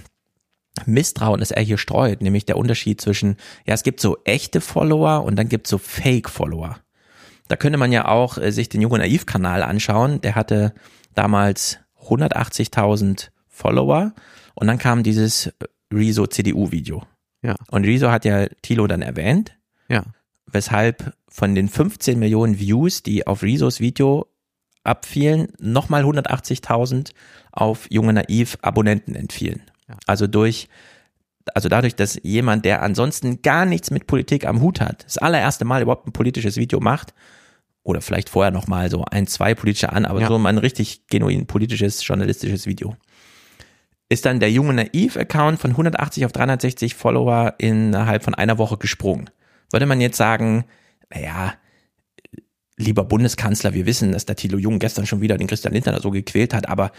Misstrauen 0.87 1.43
ist 1.43 1.51
er 1.51 1.63
hier 1.63 1.79
streut, 1.79 2.23
nämlich 2.23 2.47
der 2.47 2.57
Unterschied 2.57 3.01
zwischen, 3.01 3.37
ja, 3.67 3.75
es 3.75 3.83
gibt 3.83 4.01
so 4.01 4.19
echte 4.25 4.61
Follower 4.61 5.25
und 5.25 5.37
dann 5.37 5.49
gibt 5.49 5.67
es 5.67 5.71
so 5.71 5.79
Fake-Follower. 5.79 6.79
Da 7.49 7.57
könnte 7.57 7.79
man 7.79 7.91
ja 7.93 8.07
auch 8.07 8.39
äh, 8.39 8.53
sich 8.53 8.69
den 8.69 8.81
Junge 8.81 8.99
Naiv-Kanal 8.99 9.63
anschauen. 9.63 10.21
Der 10.21 10.37
hatte 10.37 10.73
damals 11.15 11.79
180.000 12.01 13.31
Follower 13.49 14.13
und 14.55 14.67
dann 14.69 14.79
kam 14.79 15.03
dieses 15.03 15.53
Rezo 15.93 16.27
CDU-Video. 16.27 17.03
Ja. 17.43 17.57
Und 17.71 17.85
Rezo 17.85 18.11
hat 18.11 18.25
ja 18.25 18.47
Tilo 18.63 18.87
dann 18.87 19.03
erwähnt. 19.03 19.57
Ja. 19.89 20.05
Weshalb 20.47 21.15
von 21.29 21.55
den 21.55 21.69
15 21.69 22.19
Millionen 22.19 22.59
Views, 22.59 23.03
die 23.03 23.27
auf 23.27 23.43
Rezos 23.43 23.81
Video 23.81 24.27
abfielen, 24.85 25.49
nochmal 25.59 26.05
180.000 26.05 27.13
auf 27.53 27.87
Junge 27.91 28.13
Naiv 28.13 28.59
Abonnenten 28.63 29.15
Also 30.07 30.27
durch, 30.27 30.69
also 31.55 31.69
dadurch, 31.69 31.97
dass 31.97 32.19
jemand, 32.23 32.65
der 32.65 32.83
ansonsten 32.83 33.43
gar 33.43 33.65
nichts 33.65 33.91
mit 33.91 34.07
Politik 34.07 34.47
am 34.47 34.61
Hut 34.61 34.81
hat, 34.81 35.05
das 35.05 35.19
allererste 35.19 35.65
Mal 35.65 35.83
überhaupt 35.83 36.07
ein 36.07 36.13
politisches 36.13 36.57
Video 36.57 36.81
macht, 36.81 37.15
oder 37.83 38.01
vielleicht 38.01 38.29
vorher 38.29 38.51
noch 38.51 38.67
mal 38.67 38.91
so 38.91 39.05
ein, 39.11 39.27
zwei 39.27 39.55
politische 39.55 39.93
an, 39.93 40.05
aber 40.05 40.21
ja. 40.21 40.29
so 40.29 40.37
ein 40.37 40.59
richtig 40.59 41.07
genuin 41.07 41.47
politisches, 41.47 42.07
journalistisches 42.07 42.67
Video. 42.67 42.97
Ist 44.09 44.27
dann 44.27 44.41
der 44.41 44.51
junge 44.51 44.75
Naiv-Account 44.75 45.61
von 45.61 45.71
180 45.71 46.27
auf 46.27 46.33
360 46.33 46.95
Follower 46.95 47.55
innerhalb 47.59 48.25
von 48.25 48.35
einer 48.35 48.59
Woche 48.59 48.77
gesprungen. 48.77 49.31
Würde 49.71 49.87
man 49.87 50.01
jetzt 50.01 50.17
sagen, 50.17 50.65
naja, 51.11 51.55
lieber 52.77 53.05
Bundeskanzler, 53.05 53.73
wir 53.73 53.87
wissen, 53.87 54.13
dass 54.13 54.27
der 54.27 54.37
Thilo 54.37 54.59
Jung 54.59 54.79
gestern 54.79 55.07
schon 55.07 55.21
wieder 55.21 55.39
den 55.39 55.47
Christian 55.47 55.73
Lindner 55.73 56.01
so 56.01 56.11
gequält 56.11 56.55
hat, 56.55 56.69
aber 56.69 56.91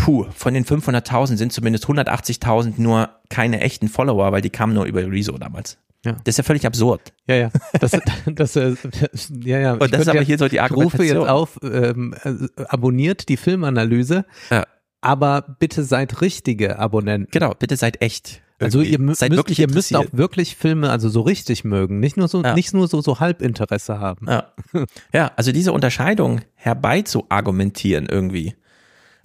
puh, 0.00 0.26
von 0.34 0.54
den 0.54 0.64
500.000 0.64 1.36
sind 1.36 1.52
zumindest 1.52 1.84
180.000 1.86 2.74
nur 2.78 3.10
keine 3.28 3.60
echten 3.60 3.88
Follower, 3.88 4.32
weil 4.32 4.40
die 4.40 4.50
kamen 4.50 4.74
nur 4.74 4.86
über 4.86 5.02
Rezo 5.02 5.36
damals. 5.36 5.78
Ja. 6.04 6.12
Das 6.12 6.32
ist 6.32 6.38
ja 6.38 6.44
völlig 6.44 6.66
absurd. 6.66 7.12
Ja, 7.26 7.34
ja. 7.34 7.50
Das, 7.78 7.90
das, 8.26 8.52
das, 8.54 9.32
ja, 9.44 9.58
ja. 9.58 9.72
Und 9.74 9.92
das 9.92 10.02
ist 10.02 10.08
aber 10.08 10.22
hier 10.22 10.38
so 10.38 10.48
die 10.48 10.60
Argumentation. 10.60 11.06
Ich 11.06 11.14
rufe 11.14 11.20
jetzt 11.20 11.30
auf, 11.30 11.58
ähm, 11.62 12.14
äh, 12.24 12.62
abonniert 12.64 13.28
die 13.28 13.36
Filmanalyse, 13.36 14.24
ja. 14.50 14.64
aber 15.02 15.56
bitte 15.58 15.84
seid 15.84 16.22
richtige 16.22 16.78
Abonnenten. 16.78 17.30
Genau, 17.30 17.54
bitte 17.58 17.76
seid 17.76 18.00
echt. 18.00 18.40
Also 18.58 18.82
ihr, 18.82 18.98
müsst, 18.98 19.22
ihr 19.22 19.68
müsst 19.68 19.96
auch 19.96 20.04
wirklich 20.12 20.54
Filme 20.54 20.90
also 20.90 21.08
so 21.08 21.22
richtig 21.22 21.64
mögen, 21.64 21.98
nicht 21.98 22.18
nur 22.18 22.28
so 22.28 22.42
ja. 22.42 22.54
nicht 22.54 22.74
nur 22.74 22.88
so 22.88 23.00
so 23.00 23.18
Halbinteresse 23.18 23.98
haben. 23.98 24.26
Ja. 24.28 24.52
ja, 25.14 25.32
also 25.36 25.50
diese 25.50 25.72
Unterscheidung 25.72 26.42
herbei 26.56 27.00
zu 27.00 27.24
argumentieren 27.30 28.06
irgendwie 28.06 28.54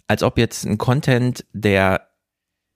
als 0.07 0.23
ob 0.23 0.37
jetzt 0.37 0.65
ein 0.65 0.77
Content, 0.77 1.45
der 1.53 2.07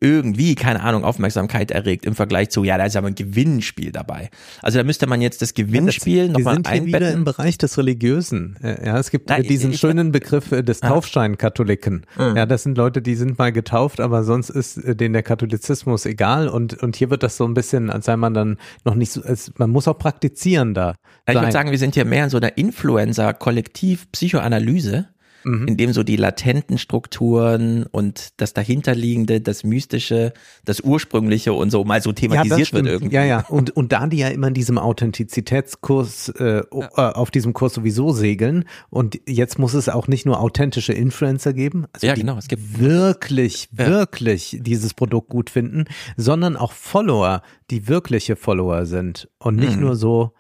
irgendwie, 0.02 0.56
keine 0.56 0.82
Ahnung, 0.82 1.04
Aufmerksamkeit 1.04 1.72
erregt 1.72 2.06
im 2.06 2.16
Vergleich 2.16 2.52
zu, 2.52 2.64
ja, 2.64 2.78
da 2.78 2.86
ist 2.86 2.96
aber 2.96 3.08
ein 3.08 3.16
Gewinnspiel 3.16 3.92
dabei. 3.92 4.30
Also 4.62 4.78
da 4.78 4.86
müsste 4.86 5.08
man 5.08 5.20
jetzt 5.20 5.42
das 5.42 5.54
Gewinnspiel 5.54 6.28
ja, 6.28 6.32
nochmal 6.32 6.56
einbetten. 6.56 6.86
Wir 6.86 6.92
sind 6.92 7.02
wieder 7.02 7.12
im 7.12 7.26
Bereich 7.26 7.58
des 7.58 7.78
Religiösen. 7.78 8.58
Ja, 8.64 8.98
es 8.98 9.12
gibt 9.12 9.28
Nein, 9.28 9.44
diesen 9.44 9.72
ich, 9.72 9.80
schönen 9.80 10.14
Begriff 10.14 10.54
äh, 10.54 10.64
des 10.64 10.80
Taufscheinkatholiken. 10.80 12.06
Mhm. 12.18 12.38
Ja, 12.38 12.46
das 12.46 12.64
sind 12.64 12.78
Leute, 12.78 13.02
die 13.02 13.16
sind 13.16 13.38
mal 13.38 13.52
getauft, 13.52 14.00
aber 14.00 14.24
sonst 14.24 14.50
ist 14.50 14.78
äh, 14.78 14.96
denen 14.96 15.12
der 15.12 15.24
Katholizismus 15.24 16.06
egal 16.06 16.48
und, 16.48 16.82
und 16.82 16.96
hier 16.96 17.10
wird 17.10 17.24
das 17.24 17.36
so 17.36 17.44
ein 17.44 17.54
bisschen, 17.54 17.90
als 17.90 18.06
sei 18.06 18.16
man 18.16 18.34
dann 18.34 18.56
noch 18.86 18.96
nicht 18.96 19.12
so, 19.12 19.22
als, 19.22 19.52
man 19.58 19.70
muss 19.70 19.90
auch 19.90 19.98
praktizieren 19.98 20.74
da. 20.74 20.96
Ja, 21.28 21.34
ich 21.34 21.42
würde 21.42 21.52
sagen, 21.52 21.72
wir 21.72 21.78
sind 21.78 21.96
hier 21.96 22.06
mehr 22.06 22.24
in 22.24 22.30
so 22.30 22.38
einer 22.38 22.58
Influencer-Kollektiv-Psychoanalyse 22.58 25.10
mhm. 25.44 25.68
in 25.68 25.78
dem 25.78 25.94
so 25.94 26.04
die 26.04 26.16
latenten 26.16 26.78
Strukturen 26.78 27.86
und 27.92 28.30
das 28.38 28.54
dahinterliegende, 28.54 29.42
das 29.42 29.64
Mystische, 29.64 30.34
das 30.66 30.82
Ursprüngliche 30.82 31.54
und 31.54 31.72
so 31.72 31.84
mal 31.84 32.02
so 32.02 32.12
thematisiert 32.12 32.70
ja, 32.70 32.74
wird 32.74 32.86
irgendwie. 32.88 33.16
Ja, 33.16 33.24
ja. 33.24 33.46
Und, 33.48 33.76
und 33.76 33.92
da 33.92 34.08
die 34.08 34.18
ja 34.18 34.30
immer 34.30 34.48
in 34.48 34.54
diesem 34.54 34.78
Authentizitätskurs, 34.78 36.30
äh, 36.30 36.64
ja. 36.74 36.90
Äh, 36.96 37.14
auf 37.14 37.32
diesem 37.32 37.54
Kurs 37.54 37.74
sowieso 37.74 38.12
segeln 38.12 38.66
und 38.90 39.20
jetzt 39.28 39.60
muss 39.60 39.74
es 39.74 39.90
auch 39.90 40.08
nicht 40.08 40.26
nur 40.26 40.40
authentische 40.40 40.94
Influencer 40.94 41.54
geben, 41.54 41.86
also 41.94 42.08
ja, 42.08 42.16
genau. 42.16 42.38
es 42.38 42.48
gibt 42.48 42.80
wirklich, 42.80 43.70
wirklich 43.72 44.58
dieses 44.62 44.94
Produkt 44.94 45.30
gut 45.30 45.50
finden, 45.50 45.86
sondern 46.18 46.56
auch 46.56 46.74
Follower, 46.74 47.42
die 47.70 47.88
wirkliche 47.88 48.36
Follower 48.36 48.86
sind 48.86 49.30
und 49.40 49.56
nicht 49.56 49.76
mhm. 49.76 49.82
nur 49.82 49.96
so 49.96 50.34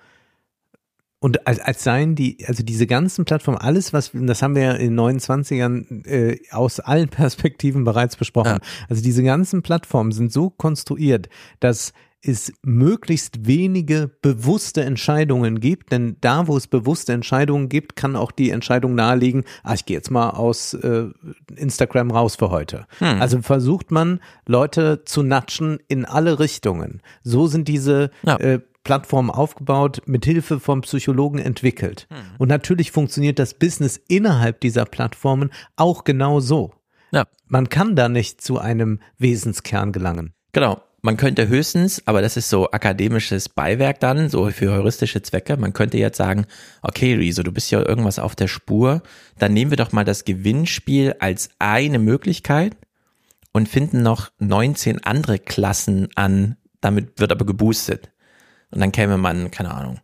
und 1.20 1.46
als, 1.48 1.60
als 1.60 1.84
seien 1.84 2.16
die, 2.16 2.38
also 2.48 2.64
diese 2.64 2.88
ganzen 2.88 3.26
Plattformen, 3.26 3.58
alles, 3.58 3.92
was, 3.92 4.12
das 4.14 4.42
haben 4.42 4.56
wir 4.56 4.64
ja 4.64 4.72
in 4.74 4.96
den 4.96 5.00
29ern 5.00 6.08
äh, 6.08 6.40
aus 6.52 6.80
allen 6.80 7.10
Perspektiven 7.10 7.84
bereits 7.84 8.16
besprochen. 8.16 8.60
Ja. 8.62 8.86
Also 8.88 9.04
diese 9.04 9.24
ganzen 9.24 9.62
Plattformen 9.62 10.12
sind 10.12 10.32
so 10.32 10.50
konstruiert, 10.50 11.30
dass 11.60 11.94
es 12.22 12.52
möglichst 12.64 13.48
wenige 13.48 14.12
bewusste 14.22 14.84
Entscheidungen 14.84 15.62
gibt, 15.62 15.92
denn 15.94 16.18
da, 16.20 16.48
wo 16.48 16.58
es 16.58 16.68
bewusste 16.68 17.14
Entscheidungen 17.14 17.70
gibt, 17.70 17.96
kann 17.96 18.18
auch 18.18 18.32
die 18.32 18.50
Entscheidung 18.50 18.94
naheliegen, 18.94 19.46
ah, 19.64 19.74
ich 19.74 19.86
gehe 19.86 19.96
jetzt 19.96 20.12
mal 20.12 20.32
aus 20.32 20.74
äh, 20.74 21.06
Instagram 21.56 22.12
raus 22.12 22.36
für 22.36 22.50
heute. 22.50 22.88
Hm. 22.98 23.22
Also 23.22 23.42
versucht 23.42 23.92
man, 23.92 24.20
Leute 24.46 25.04
zu 25.06 25.24
natschen 25.24 25.80
in 25.88 26.04
alle 26.04 26.40
Richtungen. 26.40 27.02
So 27.24 27.48
sind 27.48 27.70
diese 27.70 28.12
ja. 28.24 28.36
äh, 28.38 28.60
Plattformen 28.84 29.30
aufgebaut, 29.30 30.02
mit 30.06 30.26
Hilfe 30.26 30.60
von 30.60 30.82
Psychologen 30.82 31.40
entwickelt. 31.40 32.08
Und 32.38 32.48
natürlich 32.48 32.92
funktioniert 32.92 33.40
das 33.40 33.54
Business 33.54 33.98
innerhalb 34.08 34.62
dieser 34.62 34.86
Plattformen 34.86 35.52
auch 35.76 36.04
genau 36.04 36.40
so. 36.40 36.74
Ja. 37.12 37.26
Man 37.48 37.70
kann 37.70 37.96
da 37.96 38.10
nicht 38.10 38.42
zu 38.42 38.60
einem 38.60 39.00
Wesenskern 39.18 39.92
gelangen. 39.92 40.34
Genau. 40.52 40.82
Man 41.02 41.16
könnte 41.16 41.48
höchstens, 41.48 42.06
aber 42.08 42.22
das 42.22 42.36
ist 42.36 42.50
so 42.50 42.72
akademisches 42.72 43.48
Beiwerk 43.48 44.02
dann, 44.02 44.28
so 44.28 44.50
für 44.50 44.74
heuristische 44.74 45.22
Zwecke, 45.22 45.56
man 45.56 45.72
könnte 45.72 45.98
jetzt 45.98 46.18
sagen, 46.18 46.46
okay, 46.82 47.14
Riso, 47.14 47.42
du 47.42 47.54
bist 47.54 47.72
ja 47.72 47.80
irgendwas 47.80 48.20
auf 48.20 48.36
der 48.36 48.50
Spur, 48.50 49.02
dann 49.38 49.54
nehmen 49.54 49.72
wir 49.72 49.78
doch 49.78 49.94
mal 49.94 50.04
das 50.04 50.26
Gewinnspiel 50.26 51.16
als 51.20 51.52
eine 51.58 52.00
Möglichkeit 52.00 52.76
und 53.54 53.70
finden 53.70 54.04
noch 54.04 54.30
19 54.40 55.02
andere 55.06 55.40
Klassen 55.40 56.10
an, 56.16 56.58
damit 56.82 57.18
wird 57.18 57.32
aber 57.32 57.46
geboostet. 57.46 58.12
Und 58.72 58.80
dann 58.82 58.92
käme 58.92 59.18
man, 59.18 59.52
keine 59.52 59.72
Ahnung, 59.72 60.00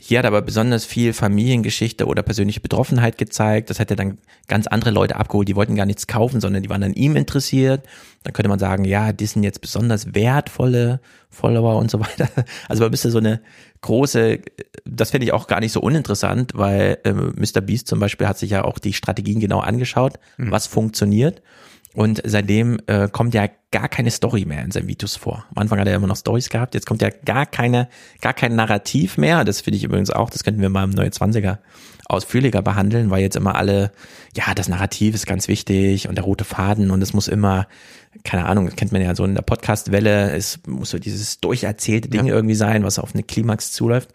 hier 0.00 0.20
hat 0.20 0.26
aber 0.26 0.42
besonders 0.42 0.84
viel 0.84 1.12
Familiengeschichte 1.12 2.06
oder 2.06 2.22
persönliche 2.22 2.60
Betroffenheit 2.60 3.18
gezeigt. 3.18 3.68
Das 3.68 3.80
hätte 3.80 3.96
dann 3.96 4.18
ganz 4.46 4.68
andere 4.68 4.92
Leute 4.92 5.16
abgeholt. 5.16 5.48
Die 5.48 5.56
wollten 5.56 5.74
gar 5.74 5.86
nichts 5.86 6.06
kaufen, 6.06 6.40
sondern 6.40 6.62
die 6.62 6.70
waren 6.70 6.84
an 6.84 6.94
ihm 6.94 7.16
interessiert. 7.16 7.84
Dann 8.22 8.32
könnte 8.32 8.48
man 8.48 8.60
sagen, 8.60 8.84
ja, 8.84 9.12
die 9.12 9.26
sind 9.26 9.42
jetzt 9.42 9.60
besonders 9.60 10.14
wertvolle 10.14 11.00
Follower 11.30 11.76
und 11.76 11.90
so 11.90 11.98
weiter. 11.98 12.28
Also 12.68 12.84
man 12.84 12.92
müsste 12.92 13.10
so 13.10 13.18
eine 13.18 13.40
große, 13.80 14.38
das 14.84 15.10
finde 15.10 15.26
ich 15.26 15.32
auch 15.32 15.48
gar 15.48 15.58
nicht 15.58 15.72
so 15.72 15.80
uninteressant, 15.80 16.52
weil 16.54 16.98
äh, 17.02 17.12
Mr. 17.12 17.60
Beast 17.60 17.88
zum 17.88 17.98
Beispiel 17.98 18.28
hat 18.28 18.38
sich 18.38 18.50
ja 18.50 18.64
auch 18.64 18.78
die 18.78 18.92
Strategien 18.92 19.40
genau 19.40 19.58
angeschaut, 19.58 20.20
was 20.36 20.68
funktioniert. 20.68 21.42
Und 21.98 22.22
seitdem 22.24 22.78
äh, 22.86 23.08
kommt 23.08 23.34
ja 23.34 23.48
gar 23.72 23.88
keine 23.88 24.12
Story 24.12 24.44
mehr 24.44 24.62
in 24.62 24.70
seinen 24.70 24.86
Videos 24.86 25.16
vor. 25.16 25.46
Am 25.50 25.62
Anfang 25.62 25.80
hat 25.80 25.88
er 25.88 25.96
immer 25.96 26.06
noch 26.06 26.16
Stories 26.16 26.48
gehabt, 26.48 26.74
jetzt 26.74 26.86
kommt 26.86 27.02
ja 27.02 27.10
gar 27.10 27.44
keine, 27.44 27.88
gar 28.20 28.34
kein 28.34 28.54
Narrativ 28.54 29.18
mehr. 29.18 29.42
Das 29.42 29.62
finde 29.62 29.78
ich 29.78 29.82
übrigens 29.82 30.10
auch, 30.10 30.30
das 30.30 30.44
könnten 30.44 30.60
wir 30.60 30.68
mal 30.68 30.84
im 30.84 30.90
Neue 30.90 31.08
20er 31.08 31.58
ausführlicher 32.04 32.62
behandeln, 32.62 33.10
weil 33.10 33.22
jetzt 33.22 33.34
immer 33.34 33.56
alle, 33.56 33.90
ja, 34.32 34.54
das 34.54 34.68
Narrativ 34.68 35.16
ist 35.16 35.26
ganz 35.26 35.48
wichtig 35.48 36.08
und 36.08 36.14
der 36.14 36.22
rote 36.22 36.44
Faden 36.44 36.92
und 36.92 37.02
es 37.02 37.14
muss 37.14 37.26
immer, 37.26 37.66
keine 38.22 38.46
Ahnung, 38.46 38.66
das 38.66 38.76
kennt 38.76 38.92
man 38.92 39.02
ja 39.02 39.16
so 39.16 39.24
in 39.24 39.34
der 39.34 39.42
Podcast-Welle, 39.42 40.30
es 40.36 40.60
muss 40.68 40.90
so 40.90 41.00
dieses 41.00 41.40
durcherzählte 41.40 42.08
Ding 42.08 42.26
irgendwie 42.26 42.54
sein, 42.54 42.84
was 42.84 43.00
auf 43.00 43.12
eine 43.12 43.24
Klimax 43.24 43.72
zuläuft. 43.72 44.10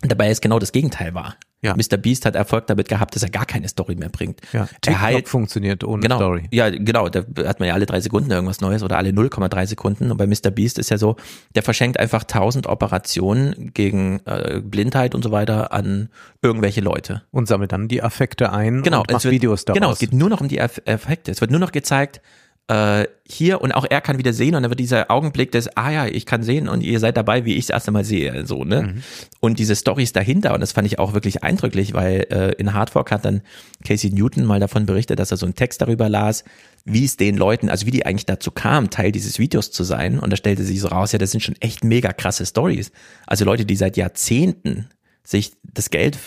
Dabei 0.00 0.30
ist 0.30 0.40
genau 0.40 0.58
das 0.58 0.72
Gegenteil 0.72 1.12
wahr. 1.12 1.36
Ja. 1.60 1.74
Mr. 1.74 1.96
Beast 1.96 2.24
hat 2.24 2.36
Erfolg 2.36 2.68
damit 2.68 2.88
gehabt, 2.88 3.16
dass 3.16 3.22
er 3.24 3.30
gar 3.30 3.44
keine 3.44 3.66
Story 3.66 3.96
mehr 3.96 4.10
bringt. 4.10 4.40
Ja, 4.52 4.60
er 4.60 4.66
TikTok 4.68 5.00
heilt, 5.00 5.28
funktioniert 5.28 5.82
ohne 5.82 6.02
genau, 6.02 6.16
Story. 6.16 6.44
Ja, 6.52 6.70
genau, 6.70 7.08
da 7.08 7.24
hat 7.46 7.58
man 7.58 7.68
ja 7.68 7.74
alle 7.74 7.86
drei 7.86 8.00
Sekunden 8.00 8.30
irgendwas 8.30 8.60
Neues 8.60 8.84
oder 8.84 8.96
alle 8.96 9.10
0,3 9.10 9.66
Sekunden. 9.66 10.12
Und 10.12 10.18
bei 10.18 10.26
Mr. 10.26 10.50
Beast 10.52 10.78
ist 10.78 10.90
ja 10.90 10.98
so, 10.98 11.16
der 11.56 11.64
verschenkt 11.64 11.98
einfach 11.98 12.22
tausend 12.22 12.68
Operationen 12.68 13.72
gegen 13.74 14.20
äh, 14.24 14.60
Blindheit 14.62 15.16
und 15.16 15.22
so 15.22 15.32
weiter 15.32 15.72
an 15.72 16.10
irgendwelche 16.42 16.80
Leute. 16.80 17.22
Und 17.32 17.48
sammelt 17.48 17.72
dann 17.72 17.88
die 17.88 18.02
Affekte 18.02 18.52
ein 18.52 18.82
Genau, 18.82 19.00
und 19.00 19.10
macht 19.10 19.18
es 19.18 19.24
wird, 19.24 19.34
Videos 19.34 19.64
daraus. 19.64 19.80
Genau, 19.80 19.92
es 19.92 19.98
geht 19.98 20.12
nur 20.12 20.28
noch 20.28 20.40
um 20.40 20.46
die 20.46 20.58
Effekte. 20.58 21.32
Es 21.32 21.40
wird 21.40 21.50
nur 21.50 21.60
noch 21.60 21.72
gezeigt, 21.72 22.20
äh, 22.68 23.06
hier 23.26 23.60
und 23.62 23.72
auch 23.72 23.86
er 23.88 24.00
kann 24.00 24.18
wieder 24.18 24.32
sehen 24.32 24.54
und 24.54 24.62
dann 24.62 24.70
wird 24.70 24.80
dieser 24.80 25.10
Augenblick 25.10 25.52
des, 25.52 25.74
ah 25.76 25.90
ja, 25.90 26.06
ich 26.06 26.26
kann 26.26 26.42
sehen 26.42 26.68
und 26.68 26.82
ihr 26.82 27.00
seid 27.00 27.16
dabei, 27.16 27.44
wie 27.44 27.54
ich 27.54 27.66
das 27.66 27.74
erste 27.74 27.90
Mal 27.90 28.04
sehe, 28.04 28.46
so, 28.46 28.64
ne? 28.64 28.82
Mhm. 28.82 29.02
Und 29.40 29.58
diese 29.58 29.74
Stories 29.74 30.12
dahinter, 30.12 30.54
und 30.54 30.60
das 30.60 30.72
fand 30.72 30.86
ich 30.86 30.98
auch 30.98 31.14
wirklich 31.14 31.42
eindrücklich, 31.42 31.94
weil 31.94 32.26
äh, 32.30 32.52
in 32.52 32.74
Hardfork 32.74 33.10
hat 33.10 33.24
dann 33.24 33.40
Casey 33.86 34.10
Newton 34.10 34.44
mal 34.44 34.60
davon 34.60 34.84
berichtet, 34.84 35.18
dass 35.18 35.30
er 35.30 35.38
so 35.38 35.46
einen 35.46 35.54
Text 35.54 35.80
darüber 35.80 36.08
las, 36.08 36.44
wie 36.84 37.04
es 37.04 37.16
den 37.16 37.36
Leuten, 37.36 37.70
also 37.70 37.86
wie 37.86 37.90
die 37.90 38.04
eigentlich 38.04 38.26
dazu 38.26 38.50
kamen, 38.50 38.90
Teil 38.90 39.12
dieses 39.12 39.38
Videos 39.38 39.70
zu 39.70 39.84
sein. 39.84 40.18
Und 40.18 40.30
da 40.30 40.36
stellte 40.36 40.62
sich 40.62 40.80
so 40.80 40.88
raus, 40.88 41.12
ja, 41.12 41.18
das 41.18 41.30
sind 41.30 41.40
schon 41.40 41.56
echt 41.60 41.84
mega 41.84 42.12
krasse 42.12 42.44
Stories. 42.44 42.92
Also 43.26 43.44
Leute, 43.44 43.64
die 43.64 43.76
seit 43.76 43.96
Jahrzehnten 43.96 44.88
sich 45.22 45.52
das 45.62 45.90
Geld 45.90 46.18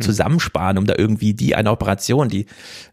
zusammensparen, 0.00 0.78
um 0.78 0.86
da 0.86 0.94
irgendwie 0.96 1.34
die 1.34 1.54
eine 1.54 1.70
Operation, 1.70 2.28
die 2.28 2.46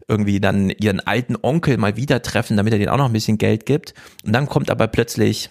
irgendwie 0.08 0.40
dann 0.40 0.70
ihren 0.70 1.00
alten 1.00 1.36
Onkel 1.40 1.76
mal 1.76 1.96
wieder 1.96 2.22
treffen, 2.22 2.56
damit 2.56 2.72
er 2.72 2.78
denen 2.78 2.90
auch 2.90 2.98
noch 2.98 3.06
ein 3.06 3.12
bisschen 3.12 3.38
Geld 3.38 3.66
gibt. 3.66 3.94
Und 4.24 4.32
dann 4.32 4.46
kommt 4.46 4.70
aber 4.70 4.86
plötzlich 4.86 5.50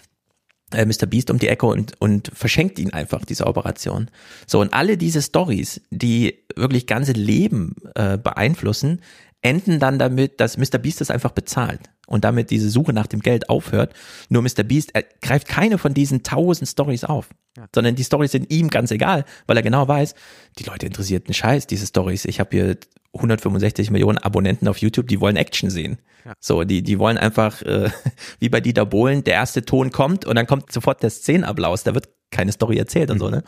äh, 0.73 0.85
Mr. 0.85 1.05
Beast 1.05 1.29
um 1.29 1.39
die 1.39 1.47
Ecke 1.47 1.65
und, 1.65 1.93
und 1.99 2.31
verschenkt 2.33 2.79
ihn 2.79 2.91
einfach 2.91 3.25
diese 3.25 3.47
Operation. 3.47 4.09
So, 4.47 4.59
und 4.59 4.73
alle 4.73 4.97
diese 4.97 5.21
Stories, 5.21 5.81
die 5.89 6.43
wirklich 6.55 6.87
ganze 6.87 7.13
Leben 7.13 7.75
äh, 7.95 8.17
beeinflussen, 8.17 9.01
enden 9.43 9.79
dann 9.79 9.99
damit, 9.99 10.39
dass 10.39 10.57
Mr. 10.57 10.79
Beast 10.79 11.01
das 11.01 11.11
einfach 11.11 11.31
bezahlt 11.31 11.81
und 12.07 12.23
damit 12.23 12.49
diese 12.49 12.69
Suche 12.69 12.93
nach 12.93 13.07
dem 13.07 13.19
Geld 13.19 13.49
aufhört. 13.49 13.93
Nur 14.29 14.41
Mr. 14.41 14.63
Beast 14.63 14.91
er 14.95 15.03
greift 15.21 15.47
keine 15.47 15.77
von 15.77 15.93
diesen 15.93 16.23
tausend 16.23 16.67
Stories 16.69 17.03
auf, 17.03 17.29
sondern 17.75 17.95
die 17.95 18.03
Stories 18.03 18.31
sind 18.31 18.51
ihm 18.51 18.69
ganz 18.69 18.91
egal, 18.91 19.25
weil 19.45 19.57
er 19.57 19.63
genau 19.63 19.87
weiß, 19.87 20.15
die 20.57 20.63
Leute 20.63 20.85
interessiert 20.85 21.27
einen 21.27 21.33
Scheiß, 21.33 21.67
diese 21.67 21.85
Stories. 21.85 22.25
Ich 22.25 22.39
habe 22.39 22.49
hier 22.51 22.77
165 23.13 23.91
Millionen 23.91 24.17
Abonnenten 24.17 24.67
auf 24.67 24.77
YouTube, 24.77 25.07
die 25.07 25.19
wollen 25.19 25.35
Action 25.35 25.69
sehen. 25.69 25.99
So, 26.39 26.63
die, 26.63 26.81
die 26.81 26.99
wollen 26.99 27.17
einfach, 27.17 27.61
äh, 27.61 27.89
wie 28.39 28.49
bei 28.49 28.61
Dieter 28.61 28.85
Bohlen, 28.85 29.23
der 29.23 29.35
erste 29.35 29.65
Ton 29.65 29.91
kommt 29.91 30.25
und 30.25 30.35
dann 30.35 30.47
kommt 30.47 30.71
sofort 30.71 31.03
der 31.03 31.09
Szenenapplaus. 31.09 31.83
Da 31.83 31.93
wird 31.93 32.09
keine 32.33 32.51
Story 32.51 32.77
erzählt 32.77 33.09
und 33.11 33.19
so, 33.19 33.29
ne? 33.29 33.43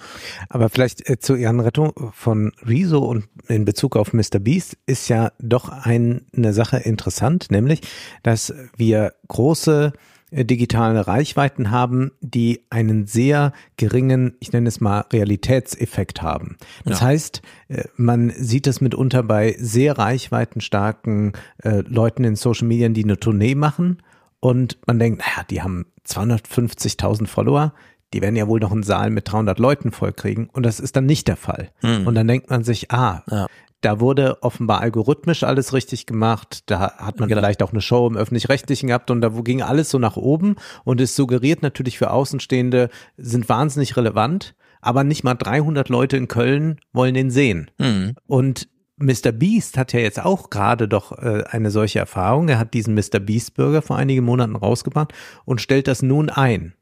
Aber 0.50 0.70
vielleicht 0.70 1.10
äh, 1.10 1.20
zu 1.20 1.36
Ihren 1.36 1.60
Rettung 1.60 1.92
von 2.14 2.54
Rezo 2.66 3.00
und 3.00 3.26
in 3.48 3.66
Bezug 3.66 3.98
auf 3.98 4.14
Mr. 4.14 4.40
Beast 4.40 4.78
ist 4.86 5.10
ja 5.10 5.32
doch 5.40 5.68
ein, 5.70 6.22
eine 6.36 6.54
Sache 6.54 6.78
interessant, 6.78 7.48
nämlich, 7.52 7.82
dass 8.24 8.54
wir 8.78 9.14
große 9.28 9.92
äh, 10.32 10.46
digitale 10.46 11.08
Reichweiten 11.08 11.70
haben, 11.72 12.12
die 12.22 12.62
einen 12.70 13.06
sehr 13.06 13.52
geringen, 13.78 14.34
ich 14.40 14.52
nenne 14.54 14.68
es 14.70 14.80
mal, 14.82 15.06
Realitätseffekt 15.14 16.22
haben. 16.22 16.58
Das 16.84 17.00
Ja. 17.02 17.08
heißt, 17.08 17.42
äh, 17.68 17.84
man 17.98 18.32
sieht 18.38 18.68
es 18.68 18.82
mitunter 18.82 19.24
bei 19.24 19.56
sehr 19.60 19.98
reichweitenstarken 19.98 21.34
äh, 21.64 21.82
Leuten 21.88 22.24
in 22.24 22.36
Social 22.36 22.68
Media, 22.68 22.90
die 22.90 23.04
eine 23.04 23.20
Tournee 23.20 23.56
machen 23.56 24.02
und 24.40 24.78
man 24.88 25.00
denkt, 25.00 25.20
naja, 25.20 25.46
die 25.50 25.62
haben 25.62 25.86
250.000 26.08 27.28
Follower, 27.28 27.74
die 28.16 28.22
werden 28.22 28.38
ja 28.38 28.48
wohl 28.48 28.62
noch 28.62 28.72
einen 28.72 28.82
Saal 28.84 29.10
mit 29.10 29.30
300 29.32 29.60
Leuten 29.60 29.92
vollkriegen 29.92 30.50
und 30.54 30.66
das 30.66 30.80
ist 30.80 30.96
dann 30.96 31.06
nicht 31.06 31.28
der 31.28 31.36
Fall. 31.36 31.70
Und 31.84 32.16
dann 32.16 32.28
denkt 32.28 32.50
man 32.50 32.64
sich, 32.64 32.90
ah, 32.92 33.24
Ja. 33.30 33.48
da 33.82 34.00
wurde 34.00 34.42
offenbar 34.42 34.80
algorithmisch 34.80 35.44
alles 35.44 35.74
richtig 35.74 36.06
gemacht, 36.06 36.64
da 36.68 36.80
hat 36.98 37.20
man 37.20 37.28
Genau. 37.28 37.42
vielleicht 37.42 37.62
auch 37.62 37.72
eine 37.74 37.82
Show 37.82 38.08
im 38.08 38.16
Öffentlich-Rechtlichen 38.16 38.88
gehabt 38.88 39.12
und 39.12 39.20
da 39.22 39.28
ging 39.44 39.62
alles 39.62 39.90
so 39.90 40.00
nach 40.00 40.16
oben 40.16 40.56
und 40.86 41.02
es 41.02 41.16
suggeriert 41.16 41.62
natürlich 41.62 41.98
für 41.98 42.10
Außenstehende, 42.10 42.90
sind 43.18 43.50
wahnsinnig 43.50 43.98
relevant, 43.98 44.56
aber 44.82 45.04
nicht 45.04 45.24
mal 45.26 45.36
300 45.36 45.90
Leute 45.90 46.16
in 46.16 46.30
Köln 46.30 46.80
wollen 46.94 47.16
den 47.16 47.30
sehen. 47.32 47.70
Hm. 47.80 48.16
Und 48.28 48.70
Mr. 48.98 49.34
Beast 49.34 49.78
hat 49.78 49.92
ja 49.92 50.00
jetzt 50.00 50.24
auch 50.24 50.50
gerade 50.50 50.88
doch 50.88 51.12
äh, 51.12 51.44
eine 51.50 51.70
solche 51.70 52.00
Erfahrung. 52.00 52.48
Er 52.48 52.60
hat 52.60 52.74
diesen 52.74 52.94
Mr. 52.96 53.20
Beast 53.20 53.56
Burger 53.56 53.82
vor 53.82 53.98
einigen 53.98 54.24
Monaten 54.24 54.56
rausgebracht 54.56 55.14
und 55.44 55.60
stellt 55.60 55.90
das 55.90 56.02
nun 56.02 56.30
ein. 56.30 56.76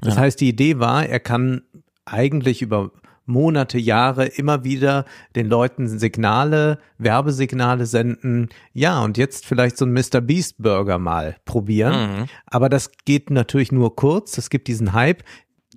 Das 0.00 0.14
Ja. 0.16 0.22
heißt, 0.22 0.40
die 0.40 0.48
Idee 0.48 0.78
war, 0.78 1.06
er 1.06 1.20
kann 1.20 1.62
eigentlich 2.04 2.62
über 2.62 2.90
Monate, 3.26 3.76
Jahre 3.78 4.24
immer 4.26 4.64
wieder 4.64 5.04
den 5.36 5.46
Leuten 5.48 5.86
Signale, 5.86 6.78
Werbesignale 6.96 7.84
senden. 7.84 8.48
Ja, 8.72 9.02
und 9.02 9.18
jetzt 9.18 9.44
vielleicht 9.44 9.76
so 9.76 9.84
ein 9.84 9.92
Mr. 9.92 10.22
Beast 10.22 10.56
Burger 10.62 10.98
mal 10.98 11.36
probieren. 11.44 12.20
Mhm. 12.20 12.26
Aber 12.46 12.70
das 12.70 12.90
geht 13.04 13.28
natürlich 13.30 13.70
nur 13.70 13.94
kurz. 13.96 14.38
Es 14.38 14.48
gibt 14.48 14.66
diesen 14.66 14.94
Hype. 14.94 15.22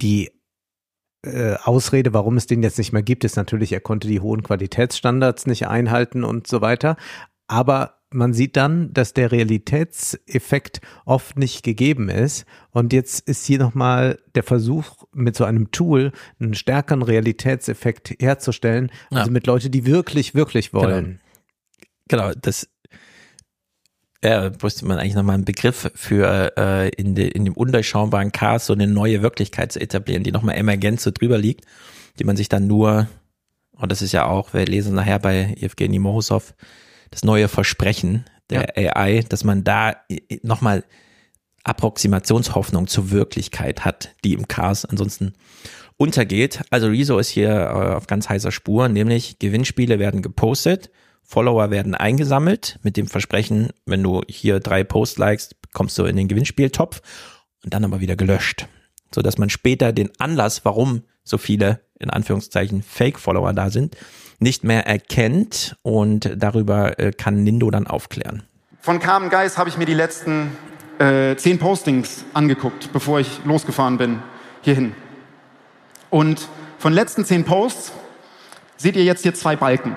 Die 0.02 0.32
äh, 1.24 1.56
Ausrede, 1.64 2.14
warum 2.14 2.38
es 2.38 2.48
den 2.48 2.64
jetzt 2.64 2.78
nicht 2.78 2.94
mehr 2.94 3.04
gibt, 3.04 3.26
ist 3.26 3.36
natürlich, 3.36 3.74
er 3.74 3.82
konnte 3.82 4.08
die 4.08 4.22
hohen 4.22 4.44
Qualitätsstandards 4.44 5.46
nicht 5.46 5.68
einhalten 5.68 6.24
und 6.24 6.48
so 6.48 6.62
weiter. 6.62 6.96
Aber 7.48 8.01
man 8.14 8.34
sieht 8.34 8.58
dann, 8.58 8.94
dass 8.94 9.14
der 9.14 9.32
Realitätseffekt 9.32 10.82
oft 11.06 11.38
nicht 11.38 11.64
gegeben 11.64 12.10
ist. 12.10 12.46
Und 12.72 12.94
jetzt 12.94 13.28
ist 13.28 13.46
hier 13.46 13.60
nochmal 13.60 14.20
der 14.36 14.44
Versuch, 14.44 15.06
mit 15.14 15.36
so 15.36 15.46
einem 15.46 15.72
Tool 15.72 16.12
einen 16.40 16.54
stärkeren 16.54 17.02
Realitätseffekt 17.02 18.16
herzustellen. 18.20 18.92
Also 19.10 19.28
Ja. 19.28 19.32
mit 19.32 19.48
Leuten, 19.48 19.72
die 19.72 19.86
wirklich, 19.86 20.36
wirklich 20.36 20.74
wollen. 20.74 21.22
Genau, 22.08 22.32
das 22.34 22.68
ja, 24.24 24.52
müsste 24.62 24.86
man 24.86 25.00
eigentlich 25.00 25.16
nochmal 25.16 25.36
einen 25.36 25.46
Begriff 25.46 25.90
für 25.96 26.54
äh, 26.58 26.90
in, 26.90 27.16
de, 27.16 27.28
in 27.28 27.46
dem 27.46 27.54
undurchschaubaren 27.56 28.32
Chaos 28.32 28.68
so 28.68 28.74
eine 28.74 28.86
neue 28.88 29.24
Wirklichkeit 29.24 29.72
zu 29.72 29.80
etablieren, 29.80 30.24
die 30.24 30.32
nochmal 30.32 30.58
emergent 30.58 31.02
so 31.02 31.10
drüber 31.12 31.38
liegt, 31.40 31.66
die 32.20 32.24
man 32.24 32.38
sich 32.38 32.48
dann 32.48 32.68
nur, 32.68 33.08
und 33.72 33.92
das 33.92 34.04
ist 34.04 34.12
ja 34.12 34.26
auch, 34.26 34.54
wir 34.54 34.66
lesen 34.66 34.94
nachher 34.94 35.18
bei 35.18 35.56
Evgeny 35.60 35.98
Morozov, 35.98 36.54
das 37.12 37.24
neue 37.24 37.48
Versprechen 37.48 38.26
der 38.50 38.78
AI, 38.78 39.24
dass 39.28 39.44
man 39.44 39.64
da 39.64 39.96
nochmal 40.42 40.84
Approximationshoffnung 41.64 42.88
zur 42.88 43.12
Wirklichkeit 43.12 43.86
hat, 43.86 44.16
die 44.24 44.34
im 44.34 44.48
Chaos 44.48 44.86
ansonsten 44.86 45.34
untergeht. 45.98 46.62
Also 46.72 46.88
Rezo 46.88 47.20
ist 47.20 47.30
hier 47.30 47.52
äh, 47.52 47.96
auf 47.96 48.08
ganz 48.08 48.28
heißer 48.28 48.52
Spur, 48.52 48.90
nämlich 48.90 49.38
Gewinnspiele 49.40 50.00
werden 50.00 50.22
gepostet, 50.22 50.90
Follower 51.24 51.70
werden 51.70 51.94
eingesammelt 51.94 52.80
mit 52.82 52.98
dem 52.98 53.08
Versprechen, 53.08 53.70
wenn 53.86 54.02
du 54.02 54.22
hier 54.28 54.60
drei 54.60 54.84
Post 54.84 55.20
likest, 55.20 55.56
kommst 55.72 55.98
du 55.98 56.06
in 56.06 56.16
den 56.16 56.28
Gewinnspieltopf 56.28 57.02
und 57.64 57.74
dann 57.74 57.86
aber 57.86 58.02
wieder 58.02 58.16
gelöscht, 58.16 58.68
so 59.14 59.22
dass 59.22 59.38
man 59.38 59.50
später 59.50 59.94
den 59.94 60.10
Anlass, 60.18 60.66
warum 60.66 61.04
so 61.24 61.38
viele, 61.38 61.82
in 62.02 62.10
Anführungszeichen, 62.10 62.84
Fake-Follower 62.84 63.54
da 63.54 63.70
sind, 63.70 63.96
nicht 64.40 64.64
mehr 64.64 64.88
erkennt 64.88 65.76
und 65.84 66.32
darüber 66.36 67.00
äh, 67.00 67.12
kann 67.12 67.44
Nindo 67.44 67.70
dann 67.70 67.88
aufklären. 67.88 68.44
Von 68.82 69.00
Carmen 69.00 69.30
Geis 69.30 69.58
habe 69.58 69.70
ich 69.70 69.78
mir 69.78 69.86
die 69.86 69.94
letzten 69.94 70.52
äh, 70.98 71.36
zehn 71.36 71.60
Postings 71.60 72.26
angeguckt, 72.34 72.92
bevor 72.92 73.20
ich 73.20 73.42
losgefahren 73.46 73.98
bin 73.98 74.20
hierhin. 74.62 74.94
Und 76.10 76.48
von 76.78 76.94
letzten 76.94 77.26
zehn 77.26 77.46
Posts 77.46 77.92
seht 78.78 78.96
ihr 78.96 79.04
jetzt 79.04 79.22
hier 79.22 79.34
zwei 79.34 79.56
Balken. 79.56 79.96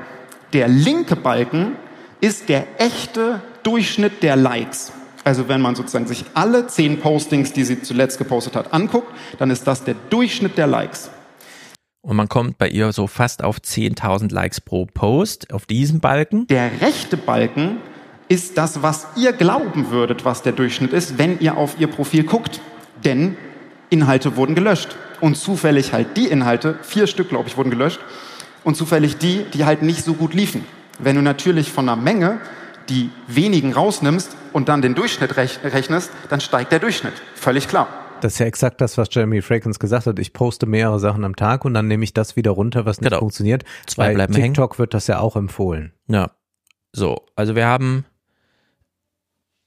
Der 0.53 0.69
linke 0.69 1.17
Balken 1.17 1.73
ist 2.21 2.49
der 2.49 2.67
echte 2.79 3.41
Durchschnitt 3.63 4.23
der 4.23 4.37
Likes. 4.37 4.93
Also 5.25 5.49
wenn 5.49 5.63
man 5.63 5.75
sozusagen 5.75 6.07
sich 6.07 6.25
alle 6.35 6.67
zehn 6.67 7.01
Postings, 7.01 7.53
die 7.55 7.65
sie 7.65 7.81
zuletzt 7.83 8.19
gepostet 8.19 8.55
hat, 8.55 8.75
anguckt, 8.75 9.11
dann 9.39 9.51
ist 9.51 9.67
das 9.67 9.85
der 9.85 9.95
Durchschnitt 10.11 10.59
der 10.59 10.67
Likes. 10.67 11.11
Und 12.05 12.17
man 12.17 12.29
kommt 12.29 12.59
bei 12.59 12.69
ihr 12.69 12.93
so 12.93 13.07
fast 13.07 13.43
auf 13.43 13.61
10.000 13.61 14.31
Likes 14.31 14.61
pro 14.61 14.85
Post 14.85 15.55
auf 15.55 15.65
diesem 15.65 16.01
Balken. 16.01 16.47
Der 16.49 16.83
rechte 16.83 17.17
Balken 17.17 17.79
ist 18.29 18.59
das, 18.59 18.83
was 18.83 19.07
ihr 19.17 19.33
glauben 19.33 19.91
würdet, 19.91 20.23
was 20.27 20.43
der 20.43 20.53
Durchschnitt 20.53 20.93
ist, 20.93 21.17
wenn 21.17 21.41
ihr 21.41 21.57
auf 21.57 21.77
ihr 21.79 21.87
Profil 21.87 22.25
guckt. 22.25 22.61
Denn 23.05 23.39
Inhalte 23.89 24.37
wurden 24.37 24.55
gelöscht. 24.55 24.95
Und 25.23 25.39
zufällig 25.39 25.95
halt 25.95 26.19
die 26.19 26.27
Inhalte, 26.27 26.79
vier 26.83 27.07
Stück, 27.07 27.31
glaube 27.31 27.49
ich, 27.49 27.57
wurden 27.57 27.71
gelöscht. 27.71 28.01
Und 28.65 28.77
zufällig 28.77 29.17
die, 29.17 29.45
die 29.55 29.65
halt 29.65 29.81
nicht 29.81 30.05
so 30.05 30.13
gut 30.13 30.35
liefen. 30.35 30.67
Wenn 30.99 31.17
du 31.17 31.23
natürlich 31.23 31.73
von 31.73 31.89
einer 31.89 32.01
Menge 32.01 32.39
die 32.91 33.09
wenigen 33.29 33.73
rausnimmst 33.73 34.37
und 34.53 34.69
dann 34.69 34.83
den 34.83 34.95
Durchschnitt 34.95 35.39
rechnest, 35.39 36.11
dann 36.29 36.43
steigt 36.43 36.71
der 36.71 36.81
Durchschnitt. 36.81 37.15
Völlig 37.35 37.67
klar. 37.67 38.04
Das 38.25 38.33
ist 38.33 38.39
ja 38.39 38.47
exakt 38.47 38.81
das, 38.81 38.97
was 38.97 39.09
Jeremy 39.11 39.43
Fragrance 39.43 39.79
gesagt 39.79 40.07
hat. 40.07 40.19
Ich 40.19 40.33
poste 40.33 40.65
mehrere 40.65 40.99
Sachen 40.99 41.25
am 41.25 41.37
Tag 41.37 41.67
und 41.67 41.75
dann 41.75 41.89
nehme 41.89 42.05
ich 42.05 42.15
das 42.15 42.37
wieder 42.37 42.53
runter, 42.53 42.87
was 42.87 43.03
nicht 43.03 43.11
Genau. 43.11 43.19
funktioniert. 43.21 43.65
Zwei 43.87 44.09
Bei 44.09 44.15
bleiben 44.15 44.33
TikTok 44.33 44.79
wird 44.79 44.95
das 44.95 45.09
ja 45.09 45.19
auch 45.19 45.37
empfohlen. 45.37 45.93
Ja. 46.09 46.31
So, 46.95 47.27
also 47.37 47.55
wir 47.55 47.67
haben 47.67 48.07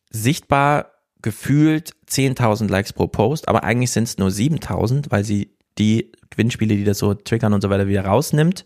sichtbar 0.10 0.88
gefühlt 1.22 1.94
10.000 2.10 2.68
Likes 2.68 2.94
pro 2.94 3.06
Post, 3.06 3.48
aber 3.48 3.64
eigentlich 3.64 3.92
sind 3.92 4.06
es 4.06 4.18
nur 4.18 4.30
7.000, 4.30 5.12
weil 5.12 5.24
sie 5.24 5.56
die 5.78 6.12
Gewinnspiele, 6.32 6.76
die 6.76 6.84
das 6.84 6.98
so 6.98 7.14
triggern 7.14 7.54
und 7.54 7.62
so 7.62 7.70
weiter, 7.70 7.88
wieder 7.88 8.06
rausnimmt 8.06 8.66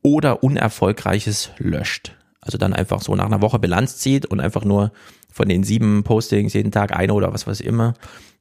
oder 0.00 0.44
unerfolgreiches 0.44 1.50
löscht. 1.58 2.16
Also 2.40 2.56
dann 2.56 2.72
einfach 2.72 3.02
so 3.02 3.16
nach 3.16 3.24
einer 3.26 3.42
Woche 3.42 3.58
Bilanz 3.58 3.96
zieht 3.96 4.26
und 4.26 4.38
einfach 4.38 4.64
nur 4.64 4.92
von 5.32 5.48
den 5.48 5.64
sieben 5.64 6.04
Postings 6.04 6.52
jeden 6.52 6.70
Tag 6.70 6.94
eine 6.94 7.14
oder 7.14 7.32
was 7.32 7.48
weiß 7.48 7.58
ich 7.60 7.66
immer, 7.66 7.94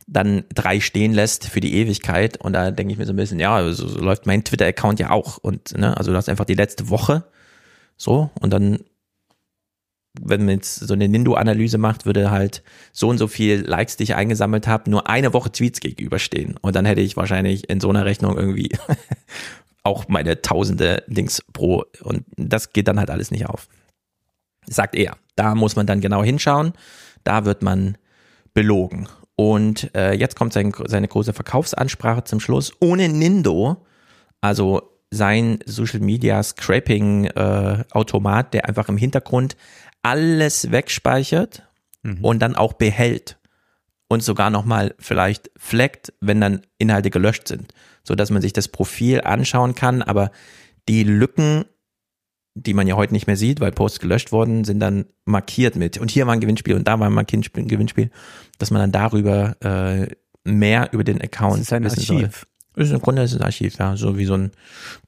dann 0.08 0.43
drei 0.54 0.80
stehen 0.80 1.14
lässt 1.14 1.47
für 1.47 1.60
die 1.60 1.76
Ewigkeit. 1.76 2.38
Und 2.38 2.54
da 2.54 2.72
denke 2.72 2.93
ich 2.93 2.99
mir 2.99 3.06
so 3.06 3.14
ein 3.14 3.18
bisschen, 3.18 3.39
ja, 3.39 3.72
so, 3.72 3.88
so 3.88 3.99
läuft 3.99 4.26
mein 4.26 4.43
Twitter-Account 4.43 4.99
ja 4.99 5.12
auch. 5.12 5.38
Und 5.38 5.78
ne, 5.78 5.95
also 5.97 6.12
du 6.12 6.18
hast 6.18 6.30
einfach 6.30 6.45
die 6.45 6.56
letzte 6.56 6.89
Woche 6.89 7.24
so 7.97 8.32
und 8.39 8.51
dann 8.51 8.80
wenn 10.22 10.45
man 10.45 10.56
jetzt 10.56 10.76
so 10.76 10.93
eine 10.93 11.08
Nindo-Analyse 11.08 11.78
macht, 11.78 12.06
würde 12.06 12.30
halt 12.30 12.64
so 12.91 13.10
und 13.10 13.18
so 13.18 13.28
viel 13.28 13.62
Likes, 13.62 13.97
die 13.97 14.04
ich 14.04 14.16
eingesammelt 14.16 14.68
habe, 14.68 14.89
nur 14.89 15.10
eine 15.10 15.34
Woche 15.34 15.51
Tweets 15.51 15.80
gegenüberstehen. 15.80 16.56
Und 16.62 16.76
dann 16.76 16.86
hätte 16.86 17.01
ich 17.01 17.18
wahrscheinlich 17.18 17.70
in 17.70 17.80
so 17.80 17.89
einer 17.89 18.06
Rechnung 18.06 18.38
irgendwie 18.38 18.70
auch 19.84 20.08
meine 20.08 20.41
tausende 20.41 21.04
Links 21.08 21.43
pro. 21.51 21.86
Und 22.01 22.26
das 22.38 22.74
geht 22.74 22.88
dann 22.88 22.99
halt 22.99 23.10
alles 23.10 23.32
nicht 23.32 23.47
auf. 23.47 23.68
Sagt 24.68 24.95
er. 24.95 25.18
Da 25.36 25.56
muss 25.56 25.76
man 25.76 25.88
dann 25.88 25.99
genau 25.99 26.24
hinschauen. 26.24 26.74
Da 27.24 27.45
wird 27.45 27.64
man 27.64 27.97
belogen. 28.54 29.10
Und 29.36 29.93
äh, 29.95 30.13
jetzt 30.13 30.36
kommt 30.36 30.53
sein, 30.53 30.71
seine 30.86 31.07
große 31.07 31.34
Verkaufsansprache 31.34 32.23
zum 32.23 32.39
Schluss. 32.39 32.71
Ohne 32.79 33.09
Nindo, 33.09 33.86
also 34.41 34.93
sein 35.09 35.59
Social 35.65 35.99
Media 35.99 36.41
Scraping 36.41 37.25
äh, 37.25 37.84
Automat, 37.91 38.53
der 38.53 38.67
einfach 38.67 38.89
im 38.89 38.97
Hintergrund 38.97 39.55
alles 40.01 40.71
wegspeichert 40.71 41.63
und 42.21 42.39
dann 42.39 42.55
auch 42.55 42.73
behält 42.73 43.38
und 44.09 44.21
sogar 44.21 44.49
nochmal 44.49 44.93
vielleicht 44.99 45.49
flaggt, 45.57 46.13
wenn 46.19 46.41
dann 46.41 46.61
Inhalte 46.77 47.09
gelöscht 47.09 47.47
sind, 47.47 47.73
so 48.03 48.15
dass 48.15 48.29
man 48.29 48.41
sich 48.41 48.53
das 48.53 48.67
Profil 48.67 49.21
anschauen 49.21 49.75
kann, 49.75 50.01
aber 50.01 50.31
die 50.89 51.03
Lücken, 51.03 51.65
die 52.56 52.74
man 52.74 52.88
ja 52.88 52.95
heute 52.95 53.14
nicht 53.14 53.28
mehr 53.28 53.38
sieht, 53.38 53.60
weil 53.60 53.72
Posts 53.72 53.99
gelöscht 53.99 54.32
wurden, 54.32 54.64
sind 54.64 54.80
dann 54.80 55.06
markiert 55.26 55.76
mit 55.76 55.97
und 55.97 56.12
hier 56.12 56.28
war 56.28 56.34
ein 56.34 56.39
Gewinnspiel 56.39 56.76
und 56.76 56.88
da 56.88 56.99
war 56.99 57.10
ein 57.10 57.26
Gewinnspiel, 57.26 58.12
dass 58.60 58.72
man 58.72 58.82
dann 58.82 58.91
darüber 58.91 59.56
äh, 59.62 60.08
mehr 60.43 60.89
über 60.91 61.04
den 61.04 61.22
Account 61.22 61.54
Das 61.54 61.62
ist 61.62 61.74
ein 61.74 61.84
wissen 61.84 62.01
soll. 62.01 62.30
Ist 62.76 62.91
im 62.91 63.01
Grunde 63.01 63.21
ist 63.21 63.36
ein 63.36 63.43
Archiv, 63.43 63.78
ja, 63.78 63.95
so 63.95 64.17
wie 64.17 64.26
so 64.26 64.34
ein 64.34 64.51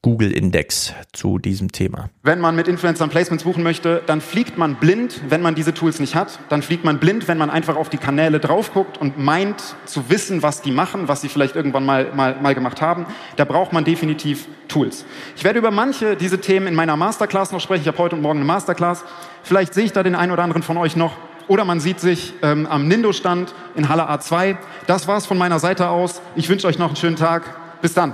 Google-Index 0.03 0.93
zu 1.13 1.39
diesem 1.39 1.71
Thema. 1.71 2.11
Wenn 2.21 2.39
man 2.39 2.55
mit 2.55 2.67
Influencern 2.67 3.09
Placements 3.09 3.43
buchen 3.43 3.63
möchte, 3.63 4.03
dann 4.05 4.21
fliegt 4.21 4.59
man 4.59 4.75
blind, 4.75 5.21
wenn 5.29 5.41
man 5.41 5.55
diese 5.55 5.73
Tools 5.73 5.99
nicht 5.99 6.13
hat. 6.13 6.39
Dann 6.49 6.61
fliegt 6.61 6.85
man 6.85 6.99
blind, 6.99 7.27
wenn 7.27 7.39
man 7.39 7.49
einfach 7.49 7.75
auf 7.75 7.89
die 7.89 7.97
Kanäle 7.97 8.39
drauf 8.39 8.71
guckt 8.71 8.99
und 8.99 9.17
meint 9.17 9.63
zu 9.85 10.11
wissen, 10.11 10.43
was 10.43 10.61
die 10.61 10.71
machen, 10.71 11.07
was 11.07 11.21
sie 11.21 11.29
vielleicht 11.29 11.55
irgendwann 11.55 11.85
mal, 11.85 12.13
mal, 12.13 12.39
mal 12.39 12.53
gemacht 12.53 12.81
haben. 12.81 13.07
Da 13.35 13.45
braucht 13.45 13.73
man 13.73 13.83
definitiv 13.83 14.47
Tools. 14.67 15.05
Ich 15.35 15.43
werde 15.43 15.57
über 15.57 15.71
manche 15.71 16.15
diese 16.15 16.39
Themen 16.39 16.67
in 16.67 16.75
meiner 16.75 16.95
Masterclass 16.95 17.51
noch 17.51 17.61
sprechen. 17.61 17.81
Ich 17.81 17.87
habe 17.87 17.97
heute 17.97 18.15
und 18.15 18.21
morgen 18.21 18.39
eine 18.39 18.45
Masterclass. 18.45 19.03
Vielleicht 19.41 19.73
sehe 19.73 19.85
ich 19.85 19.91
da 19.91 20.03
den 20.03 20.15
einen 20.15 20.31
oder 20.31 20.43
anderen 20.43 20.63
von 20.63 20.77
euch 20.77 20.95
noch. 20.95 21.15
Oder 21.47 21.63
man 21.65 21.79
sieht 21.79 21.99
sich 21.99 22.33
ähm, 22.41 22.65
am 22.65 22.87
Nindo-Stand 22.87 23.53
in 23.75 23.87
Halle 23.89 24.09
A2. 24.09 24.57
Das 24.87 25.07
war's 25.07 25.25
von 25.25 25.37
meiner 25.37 25.59
Seite 25.59 25.89
aus. 25.89 26.21
Ich 26.35 26.49
wünsche 26.49 26.65
euch 26.67 26.79
noch 26.79 26.87
einen 26.87 26.95
schönen 26.95 27.15
Tag. 27.15 27.43
Bis 27.81 27.93
dann. 27.93 28.13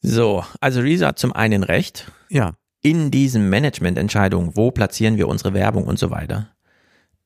So, 0.00 0.44
also 0.60 0.80
Risa 0.80 1.08
hat 1.08 1.18
zum 1.18 1.32
einen 1.32 1.62
recht, 1.62 2.10
Ja. 2.28 2.52
in 2.82 3.10
diesen 3.12 3.48
Managemententscheidungen, 3.48 4.56
wo 4.56 4.70
platzieren 4.72 5.16
wir 5.16 5.28
unsere 5.28 5.54
Werbung 5.54 5.84
und 5.84 5.98
so 5.98 6.10
weiter, 6.10 6.48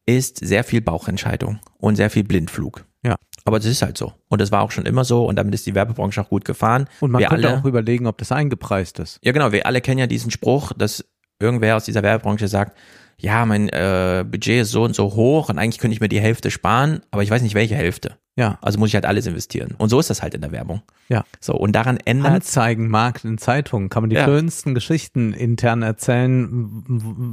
ist 0.04 0.36
sehr 0.44 0.62
viel 0.64 0.82
Bauchentscheidung 0.82 1.58
und 1.78 1.96
sehr 1.96 2.10
viel 2.10 2.24
Blindflug. 2.24 2.84
Ja. 3.02 3.16
Aber 3.44 3.58
das 3.58 3.66
ist 3.66 3.80
halt 3.80 3.96
so. 3.96 4.12
Und 4.28 4.40
das 4.40 4.52
war 4.52 4.60
auch 4.62 4.70
schon 4.70 4.84
immer 4.84 5.04
so 5.04 5.24
und 5.24 5.36
damit 5.36 5.54
ist 5.54 5.64
die 5.66 5.74
Werbebranche 5.74 6.20
auch 6.20 6.28
gut 6.28 6.44
gefahren. 6.44 6.86
Und 7.00 7.12
man 7.12 7.20
wir 7.20 7.28
könnte 7.28 7.48
alle, 7.48 7.58
auch 7.60 7.64
überlegen, 7.64 8.06
ob 8.06 8.18
das 8.18 8.30
eingepreist 8.32 8.98
ist. 8.98 9.18
ja 9.24 9.32
genau, 9.32 9.52
wir 9.52 9.64
alle 9.66 9.80
kennen 9.80 9.98
ja 9.98 10.06
diesen 10.06 10.30
Spruch, 10.30 10.72
dass 10.76 11.04
irgendwer 11.40 11.76
aus 11.76 11.84
dieser 11.86 12.02
Werbebranche 12.02 12.48
sagt, 12.48 12.76
ja, 13.18 13.46
mein 13.46 13.68
äh, 13.70 14.24
Budget 14.28 14.62
ist 14.62 14.70
so 14.70 14.84
und 14.84 14.94
so 14.94 15.14
hoch 15.14 15.48
und 15.48 15.58
eigentlich 15.58 15.78
könnte 15.78 15.94
ich 15.94 16.00
mir 16.00 16.08
die 16.08 16.20
Hälfte 16.20 16.50
sparen, 16.50 17.00
aber 17.10 17.22
ich 17.22 17.30
weiß 17.30 17.42
nicht 17.42 17.54
welche 17.54 17.74
Hälfte. 17.74 18.16
Ja. 18.38 18.58
Also 18.60 18.78
muss 18.78 18.90
ich 18.90 18.94
halt 18.94 19.06
alles 19.06 19.26
investieren. 19.26 19.74
Und 19.78 19.88
so 19.88 19.98
ist 19.98 20.10
das 20.10 20.20
halt 20.20 20.34
in 20.34 20.42
der 20.42 20.52
Werbung. 20.52 20.82
Ja. 21.08 21.24
So, 21.40 21.54
und 21.54 21.72
daran 21.72 21.96
ändert 22.04 22.32
Anzeigenmarkt 22.32 23.24
in 23.24 23.38
Zeitungen 23.38 23.88
kann 23.88 24.02
man 24.02 24.10
die 24.10 24.16
Ja. 24.16 24.26
schönsten 24.26 24.74
Geschichten 24.74 25.32
intern 25.32 25.80
erzählen. 25.80 26.84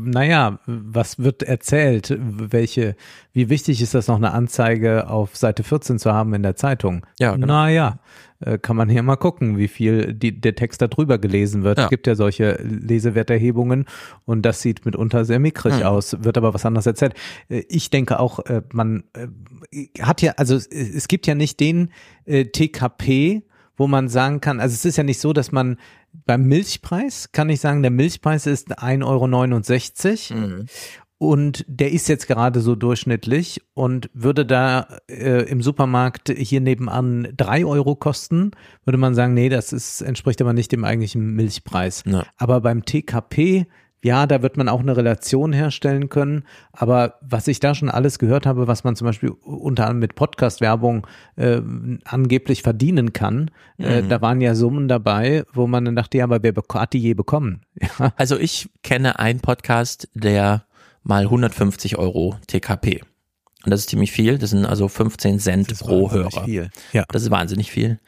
Naja, 0.06 0.60
was 0.66 1.20
wird 1.20 1.44
erzählt? 1.44 2.16
Welche, 2.18 2.96
wie 3.34 3.50
wichtig 3.50 3.82
ist 3.82 3.94
das 3.94 4.08
noch 4.08 4.16
eine 4.16 4.32
Anzeige 4.32 5.10
auf 5.10 5.36
Seite 5.36 5.64
14 5.64 6.00
zu 6.00 6.14
haben 6.14 6.34
in 6.34 6.44
der 6.44 6.56
Zeitung? 6.56 7.06
Ja, 7.20 7.34
genau. 7.34 7.48
Naja, 7.48 8.00
kann 8.62 8.76
man 8.76 8.90
hier 8.90 9.04
mal 9.04 9.16
gucken, 9.16 9.58
wie 9.58 9.68
viel 9.68 10.14
die, 10.14 10.40
der 10.40 10.56
Text 10.56 10.82
da 10.82 10.88
drüber 10.88 11.18
gelesen 11.18 11.64
wird. 11.64 11.78
Ja. 11.78 11.86
Es 11.86 11.90
gibt 11.90 12.08
ja 12.08 12.16
solche 12.16 12.54
Lesewerterhebungen 12.64 13.86
und 14.26 14.44
das 14.44 14.62
sieht 14.62 14.86
mitunter 14.86 15.26
sehr 15.26 15.40
mickrig 15.40 15.76
Hm. 15.78 15.84
aus, 15.84 16.16
wird 16.24 16.38
aber 16.38 16.54
was 16.54 16.66
anderes 16.66 16.86
erzählt. 16.86 17.14
Äh, 17.50 17.64
Ich 17.70 17.90
denke 17.90 18.20
auch, 18.20 18.40
äh, 18.46 18.62
man 18.74 19.04
äh, 19.14 19.88
hat 20.02 20.22
ja, 20.22 20.34
also 20.38 20.56
es- 20.56 21.08
gibt 21.08 21.28
ja 21.28 21.36
nicht 21.36 21.60
den 21.60 21.90
äh, 22.26 22.46
TKP, 22.46 23.44
wo 23.78 23.88
man 23.88 24.08
sagen 24.10 24.40
kann, 24.42 24.60
also 24.60 24.74
es 24.74 24.86
ist 24.86 24.98
ja 24.98 25.04
nicht 25.04 25.20
so, 25.20 25.34
dass 25.34 25.52
man 25.52 25.78
beim 26.28 26.44
Milchpreis 26.48 27.32
kann 27.32 27.50
ich 27.50 27.60
sagen, 27.60 27.82
der 27.82 27.90
Milchpreis 27.92 28.46
ist 28.46 28.80
1,69 28.80 29.04
Euro 30.36 30.48
Mhm. 30.48 30.66
Und 31.30 31.66
der 31.68 31.92
ist 31.92 32.08
jetzt 32.10 32.28
gerade 32.28 32.60
so 32.60 32.76
durchschnittlich 32.76 33.62
und 33.74 34.10
würde 34.14 34.46
da 34.46 34.88
äh, 35.10 35.44
im 35.50 35.62
Supermarkt 35.62 36.30
hier 36.30 36.62
nebenan 36.62 37.28
drei 37.36 37.66
Euro 37.66 37.96
kosten, 37.96 38.52
würde 38.86 38.98
man 38.98 39.16
sagen, 39.16 39.34
nee, 39.34 39.50
das 39.50 39.74
ist, 39.74 40.02
entspricht 40.02 40.42
aber 40.42 40.54
nicht 40.54 40.72
dem 40.72 40.84
eigentlichen 40.84 41.34
Milchpreis. 41.36 42.04
Ja. 42.06 42.24
Aber 42.38 42.62
beim 42.62 42.86
TKP, 42.86 43.66
ja, 44.06 44.28
da 44.28 44.42
wird 44.42 44.58
man 44.58 44.68
auch 44.68 44.82
eine 44.82 44.98
Relation 44.98 45.54
herstellen 45.54 46.10
können. 46.10 46.44
Aber 46.74 47.16
was 47.22 47.48
ich 47.48 47.62
da 47.62 47.74
schon 47.74 47.90
alles 47.90 48.20
gehört 48.20 48.46
habe, 48.46 48.68
was 48.68 48.84
man 48.84 48.98
zum 48.98 49.06
Beispiel 49.06 49.30
unter 49.30 49.84
anderem 49.84 50.00
mit 50.00 50.16
Podcast-Werbung 50.16 51.08
äh, 51.38 51.62
angeblich 52.04 52.64
verdienen 52.64 53.14
kann, 53.14 53.50
äh, 53.78 54.02
Mhm. 54.02 54.10
da 54.10 54.22
waren 54.22 54.42
ja 54.42 54.56
Summen 54.56 54.90
dabei, 54.90 55.44
wo 55.54 55.68
man 55.68 55.86
dann 55.86 55.96
dachte, 55.96 56.18
ja, 56.18 56.26
aber 56.26 56.44
wer 56.44 56.54
hat 56.74 56.92
die 56.92 57.00
je 57.00 57.14
bekommen? 57.14 57.62
Ja, 58.00 58.12
Also 58.18 58.38
ich 58.38 58.70
kenne 58.84 59.20
einen 59.20 59.40
Podcast, 59.40 60.10
der 60.14 60.66
mal 61.04 61.24
150 61.24 61.98
Euro 61.98 62.38
TKP. 62.48 63.02
Und 63.64 63.72
das 63.72 63.82
ist 63.82 63.90
ziemlich 63.90 64.12
viel. 64.12 64.38
Das 64.38 64.50
sind 64.50 64.66
also 64.66 64.88
15 64.88 65.40
Cent 65.40 65.80
pro 65.80 66.12
Hörer. 66.12 66.46
Viel. 66.46 66.70
Ja. 66.92 67.06
Das 67.10 67.22
ist 67.22 67.32
wahnsinnig 67.32 67.72
viel. 67.72 68.00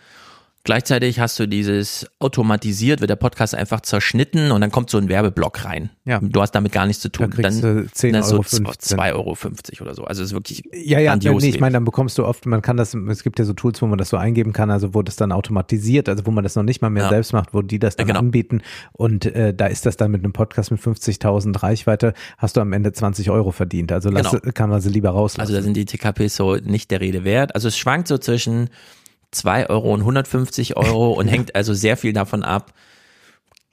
Gleichzeitig 0.66 1.20
hast 1.20 1.39
du 1.39 1.47
dieses 1.47 2.07
automatisiert, 2.20 2.99
wird 2.99 3.09
der 3.11 3.16
Podcast 3.16 3.53
einfach 3.55 3.82
zerschnitten 3.82 4.51
und 4.51 4.61
dann 4.61 4.72
kommt 4.72 4.89
so 4.89 4.97
ein 4.97 5.07
Werbeblock 5.09 5.63
rein. 5.63 5.91
Ja. 6.05 6.20
Du 6.20 6.41
hast 6.41 6.51
damit 6.51 6.72
gar 6.72 6.88
nichts 6.88 7.01
zu 7.03 7.09
tun. 7.09 7.30
Dann 7.30 7.39
kriegst 7.43 7.63
du 7.63 7.88
10 7.89 8.13
dann 8.13 8.24
Euro 8.24 8.32
so 8.38 8.41
15. 8.41 8.97
2,50 8.99 9.13
Euro 9.13 9.38
oder 9.82 9.93
so. 9.93 10.03
Also 10.05 10.24
es 10.24 10.30
ist 10.30 10.34
wirklich 10.34 10.63
Ja, 10.74 10.99
ja, 10.99 11.11
grandios. 11.11 11.43
nee, 11.43 11.49
ich 11.49 11.59
meine, 11.59 11.74
dann 11.74 11.86
bekommst 11.86 12.18
du 12.18 12.26
oft, 12.26 12.47
man 12.47 12.63
kann 12.63 12.78
das, 12.78 12.95
es 12.95 13.24
gibt 13.24 13.38
ja 13.38 13.45
so 13.45 13.53
Tools, 13.53 13.80
wo 13.82 13.86
man 13.86 13.99
das 13.99 14.09
so 14.09 14.18
eingeben 14.18 14.53
kann, 14.53 14.72
also 14.72 14.93
wo 14.95 15.03
das 15.03 15.16
dann 15.16 15.32
automatisiert, 15.32 16.09
also 16.09 16.26
wo 16.26 16.32
man 16.32 16.43
das 16.43 16.55
noch 16.55 16.63
nicht 16.63 16.82
mal 16.82 16.89
mehr 16.89 17.03
Ja. 17.03 17.09
selbst 17.09 17.32
macht, 17.32 17.53
wo 17.53 17.61
die 17.61 17.78
das 17.80 17.95
dann 17.95 18.07
genau. 18.07 18.20
anbieten 18.20 18.61
und 18.91 19.26
äh, 19.28 19.53
da 19.53 19.68
ist 19.68 19.86
das 19.86 19.97
dann 19.97 20.09
mit 20.09 20.24
einem 20.24 20.34
Podcast 20.34 20.72
mit 20.72 20.82
50.000 20.82 21.61
Reichweite, 21.61 22.13
hast 22.39 22.57
du 22.57 22.61
am 22.61 22.74
Ende 22.74 22.91
20 22.91 23.30
Euro 23.30 23.51
verdient, 23.51 23.91
also 23.91 24.09
lass, 24.09 24.32
Genau. 24.32 24.51
kann 24.55 24.72
man 24.72 24.82
sie 24.82 24.89
lieber 24.89 25.11
rauslassen. 25.11 25.41
Also 25.41 25.53
da 25.53 25.61
sind 25.61 25.78
die 25.78 25.86
TKPs 25.86 26.36
so 26.36 26.55
nicht 26.55 26.89
der 26.89 27.01
Rede 27.01 27.24
wert. 27.24 27.53
Also 27.53 27.68
es 27.68 27.78
schwankt 27.78 28.07
so 28.07 28.18
zwischen 28.18 28.70
2 29.36 29.69
Euro 29.69 29.93
und 29.93 30.01
150 30.01 30.77
Euro 30.77 31.11
und 31.11 31.27
hängt 31.27 31.55
also 31.55 31.73
sehr 31.73 31.97
viel 31.97 32.13
davon 32.13 32.43
ab, 32.43 32.73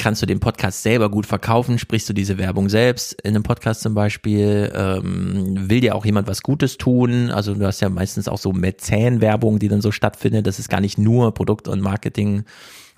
kannst 0.03 0.21
du 0.21 0.27
den 0.27 0.41
Podcast 0.41 0.83
selber 0.83 1.11
gut 1.11 1.27
verkaufen, 1.27 1.79
sprichst 1.79 2.09
du 2.09 2.13
diese 2.13 2.37
Werbung 2.37 2.69
selbst 2.69 3.13
in 3.23 3.35
einem 3.35 3.45
Podcast 3.45 3.83
zum 3.83 3.95
Beispiel, 3.95 4.73
ähm, 4.75 5.69
will 5.71 5.81
dir 5.81 5.95
auch 5.95 6.05
jemand 6.05 6.27
was 6.27 6.43
Gutes 6.43 6.77
tun, 6.77 7.31
also 7.31 7.55
du 7.55 7.65
hast 7.65 7.81
ja 7.81 7.89
meistens 7.89 8.27
auch 8.27 8.39
so 8.39 8.53
Mäzen-Werbung, 8.53 9.61
die 9.61 9.69
dann 9.69 9.81
so 9.81 9.93
stattfindet, 9.93 10.47
das 10.47 10.59
ist 10.59 10.69
gar 10.69 10.81
nicht 10.81 10.99
nur 10.99 11.33
Produkt 11.33 11.69
und 11.69 11.81
Marketing 11.81 12.45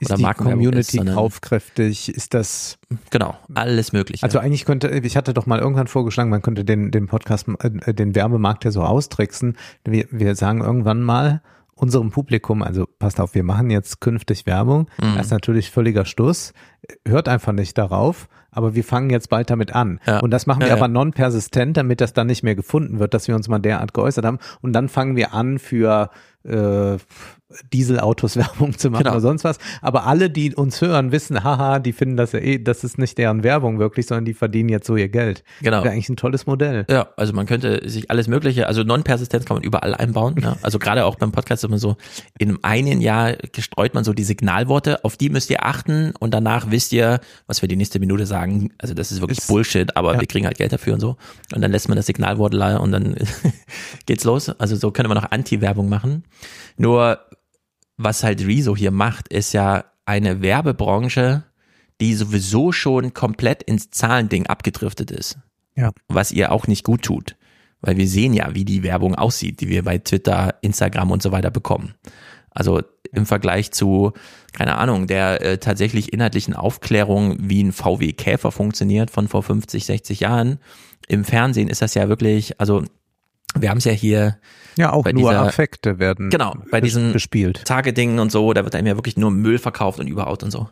ist 0.01 0.11
oder 0.11 0.17
die 0.17 0.35
Community 0.35 0.99
ist, 0.99 1.07
kaufkräftig, 1.07 2.09
ist 2.09 2.33
das 2.33 2.79
genau, 3.11 3.37
alles 3.55 3.93
mögliche. 3.93 4.23
Also 4.23 4.39
eigentlich 4.39 4.65
könnte, 4.65 4.89
ich 4.89 5.17
hatte 5.17 5.35
doch 5.35 5.47
mal 5.47 5.59
irgendwann 5.59 5.87
vorgeschlagen, 5.87 6.31
man 6.31 6.43
könnte 6.43 6.65
den, 6.65 6.91
den 6.91 7.07
Podcast, 7.07 7.47
äh, 7.61 7.93
den 7.93 8.15
Werbemarkt 8.15 8.65
ja 8.65 8.71
so 8.71 8.83
austricksen. 8.83 9.57
Wir, 9.85 10.07
wir 10.11 10.35
sagen 10.37 10.63
irgendwann 10.63 11.03
mal 11.03 11.43
unserem 11.85 12.11
Publikum, 12.11 12.63
also 12.63 12.87
passt 12.99 13.21
auf, 13.21 13.35
wir 13.35 13.45
machen 13.45 13.71
jetzt 13.71 14.01
künftig 14.01 14.47
Werbung. 14.47 14.89
Mhm. 15.01 15.17
Das 15.17 15.27
ist 15.27 15.33
natürlich 15.33 15.71
völliger 15.71 16.07
Stuss. 16.07 16.53
Hört 17.07 17.29
einfach 17.29 17.53
nicht 17.53 17.77
darauf, 17.77 18.29
aber 18.51 18.75
wir 18.75 18.85
fangen 18.85 19.11
jetzt 19.11 19.29
bald 19.29 19.51
damit 19.51 19.75
an. 19.75 20.01
Ja. 20.07 20.21
Und 20.21 20.31
das 20.31 20.47
machen 20.47 20.61
wir 20.61 20.69
Ja, 20.69 20.75
aber 20.75 20.89
non-persistent, 20.89 21.77
damit 21.77 22.01
das 22.01 22.15
dann 22.15 22.27
nicht 22.27 22.43
mehr 22.43 22.55
gefunden 22.55 22.99
wird, 22.99 23.13
dass 23.13 23.29
wir 23.29 23.35
uns 23.35 23.49
mal 23.49 23.59
derart 23.59 23.93
geäußert 23.93 24.25
haben. 24.25 24.39
Und 24.63 24.73
dann 24.73 24.89
fangen 24.89 25.15
wir 25.15 25.35
an 25.35 25.59
für 25.59 26.11
äh, 26.45 26.97
Dieselautos 27.73 28.37
Werbung 28.37 28.77
zu 28.77 28.91
machen 28.91 29.05
Genau. 29.05 29.13
oder 29.13 29.21
sonst 29.21 29.45
was. 29.45 29.59
Aber 29.83 30.07
alle, 30.07 30.31
die 30.31 30.55
uns 30.55 30.81
hören, 30.81 31.13
wissen, 31.13 31.43
haha, 31.45 31.79
die 31.79 31.93
finden 31.93 32.17
das 32.17 32.33
ja 32.33 32.39
eh, 32.41 32.59
das 32.59 32.85
ist 32.85 32.99
nicht 32.99 33.19
deren 33.19 33.43
Werbung 33.43 33.79
wirklich, 33.79 34.07
sondern 34.07 34.25
die 34.25 34.35
verdienen 34.35 34.69
jetzt 34.69 34.87
so 34.87 34.97
ihr 34.97 35.09
Geld. 35.09 35.45
Genau. 35.63 35.83
Wäre 35.85 35.93
eigentlich 35.93 36.09
ein 36.09 36.17
tolles 36.17 36.47
Modell. 36.47 36.85
Ja, 36.91 37.09
also 37.17 37.33
man 37.33 37.47
könnte 37.47 37.89
sich 37.89 38.11
alles 38.11 38.29
Mögliche, 38.29 38.67
also 38.67 38.83
Non-Persistenz 38.83 39.45
kann 39.45 39.57
man 39.57 39.65
überall 39.65 39.95
einbauen. 39.95 40.35
Ne? 40.35 40.57
Also 40.63 40.79
gerade 40.79 41.05
auch 41.05 41.17
beim 41.17 41.33
Podcast 41.33 41.65
immer 41.65 41.79
so, 41.79 41.97
in 42.39 42.63
einem 42.65 43.01
Jahr 43.01 43.35
gestreut 43.53 43.95
man 43.95 44.05
so 44.05 44.13
die 44.13 44.25
Signalworte, 44.25 45.05
auf 45.05 45.17
die 45.17 45.31
müsst 45.31 45.51
ihr 45.51 45.65
achten 45.65 46.13
und 46.19 46.33
danach 46.35 46.71
wisst 46.71 46.93
ihr, 46.93 47.21
was 47.47 47.63
wir 47.63 47.69
die 47.69 47.77
nächste 47.77 47.99
Minute 48.01 48.27
sagen. 48.27 48.71
Also 48.79 48.95
das 48.95 49.13
ist 49.13 49.21
wirklich 49.21 49.39
Ist- 49.39 49.49
Bullshit, 49.49 49.97
aber 49.97 50.15
ja. 50.15 50.21
wir 50.21 50.27
kriegen 50.27 50.47
halt 50.47 50.59
Geld 50.59 50.73
dafür 50.73 50.95
und 50.95 51.01
so. 51.01 51.17
Und 51.55 51.61
dann 51.63 51.71
lässt 51.71 51.89
man 51.89 51.97
das 51.97 52.07
Signalwort 52.07 52.55
la- 52.55 52.77
und 52.79 52.93
dann 52.93 53.15
geht's 54.07 54.25
los. 54.25 54.49
Also 54.49 54.77
so 54.77 54.91
könnte 54.91 55.09
man 55.09 55.19
auch 55.19 55.31
Anti-Werbung 55.31 55.89
machen. 55.89 56.25
Nur 56.77 57.19
was 57.97 58.23
halt 58.25 58.45
Rezo 58.47 58.77
hier 58.77 58.91
macht, 58.91 59.29
ist 59.29 59.53
ja 59.53 59.85
eine 60.07 60.43
Werbebranche, 60.43 61.45
die 62.01 62.15
sowieso 62.15 62.73
schon 62.73 63.15
komplett 63.15 63.63
ins 63.63 63.91
Zahlending 63.91 64.47
abgedriftet 64.47 65.11
ist 65.11 65.39
Ja. 65.77 65.93
was 66.09 66.33
ihr 66.33 66.53
auch 66.53 66.67
nicht 66.67 66.85
gut 66.85 67.03
tut. 67.03 67.37
Weil 67.81 67.97
wir 67.97 68.09
sehen 68.09 68.33
ja, 68.33 68.55
wie 68.55 68.65
die 68.65 68.83
Werbung 68.83 69.15
aussieht, 69.15 69.61
die 69.61 69.69
wir 69.69 69.85
bei 69.85 69.99
Twitter, 69.99 70.55
Instagram 70.63 71.11
und 71.11 71.23
so 71.23 71.33
weiter 71.33 71.51
bekommen. 71.51 71.95
Also 72.51 72.81
im 73.13 73.27
Vergleich 73.27 73.73
zu, 73.73 74.13
keine 74.53 74.77
Ahnung, 74.79 75.07
der 75.07 75.43
äh, 75.43 75.59
tatsächlich 75.59 76.13
inhaltlichen 76.13 76.55
Aufklärung, 76.55 77.37
wie 77.41 77.63
ein 77.63 77.73
VW 77.73 78.13
Käfer 78.13 78.53
funktioniert 78.53 79.11
von 79.11 79.29
vor 79.29 79.43
50, 79.43 79.85
60 79.85 80.21
Jahren. 80.21 80.59
Im 81.09 81.25
Fernsehen 81.25 81.69
ist 81.69 81.83
das 81.83 81.95
ja 81.95 82.09
wirklich, 82.09 82.59
also 82.61 82.85
wir 83.59 83.71
haben 83.71 83.79
es 83.79 83.85
ja 83.85 83.93
hier 83.93 84.37
Ja, 84.77 84.93
auch 84.93 85.05
Bei 85.05 85.13
nur 85.13 85.31
dieser- 85.31 85.43
Affekte 85.47 85.99
werden 86.01 86.31
Genau, 86.31 86.55
bei 86.71 86.81
diesen- 86.81 87.13
bespielt. 87.13 87.65
Targeting 87.65 88.19
und 88.19 88.33
so, 88.33 88.53
da 88.53 88.65
wird 88.65 88.75
einem 88.75 88.89
ja 88.89 88.97
wirklich 88.97 89.17
nur 89.17 89.31
Müll 89.31 89.59
verkauft 89.59 90.01
und 90.01 90.09
überhaupt 90.09 90.43
und 90.43 90.51
so. 90.51 90.69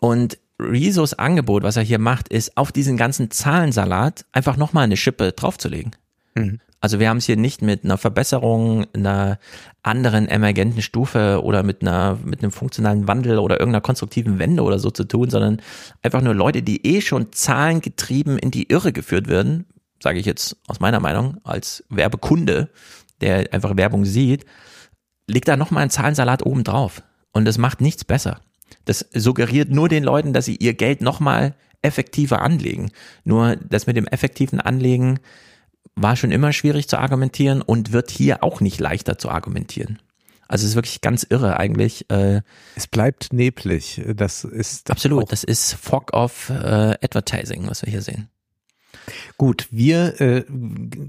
Und 0.00 0.38
Rezos 0.60 1.14
Angebot, 1.14 1.62
was 1.62 1.76
er 1.76 1.82
hier 1.84 1.98
macht, 2.00 2.28
ist 2.28 2.56
auf 2.56 2.72
diesen 2.72 2.96
ganzen 2.96 3.30
Zahlensalat 3.30 4.24
einfach 4.32 4.56
nochmal 4.56 4.84
eine 4.84 4.96
Schippe 4.96 5.32
draufzulegen. 5.32 5.92
Mhm. 6.34 6.58
Also 6.82 6.98
wir 6.98 7.08
haben 7.08 7.18
es 7.18 7.26
hier 7.26 7.36
nicht 7.36 7.62
mit 7.62 7.84
einer 7.84 7.98
Verbesserung, 7.98 8.86
einer 8.94 9.38
anderen 9.82 10.26
emergenten 10.28 10.80
Stufe 10.82 11.40
oder 11.44 11.62
mit 11.62 11.82
einer, 11.82 12.18
mit 12.24 12.42
einem 12.42 12.50
funktionalen 12.52 13.06
Wandel 13.06 13.38
oder 13.38 13.60
irgendeiner 13.60 13.82
konstruktiven 13.82 14.38
Wende 14.38 14.62
oder 14.62 14.78
so 14.78 14.90
zu 14.90 15.04
tun, 15.04 15.28
sondern 15.30 15.60
einfach 16.02 16.22
nur 16.22 16.34
Leute, 16.34 16.62
die 16.62 16.84
eh 16.86 17.00
schon 17.02 17.32
zahlengetrieben 17.32 18.38
in 18.38 18.50
die 18.50 18.70
Irre 18.70 18.92
geführt 18.92 19.28
werden, 19.28 19.66
sage 20.02 20.18
ich 20.18 20.26
jetzt 20.26 20.56
aus 20.66 20.80
meiner 20.80 21.00
Meinung, 21.00 21.38
als 21.44 21.84
Werbekunde, 21.88 22.70
der 23.20 23.52
einfach 23.52 23.76
Werbung 23.76 24.04
sieht, 24.04 24.44
legt 25.26 25.48
da 25.48 25.56
nochmal 25.56 25.82
einen 25.82 25.90
Zahlensalat 25.90 26.44
oben 26.44 26.64
drauf. 26.64 27.02
Und 27.32 27.44
das 27.44 27.58
macht 27.58 27.80
nichts 27.80 28.04
besser. 28.04 28.40
Das 28.84 29.06
suggeriert 29.14 29.70
nur 29.70 29.88
den 29.88 30.04
Leuten, 30.04 30.32
dass 30.32 30.46
sie 30.46 30.56
ihr 30.56 30.74
Geld 30.74 31.00
nochmal 31.00 31.54
effektiver 31.82 32.42
anlegen. 32.42 32.90
Nur 33.24 33.56
das 33.56 33.86
mit 33.86 33.96
dem 33.96 34.06
effektiven 34.06 34.60
Anlegen 34.60 35.20
war 35.94 36.16
schon 36.16 36.30
immer 36.30 36.52
schwierig 36.52 36.88
zu 36.88 36.98
argumentieren 36.98 37.62
und 37.62 37.92
wird 37.92 38.10
hier 38.10 38.42
auch 38.42 38.60
nicht 38.60 38.80
leichter 38.80 39.18
zu 39.18 39.30
argumentieren. 39.30 39.98
Also 40.48 40.64
es 40.64 40.70
ist 40.70 40.74
wirklich 40.76 41.00
ganz 41.00 41.24
irre 41.28 41.58
eigentlich. 41.58 42.10
Äh, 42.10 42.42
Es 42.74 42.88
bleibt 42.88 43.32
neblig. 43.32 44.02
Das 44.14 44.44
ist 44.44 44.90
absolut, 44.90 45.30
das 45.30 45.44
ist 45.44 45.74
Fog 45.74 46.12
of 46.12 46.50
äh, 46.50 46.96
Advertising, 47.02 47.68
was 47.68 47.82
wir 47.82 47.90
hier 47.90 48.02
sehen. 48.02 48.28
Gut, 49.38 49.68
wir 49.70 50.20
äh, 50.20 50.44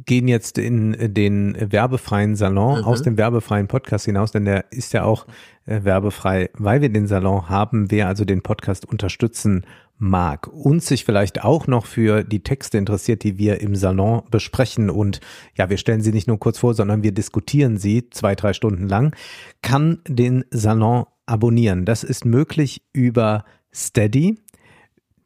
gehen 0.06 0.28
jetzt 0.28 0.58
in 0.58 1.14
den 1.14 1.56
werbefreien 1.72 2.36
Salon 2.36 2.80
Mhm. 2.80 2.86
aus 2.86 3.02
dem 3.02 3.18
werbefreien 3.18 3.68
Podcast 3.68 4.06
hinaus, 4.06 4.32
denn 4.32 4.46
der 4.46 4.66
ist 4.72 4.94
ja 4.94 5.04
auch 5.04 5.26
äh, 5.66 5.84
werbefrei, 5.84 6.50
weil 6.54 6.82
wir 6.82 6.90
den 6.90 7.08
Salon 7.08 7.50
haben, 7.50 7.92
wer 7.92 8.08
also 8.08 8.26
den 8.26 8.42
Podcast 8.42 8.86
unterstützen 8.86 9.66
mag 9.98 10.48
und 10.48 10.82
sich 10.84 11.06
vielleicht 11.06 11.44
auch 11.44 11.68
noch 11.68 11.86
für 11.86 12.24
die 12.24 12.42
Texte 12.42 12.80
interessiert, 12.80 13.24
die 13.24 13.38
wir 13.38 13.62
im 13.62 13.76
Salon 13.76 14.24
besprechen 14.32 14.90
und 14.90 15.20
ja, 15.56 15.70
wir 15.70 15.78
stellen 15.78 16.02
sie 16.02 16.12
nicht 16.12 16.28
nur 16.28 16.40
kurz 16.40 16.58
vor, 16.58 16.74
sondern 16.74 17.04
wir 17.04 17.12
diskutieren 17.12 17.78
sie 17.78 18.10
zwei, 18.10 18.34
drei 18.34 18.54
Stunden 18.54 18.88
lang, 18.88 19.16
kann 19.62 20.00
den 20.08 20.44
Salon 20.50 21.06
abonnieren. 21.28 21.86
Das 21.86 22.04
ist 22.04 22.26
möglich 22.26 22.82
über 22.94 23.46
Steady. 23.74 24.40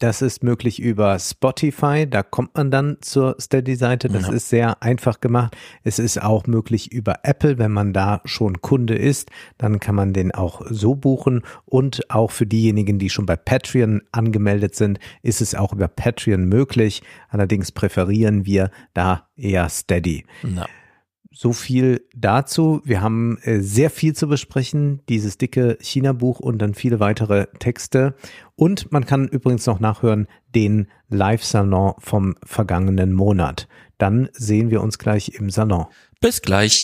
Das 0.05 0.21
ist 0.21 0.43
möglich 0.43 0.79
über 0.79 1.17
Spotify, 1.17 2.05
da 2.07 2.21
kommt 2.21 2.55
man 2.55 2.69
dann 2.69 2.97
zur 3.01 3.37
Steady-Seite. 3.41 4.07
Das 4.07 4.27
Ja. 4.27 4.33
ist 4.33 4.49
sehr 4.49 4.83
einfach 4.83 5.19
gemacht. 5.19 5.57
Es 5.83 5.97
ist 5.97 6.21
auch 6.21 6.45
möglich 6.45 6.91
über 6.91 7.21
Apple, 7.23 7.57
wenn 7.57 7.71
man 7.71 7.91
da 7.91 8.21
schon 8.23 8.61
Kunde 8.61 8.93
ist, 8.93 9.31
dann 9.57 9.79
kann 9.79 9.95
man 9.95 10.13
den 10.13 10.31
auch 10.31 10.61
so 10.69 10.93
buchen. 10.93 11.41
Und 11.65 12.07
auch 12.11 12.29
für 12.29 12.45
diejenigen, 12.45 12.99
die 12.99 13.09
schon 13.09 13.25
bei 13.25 13.35
Patreon 13.35 14.03
angemeldet 14.11 14.75
sind, 14.75 14.99
ist 15.23 15.41
es 15.41 15.55
auch 15.55 15.73
über 15.73 15.87
Patreon 15.87 16.45
möglich. 16.45 17.01
Allerdings 17.29 17.71
präferieren 17.71 18.45
wir 18.45 18.69
da 18.93 19.25
eher 19.35 19.69
Steady. 19.69 20.23
Na, 20.43 20.67
So 21.37 21.51
viel 21.51 22.07
dazu. 22.15 22.81
Wir 22.85 23.01
haben 23.01 23.37
äh, 23.43 23.59
sehr 23.59 23.89
viel 23.89 24.15
zu 24.15 24.29
besprechen, 24.29 25.01
dieses 25.09 25.37
dicke 25.37 25.77
China-Buch 25.81 26.39
und 26.39 26.59
dann 26.59 26.73
viele 26.73 27.01
weitere 27.01 27.47
Texte. 27.59 28.15
Und 28.55 28.89
man 28.93 29.05
kann 29.05 29.27
übrigens 29.27 29.65
noch 29.65 29.81
nachhören 29.81 30.27
den 30.55 30.87
Live-Salon 31.09 31.95
vom 31.97 32.35
vergangenen 32.45 33.11
Monat. 33.11 33.67
Dann 33.97 34.29
sehen 34.31 34.71
wir 34.71 34.81
uns 34.81 34.97
gleich 34.97 35.29
im 35.35 35.49
Salon. 35.49 35.87
bis 36.21 36.41
gleich. 36.41 36.83